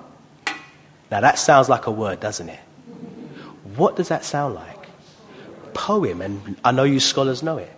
Now 1.10 1.20
that 1.20 1.38
sounds 1.38 1.68
like 1.68 1.86
a 1.86 1.90
word, 1.90 2.20
doesn't 2.20 2.48
it? 2.48 2.60
What 3.76 3.96
does 3.96 4.08
that 4.08 4.24
sound 4.24 4.54
like? 4.54 4.78
Poem, 5.74 6.20
and 6.20 6.56
I 6.64 6.72
know 6.72 6.84
you 6.84 7.00
scholars 7.00 7.42
know 7.42 7.58
it. 7.58 7.72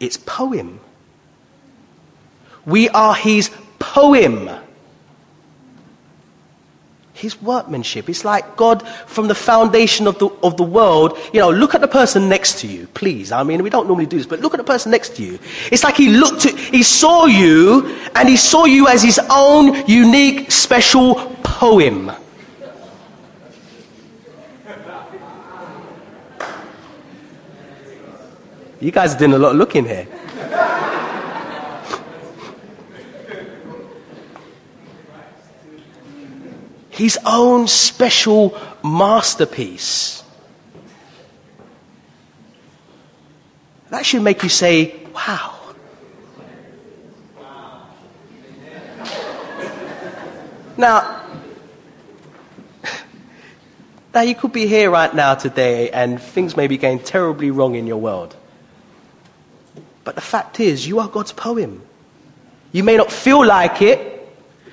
It's 0.00 0.16
poem. 0.16 0.80
We 2.64 2.88
are 2.90 3.14
his 3.14 3.50
poem 3.78 4.50
his 7.16 7.40
workmanship. 7.40 8.08
It's 8.08 8.24
like 8.24 8.56
God 8.56 8.86
from 9.06 9.28
the 9.28 9.34
foundation 9.34 10.06
of 10.06 10.18
the, 10.18 10.28
of 10.42 10.56
the 10.56 10.62
world. 10.62 11.18
You 11.32 11.40
know, 11.40 11.50
look 11.50 11.74
at 11.74 11.80
the 11.80 11.88
person 11.88 12.28
next 12.28 12.60
to 12.60 12.66
you, 12.66 12.86
please. 12.88 13.32
I 13.32 13.42
mean, 13.42 13.62
we 13.62 13.70
don't 13.70 13.86
normally 13.86 14.06
do 14.06 14.18
this, 14.18 14.26
but 14.26 14.40
look 14.40 14.54
at 14.54 14.58
the 14.58 14.64
person 14.64 14.90
next 14.90 15.16
to 15.16 15.22
you. 15.22 15.38
It's 15.72 15.82
like 15.82 15.96
he 15.96 16.10
looked 16.10 16.46
at, 16.46 16.58
he 16.58 16.82
saw 16.82 17.26
you, 17.26 17.96
and 18.14 18.28
he 18.28 18.36
saw 18.36 18.66
you 18.66 18.86
as 18.88 19.02
his 19.02 19.18
own 19.30 19.86
unique, 19.86 20.50
special 20.52 21.14
poem. 21.42 22.12
You 28.78 28.92
guys 28.92 29.14
are 29.14 29.18
doing 29.18 29.32
a 29.32 29.38
lot 29.38 29.52
of 29.52 29.56
looking 29.56 29.86
here. 29.86 30.06
His 36.96 37.18
own 37.26 37.68
special 37.68 38.58
masterpiece. 38.82 40.24
That 43.90 44.04
should 44.04 44.22
make 44.22 44.42
you 44.42 44.48
say, 44.48 44.94
wow. 45.14 45.52
Now, 50.78 51.22
now 54.14 54.20
you 54.22 54.34
could 54.34 54.52
be 54.52 54.66
here 54.66 54.90
right 54.90 55.14
now 55.14 55.34
today 55.34 55.90
and 55.90 56.20
things 56.20 56.56
may 56.56 56.66
be 56.66 56.78
going 56.78 57.00
terribly 57.00 57.50
wrong 57.50 57.74
in 57.74 57.86
your 57.86 57.98
world. 57.98 58.34
But 60.02 60.14
the 60.14 60.20
fact 60.20 60.60
is, 60.60 60.86
you 60.86 60.98
are 60.98 61.08
God's 61.08 61.32
poem. 61.32 61.82
You 62.72 62.84
may 62.84 62.96
not 62.96 63.12
feel 63.12 63.44
like 63.44 63.82
it, 63.82 64.15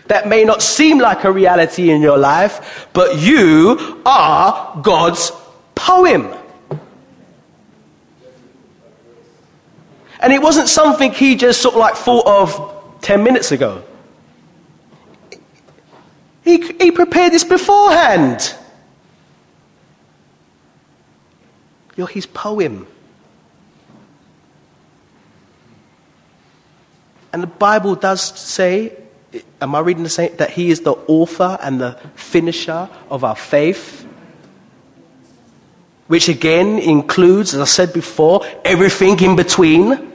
that 0.08 0.28
may 0.28 0.44
not 0.44 0.62
seem 0.62 1.00
like 1.00 1.24
a 1.24 1.32
reality 1.32 1.90
in 1.90 2.02
your 2.02 2.18
life, 2.18 2.88
but 2.94 3.20
you 3.20 4.02
are 4.06 4.80
God's 4.82 5.32
poem. 5.76 6.34
And 10.20 10.32
it 10.32 10.42
wasn't 10.42 10.70
something 10.70 11.12
he 11.12 11.36
just 11.36 11.62
sort 11.62 11.76
of 11.76 11.80
like 11.80 11.96
thought 11.96 12.26
of 12.26 13.02
10 13.02 13.24
minutes 13.24 13.52
ago. 13.52 13.84
He, 16.44 16.62
he 16.80 16.92
prepared 16.92 17.34
this 17.34 17.44
beforehand. 17.44 18.56
You're 21.96 22.08
his 22.08 22.26
poem. 22.26 22.88
And 27.32 27.42
the 27.42 27.48
Bible 27.48 27.96
does 27.96 28.22
say 28.22 28.96
am 29.62 29.76
I 29.76 29.80
reading 29.80 30.04
the 30.04 30.10
same? 30.10 30.36
That 30.38 30.52
he 30.52 30.70
is 30.70 30.82
the 30.82 30.94
author 31.08 31.58
and 31.62 31.80
the 31.80 31.94
finisher 32.16 32.90
of 33.10 33.24
our 33.24 33.36
faith. 33.36 34.08
Which 36.08 36.30
again 36.30 36.80
includes, 36.80 37.54
as 37.54 37.62
I 37.62 37.66
said 37.66 37.94
before, 37.94 38.46
everything 38.66 39.20
in 39.22 39.36
between, 39.36 40.12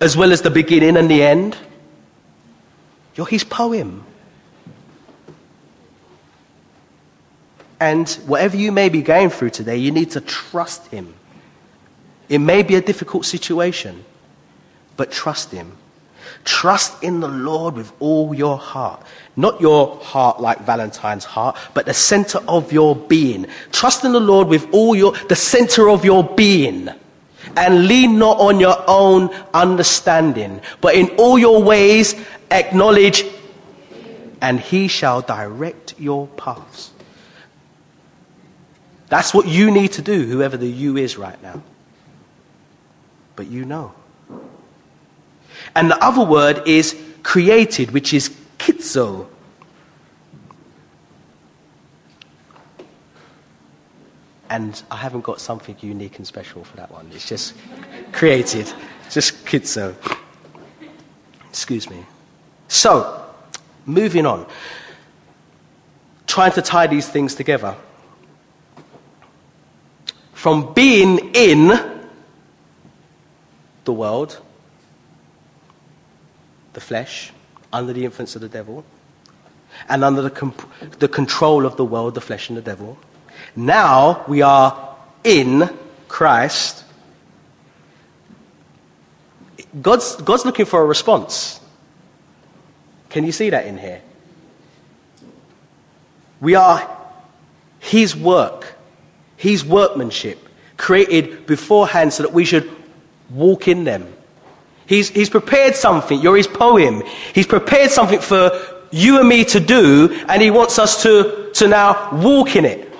as 0.00 0.16
well 0.16 0.32
as 0.32 0.42
the 0.42 0.50
beginning 0.50 0.96
and 0.96 1.10
the 1.10 1.22
end. 1.22 1.56
You're 3.14 3.26
his 3.26 3.44
poem. 3.44 4.04
And 7.78 8.08
whatever 8.26 8.56
you 8.56 8.72
may 8.72 8.88
be 8.88 9.02
going 9.02 9.30
through 9.30 9.50
today, 9.50 9.76
you 9.76 9.90
need 9.90 10.12
to 10.12 10.20
trust 10.20 10.86
him. 10.88 11.14
It 12.28 12.38
may 12.38 12.62
be 12.62 12.76
a 12.76 12.80
difficult 12.80 13.26
situation, 13.26 14.04
but 14.96 15.10
trust 15.10 15.50
him. 15.50 15.76
Trust 16.44 17.02
in 17.02 17.20
the 17.20 17.28
Lord 17.28 17.74
with 17.74 17.92
all 18.00 18.34
your 18.34 18.58
heart. 18.58 19.02
Not 19.36 19.60
your 19.60 19.96
heart 19.96 20.40
like 20.40 20.60
Valentine's 20.60 21.24
heart, 21.24 21.56
but 21.74 21.86
the 21.86 21.94
center 21.94 22.38
of 22.48 22.72
your 22.72 22.96
being. 22.96 23.46
Trust 23.70 24.04
in 24.04 24.12
the 24.12 24.20
Lord 24.20 24.48
with 24.48 24.66
all 24.72 24.94
your, 24.94 25.12
the 25.28 25.36
center 25.36 25.88
of 25.88 26.04
your 26.04 26.24
being. 26.24 26.88
And 27.56 27.86
lean 27.86 28.18
not 28.18 28.38
on 28.38 28.60
your 28.60 28.76
own 28.88 29.32
understanding, 29.52 30.60
but 30.80 30.94
in 30.94 31.10
all 31.18 31.38
your 31.38 31.62
ways 31.62 32.14
acknowledge, 32.50 33.24
and 34.40 34.58
he 34.58 34.88
shall 34.88 35.22
direct 35.22 35.98
your 35.98 36.26
paths. 36.28 36.92
That's 39.08 39.34
what 39.34 39.46
you 39.46 39.70
need 39.70 39.92
to 39.92 40.02
do, 40.02 40.24
whoever 40.24 40.56
the 40.56 40.68
you 40.68 40.96
is 40.96 41.18
right 41.18 41.40
now. 41.42 41.62
But 43.36 43.48
you 43.48 43.64
know. 43.64 43.92
And 45.74 45.90
the 45.90 46.04
other 46.04 46.24
word 46.24 46.62
is 46.66 47.00
created, 47.22 47.90
which 47.92 48.12
is 48.12 48.28
ktizo. 48.58 49.26
And 54.50 54.82
I 54.90 54.96
haven't 54.96 55.22
got 55.22 55.40
something 55.40 55.76
unique 55.80 56.18
and 56.18 56.26
special 56.26 56.62
for 56.62 56.76
that 56.76 56.90
one. 56.90 57.08
It's 57.14 57.26
just 57.26 57.54
created, 58.12 58.70
just 59.10 59.44
ktizo. 59.46 59.94
Excuse 61.48 61.88
me. 61.88 62.04
So, 62.68 63.24
moving 63.86 64.26
on. 64.26 64.46
Trying 66.26 66.52
to 66.52 66.62
tie 66.62 66.86
these 66.86 67.08
things 67.08 67.34
together. 67.34 67.76
From 70.34 70.74
being 70.74 71.34
in 71.34 71.70
the 73.84 73.92
world 73.92 74.40
the 76.72 76.80
flesh, 76.80 77.32
under 77.72 77.92
the 77.92 78.04
influence 78.04 78.34
of 78.34 78.42
the 78.42 78.48
devil, 78.48 78.84
and 79.88 80.04
under 80.04 80.22
the, 80.22 80.30
comp- 80.30 80.68
the 80.98 81.08
control 81.08 81.66
of 81.66 81.76
the 81.76 81.84
world, 81.84 82.14
the 82.14 82.20
flesh, 82.20 82.48
and 82.48 82.56
the 82.56 82.62
devil. 82.62 82.98
Now 83.56 84.24
we 84.28 84.42
are 84.42 84.96
in 85.24 85.70
Christ. 86.08 86.84
God's, 89.80 90.16
God's 90.16 90.44
looking 90.44 90.66
for 90.66 90.82
a 90.82 90.84
response. 90.84 91.60
Can 93.08 93.24
you 93.24 93.32
see 93.32 93.50
that 93.50 93.66
in 93.66 93.78
here? 93.78 94.02
We 96.40 96.54
are 96.54 96.98
His 97.78 98.16
work, 98.16 98.74
His 99.36 99.64
workmanship, 99.64 100.48
created 100.76 101.46
beforehand 101.46 102.12
so 102.12 102.24
that 102.24 102.32
we 102.32 102.44
should 102.44 102.70
walk 103.30 103.68
in 103.68 103.84
them. 103.84 104.12
He's, 104.92 105.08
he's 105.08 105.30
prepared 105.30 105.74
something. 105.74 106.20
You're 106.20 106.36
his 106.36 106.46
poem. 106.46 107.02
He's 107.34 107.46
prepared 107.46 107.90
something 107.90 108.20
for 108.20 108.50
you 108.90 109.18
and 109.18 109.26
me 109.26 109.42
to 109.46 109.58
do, 109.58 110.10
and 110.28 110.42
he 110.42 110.50
wants 110.50 110.78
us 110.78 111.02
to, 111.04 111.48
to 111.54 111.66
now 111.66 112.10
walk 112.12 112.56
in 112.56 112.66
it. 112.66 112.92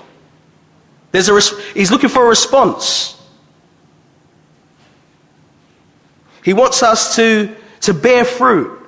There's 1.11 1.29
a, 1.29 1.39
he's 1.75 1.91
looking 1.91 2.09
for 2.09 2.25
a 2.25 2.29
response. 2.31 3.23
He 6.43 6.55
wants 6.55 6.83
us 6.83 7.15
to, 7.17 7.55
to 7.83 7.93
bear 7.93 8.25
fruit. 8.25 8.81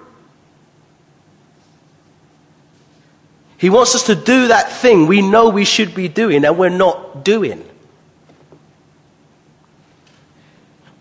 He 3.58 3.68
wants 3.68 3.94
us 3.94 4.04
to 4.04 4.14
do 4.14 4.48
that 4.48 4.72
thing 4.72 5.06
we 5.08 5.20
know 5.20 5.50
we 5.50 5.66
should 5.66 5.94
be 5.94 6.08
doing 6.08 6.42
and 6.42 6.56
we're 6.56 6.70
not 6.70 7.22
doing. 7.22 7.68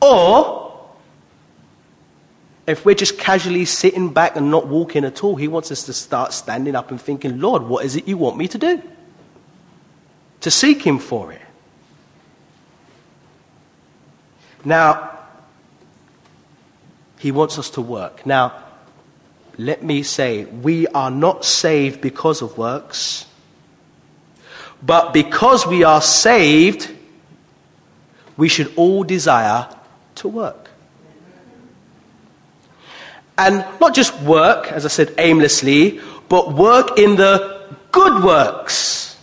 Or, 0.01 0.62
if 2.66 2.86
we're 2.86 2.95
just 2.95 3.18
casually 3.18 3.66
sitting 3.66 4.14
back 4.14 4.36
and 4.36 4.49
not 4.49 4.68
walking 4.68 5.03
at 5.03 5.24
all, 5.24 5.36
He 5.36 5.47
wants 5.47 5.72
us 5.72 5.84
to 5.84 5.93
start 5.93 6.32
standing 6.34 6.76
up 6.76 6.91
and 6.91 7.01
thinking, 7.01 7.39
Lord, 7.39 7.64
what 7.64 7.86
is 7.86 7.95
it 7.95 8.07
you 8.07 8.18
want 8.18 8.38
me 8.38 8.47
to 8.47 8.57
do? 8.57 8.82
To 10.41 10.51
seek 10.51 10.82
Him 10.82 10.99
for 10.99 11.34
it. 11.34 11.41
Now, 14.64 15.18
He 17.20 17.32
wants 17.32 17.59
us 17.59 17.70
to 17.72 17.82
work. 17.82 18.26
Now, 18.26 18.64
let 19.57 19.84
me 19.84 20.01
say, 20.03 20.45
we 20.45 20.88
are 20.88 21.11
not 21.11 21.45
saved 21.45 22.01
because 22.01 22.41
of 22.41 22.57
works, 22.57 23.26
but 24.82 25.14
because 25.14 25.68
we 25.68 25.84
are 25.84 26.01
saved, 26.01 26.89
we 28.38 28.47
should 28.47 28.74
all 28.76 29.03
desire 29.03 29.68
to 30.16 30.28
work. 30.28 30.62
And 33.38 33.65
not 33.81 33.95
just 33.95 34.19
work, 34.21 34.71
as 34.71 34.86
I 34.86 34.89
said, 34.89 35.13
aimlessly, 35.17 35.99
but 36.29 36.53
work 36.53 36.97
in 36.97 37.15
the 37.15 37.67
good 37.91 38.23
works 38.23 39.17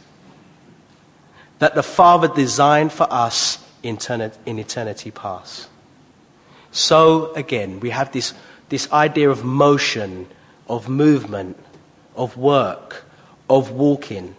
that 1.61 1.75
the 1.75 1.83
Father 1.83 2.29
designed 2.29 2.93
for 2.93 3.07
us 3.11 3.59
in 3.83 3.97
eternity 3.97 5.11
past. 5.11 5.69
So, 6.73 7.33
again, 7.35 7.81
we 7.81 7.91
have 7.91 8.13
this, 8.13 8.35
this 8.69 8.91
idea 8.93 9.31
of 9.31 9.45
motion, 9.45 10.27
of 10.69 10.89
movement, 10.89 11.57
of 12.17 12.37
work, 12.37 13.05
of 13.49 13.73
walking. 13.73 14.37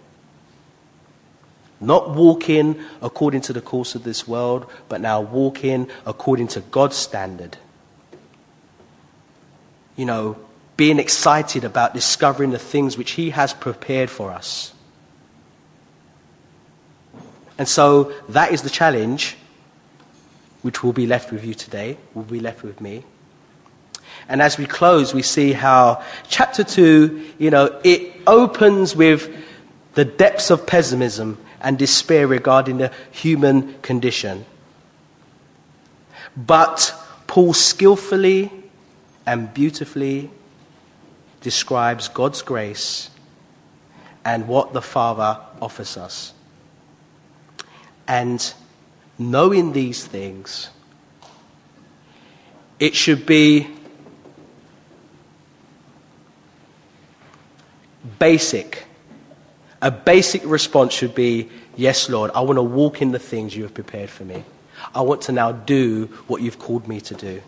Not 1.80 2.12
walking 2.12 2.80
according 3.02 3.42
to 3.42 3.54
the 3.54 3.62
course 3.62 3.96
of 3.96 4.04
this 4.04 4.28
world, 4.28 4.70
but 4.88 5.02
now 5.02 5.22
walking 5.22 5.90
according 6.06 6.48
to 6.50 6.62
God's 6.62 6.96
standard. 6.96 7.58
You 9.96 10.06
know, 10.06 10.38
being 10.78 11.00
excited 11.00 11.64
about 11.64 11.94
discovering 11.94 12.52
the 12.52 12.60
things 12.60 12.98
which 12.98 13.12
He 13.12 13.32
has 13.32 13.54
prepared 13.54 14.10
for 14.10 14.32
us. 14.32 14.74
And 17.58 17.68
so 17.68 18.14
that 18.30 18.52
is 18.52 18.64
the 18.64 18.70
challenge 18.70 19.38
which 20.64 20.84
will 20.84 20.94
be 20.94 21.06
left 21.06 21.32
with 21.32 21.46
you 21.46 21.54
today, 21.54 21.98
will 22.14 22.24
be 22.24 22.40
left 22.40 22.64
with 22.64 22.82
me. 22.82 23.04
And 24.28 24.42
as 24.42 24.58
we 24.58 24.66
close, 24.66 25.14
we 25.14 25.22
see 25.22 25.54
how 25.54 26.04
chapter 26.28 26.64
2, 26.64 27.34
you 27.38 27.50
know, 27.50 27.80
it 27.84 28.14
opens 28.26 28.96
with 28.96 29.30
the 29.94 30.06
depths 30.06 30.50
of 30.50 30.66
pessimism 30.66 31.38
and 31.62 31.78
despair 31.78 32.28
regarding 32.28 32.78
the 32.78 32.92
human 33.12 33.80
condition. 33.82 34.46
But 36.36 36.94
Paul 37.28 37.54
skillfully 37.54 38.52
and 39.32 39.54
beautifully 39.54 40.30
describes 41.40 42.10
God's 42.10 42.42
grace 42.42 43.10
and 44.26 44.46
what 44.46 44.74
the 44.74 44.82
Father 44.82 45.40
offers 45.62 45.96
us. 45.96 46.34
And 48.10 48.54
knowing 49.18 49.72
these 49.72 50.06
things, 50.06 50.70
it 52.78 52.94
should 52.94 53.26
be 53.26 53.70
basic. 58.20 58.84
A 59.82 59.92
basic 59.92 60.42
response 60.44 60.92
should 60.92 61.16
be, 61.16 61.50
Yes, 61.78 62.10
Lord, 62.10 62.32
I 62.36 62.42
want 62.42 62.58
to 62.58 62.64
walk 62.64 63.02
in 63.02 63.14
the 63.14 63.20
things 63.20 63.56
you 63.56 63.64
have 63.64 63.74
prepared 63.74 64.10
for 64.10 64.26
me. 64.26 64.44
I 64.94 65.00
want 65.00 65.22
to 65.22 65.32
now 65.32 65.54
do 65.54 66.08
what 66.28 66.42
you've 66.42 66.60
called 66.60 66.86
me 66.86 67.00
to 67.00 67.16
do. 67.16 67.42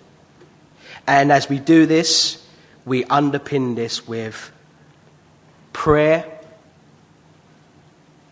And 1.07 1.31
as 1.31 1.49
we 1.49 1.59
do 1.59 1.85
this, 1.85 2.45
we 2.85 3.03
underpin 3.05 3.75
this 3.75 4.07
with 4.07 4.51
prayer 5.73 6.39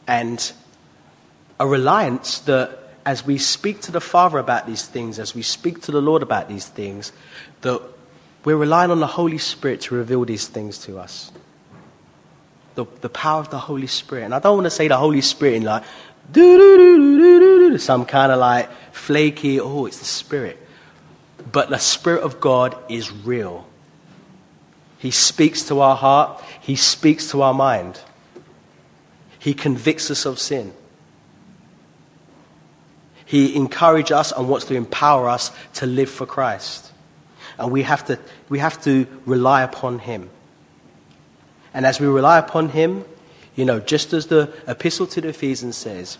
and 0.08 0.52
a 1.60 1.68
reliance 1.68 2.40
that 2.40 2.78
as 3.06 3.26
we 3.26 3.38
speak 3.38 3.82
to 3.82 3.92
the 3.92 4.02
Father 4.02 4.38
about 4.38 4.68
these 4.68 4.86
things, 4.86 5.20
as 5.20 5.34
we 5.34 5.42
speak 5.42 5.82
to 5.82 5.92
the 5.92 6.02
Lord 6.02 6.22
about 6.22 6.48
these 6.48 6.68
things, 6.68 7.12
that 7.62 7.82
we're 8.44 8.58
relying 8.58 8.92
on 8.92 9.00
the 9.00 9.08
Holy 9.08 9.38
Spirit 9.38 9.82
to 9.82 9.96
reveal 9.96 10.26
these 10.26 10.48
things 10.48 10.78
to 10.80 11.00
us. 11.00 11.32
The, 12.76 12.86
the 13.02 13.10
power 13.10 13.40
of 13.40 13.50
the 13.50 13.60
Holy 13.60 13.88
Spirit. 13.88 14.24
And 14.24 14.34
I 14.34 14.40
don't 14.40 14.56
want 14.56 14.66
to 14.66 14.72
say 14.72 14.88
the 14.88 14.98
Holy 14.98 15.22
Spirit 15.22 15.56
in 15.56 15.64
like, 15.64 15.84
some 17.80 18.06
kind 18.06 18.32
of 18.32 18.40
like 18.40 18.70
flaky, 18.94 19.60
oh, 19.60 19.86
it's 19.86 20.00
the 20.00 20.06
Spirit. 20.06 20.61
But 21.52 21.70
the 21.70 21.78
Spirit 21.78 22.24
of 22.24 22.40
God 22.40 22.76
is 22.90 23.12
real. 23.12 23.66
He 25.00 25.12
speaks 25.12 25.64
to 25.64 25.80
our 25.80 25.96
heart, 25.96 26.44
He 26.62 26.76
speaks 26.76 27.32
to 27.32 27.42
our 27.42 27.54
mind, 27.54 28.00
He 29.40 29.54
convicts 29.54 30.12
us 30.12 30.26
of 30.26 30.40
sin. 30.40 30.74
He 33.26 33.56
encourages 33.56 34.12
us 34.12 34.32
and 34.34 34.50
wants 34.50 34.66
to 34.66 34.76
empower 34.76 35.30
us 35.30 35.52
to 35.76 35.86
live 35.86 36.10
for 36.10 36.26
Christ. 36.26 36.92
And 37.58 37.72
we 37.72 37.84
have 37.84 38.06
to, 38.08 38.20
we 38.50 38.60
have 38.60 38.84
to 38.84 39.08
rely 39.26 39.62
upon 39.62 40.00
Him. 40.00 40.30
And 41.74 41.86
as 41.86 42.00
we 42.00 42.08
rely 42.08 42.38
upon 42.38 42.70
Him, 42.70 43.06
you 43.56 43.64
know, 43.64 43.80
just 43.80 44.12
as 44.14 44.28
the 44.28 44.54
epistle 44.68 45.08
to 45.08 45.22
the 45.22 45.30
Ephesians 45.30 45.78
says, 45.78 46.18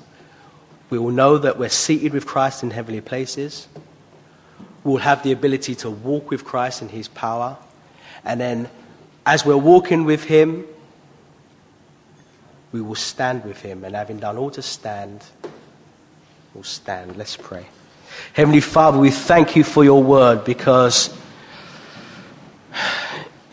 we 0.90 0.98
will 0.98 1.12
know 1.12 1.38
that 1.38 1.60
we're 1.60 1.70
seated 1.70 2.14
with 2.14 2.26
Christ 2.26 2.64
in 2.64 2.72
heavenly 2.72 3.02
places. 3.02 3.68
We'll 4.84 4.98
have 4.98 5.24
the 5.24 5.32
ability 5.32 5.76
to 5.76 5.90
walk 5.90 6.30
with 6.30 6.44
Christ 6.44 6.82
in 6.82 6.90
His 6.90 7.08
power. 7.08 7.58
And 8.26 8.40
then, 8.40 8.70
as 9.26 9.46
we're 9.46 9.58
walking 9.58 10.06
with 10.06 10.24
Him, 10.24 10.66
we 12.72 12.82
will 12.82 12.96
stand 12.96 13.44
with 13.46 13.62
Him. 13.62 13.84
And 13.84 13.96
having 13.96 14.20
done 14.20 14.38
all 14.38 14.52
to 14.52 14.62
stand, 14.62 15.24
We'll 16.54 16.64
stand. 16.66 17.16
Let's 17.16 17.38
pray. 17.38 17.66
Heavenly 18.34 18.60
Father, 18.60 19.00
we 19.00 19.10
thank 19.10 19.56
you 19.56 19.64
for 19.64 19.86
your 19.86 20.04
word 20.04 20.44
because 20.44 21.16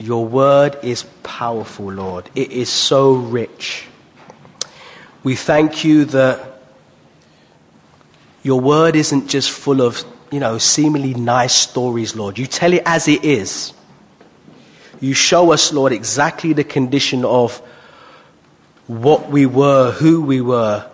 your 0.01 0.27
word 0.27 0.77
is 0.83 1.05
powerful, 1.23 1.93
Lord. 1.93 2.29
It 2.35 2.51
is 2.51 2.69
so 2.69 3.13
rich. 3.13 3.87
We 5.23 5.37
thank 5.37 5.85
you 5.85 6.07
that 6.07 6.61
your 8.43 8.61
word 8.61 8.97
isn't 8.97 9.29
just 9.29 9.53
full 9.53 9.81
of, 9.81 10.05
you 10.31 10.41
know, 10.41 10.59
seemingly 10.59 11.15
nice 11.15 11.55
stories, 11.55 12.15
Lord. 12.15 12.39
You 12.39 12.47
tell 12.47 12.73
it 12.73 12.83
as 12.85 13.09
it 13.09 13.25
is. 13.25 13.73
You 15.01 15.15
show 15.15 15.53
us, 15.53 15.73
Lord, 15.73 15.93
exactly 15.93 16.53
the 16.53 16.65
condition 16.65 17.25
of 17.25 17.59
what 18.87 19.31
we 19.31 19.47
were, 19.47 19.93
who 19.93 20.23
we 20.23 20.41
were, 20.41 20.91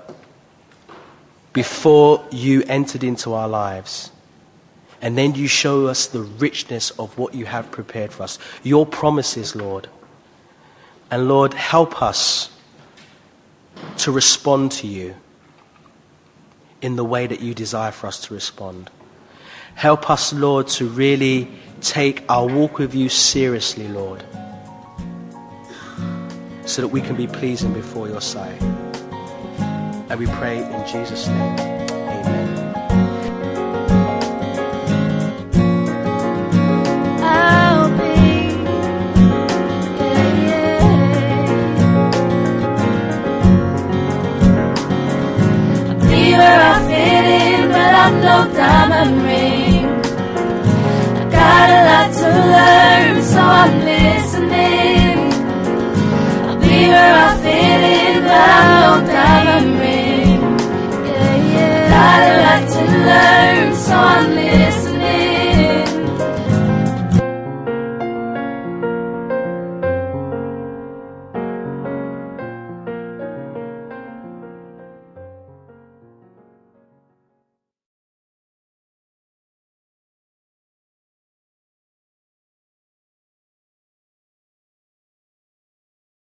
before 1.53 2.24
you 2.30 2.62
entered 2.66 3.05
into 3.05 3.32
our 3.32 3.49
lives. 3.49 4.11
And 5.01 5.16
then 5.16 5.35
you 5.35 5.49
show 5.49 5.87
us 5.87 6.07
the 6.07 6.22
richness 6.22 6.91
of 6.93 7.16
what 7.18 7.35
you 7.35 7.47
have 7.47 7.70
prepared 7.70 8.12
for 8.12 8.24
us, 8.24 8.39
your 8.62 8.87
promises, 8.87 9.55
Lord. 9.55 9.89
And 11.11 11.28
Lord, 11.28 11.55
help 11.55 12.02
us 12.02 12.51
to 13.98 14.11
respond 14.11 14.73
to 14.73 14.86
you 14.86 15.15
in 16.82 16.97
the 16.97 17.05
way 17.05 17.27
that 17.27 17.40
you 17.40 17.55
desire 17.55 17.93
for 17.93 18.06
us 18.06 18.20
to 18.23 18.35
respond. 18.35 18.90
Help 19.74 20.10
us, 20.10 20.32
Lord, 20.32 20.68
to 20.68 20.86
really 20.86 21.51
take 21.80 22.24
our 22.28 22.46
walk 22.46 22.78
with 22.78 22.94
you 22.94 23.09
seriously, 23.09 23.88
Lord, 23.88 24.24
so 26.64 26.82
that 26.82 26.88
we 26.88 27.01
can 27.01 27.16
be 27.16 27.26
pleasing 27.26 27.72
before 27.72 28.09
your 28.09 28.20
sight. 28.20 28.60
And 30.09 30.18
we 30.18 30.26
pray 30.26 30.59
in 30.59 30.86
Jesus' 30.86 31.26
name. 31.28 31.59
Amen. 31.59 32.64
I'm 49.06 49.34
learn, 52.55 53.22
so 53.22 53.40
I'm 53.40 53.74
listening. 53.84 55.16
I'll 56.48 56.60
be 56.60 56.88
where 56.92 57.14
I 57.14 57.36
fit 57.42 57.80
in, 57.98 58.22
but 58.22 58.32
I 58.32 58.66
won't 58.80 59.80
ring. 59.80 60.05
To 62.64 62.80
learn, 62.80 63.74
so 63.74 63.94
I'm 63.94 64.30
listening. 64.34 64.64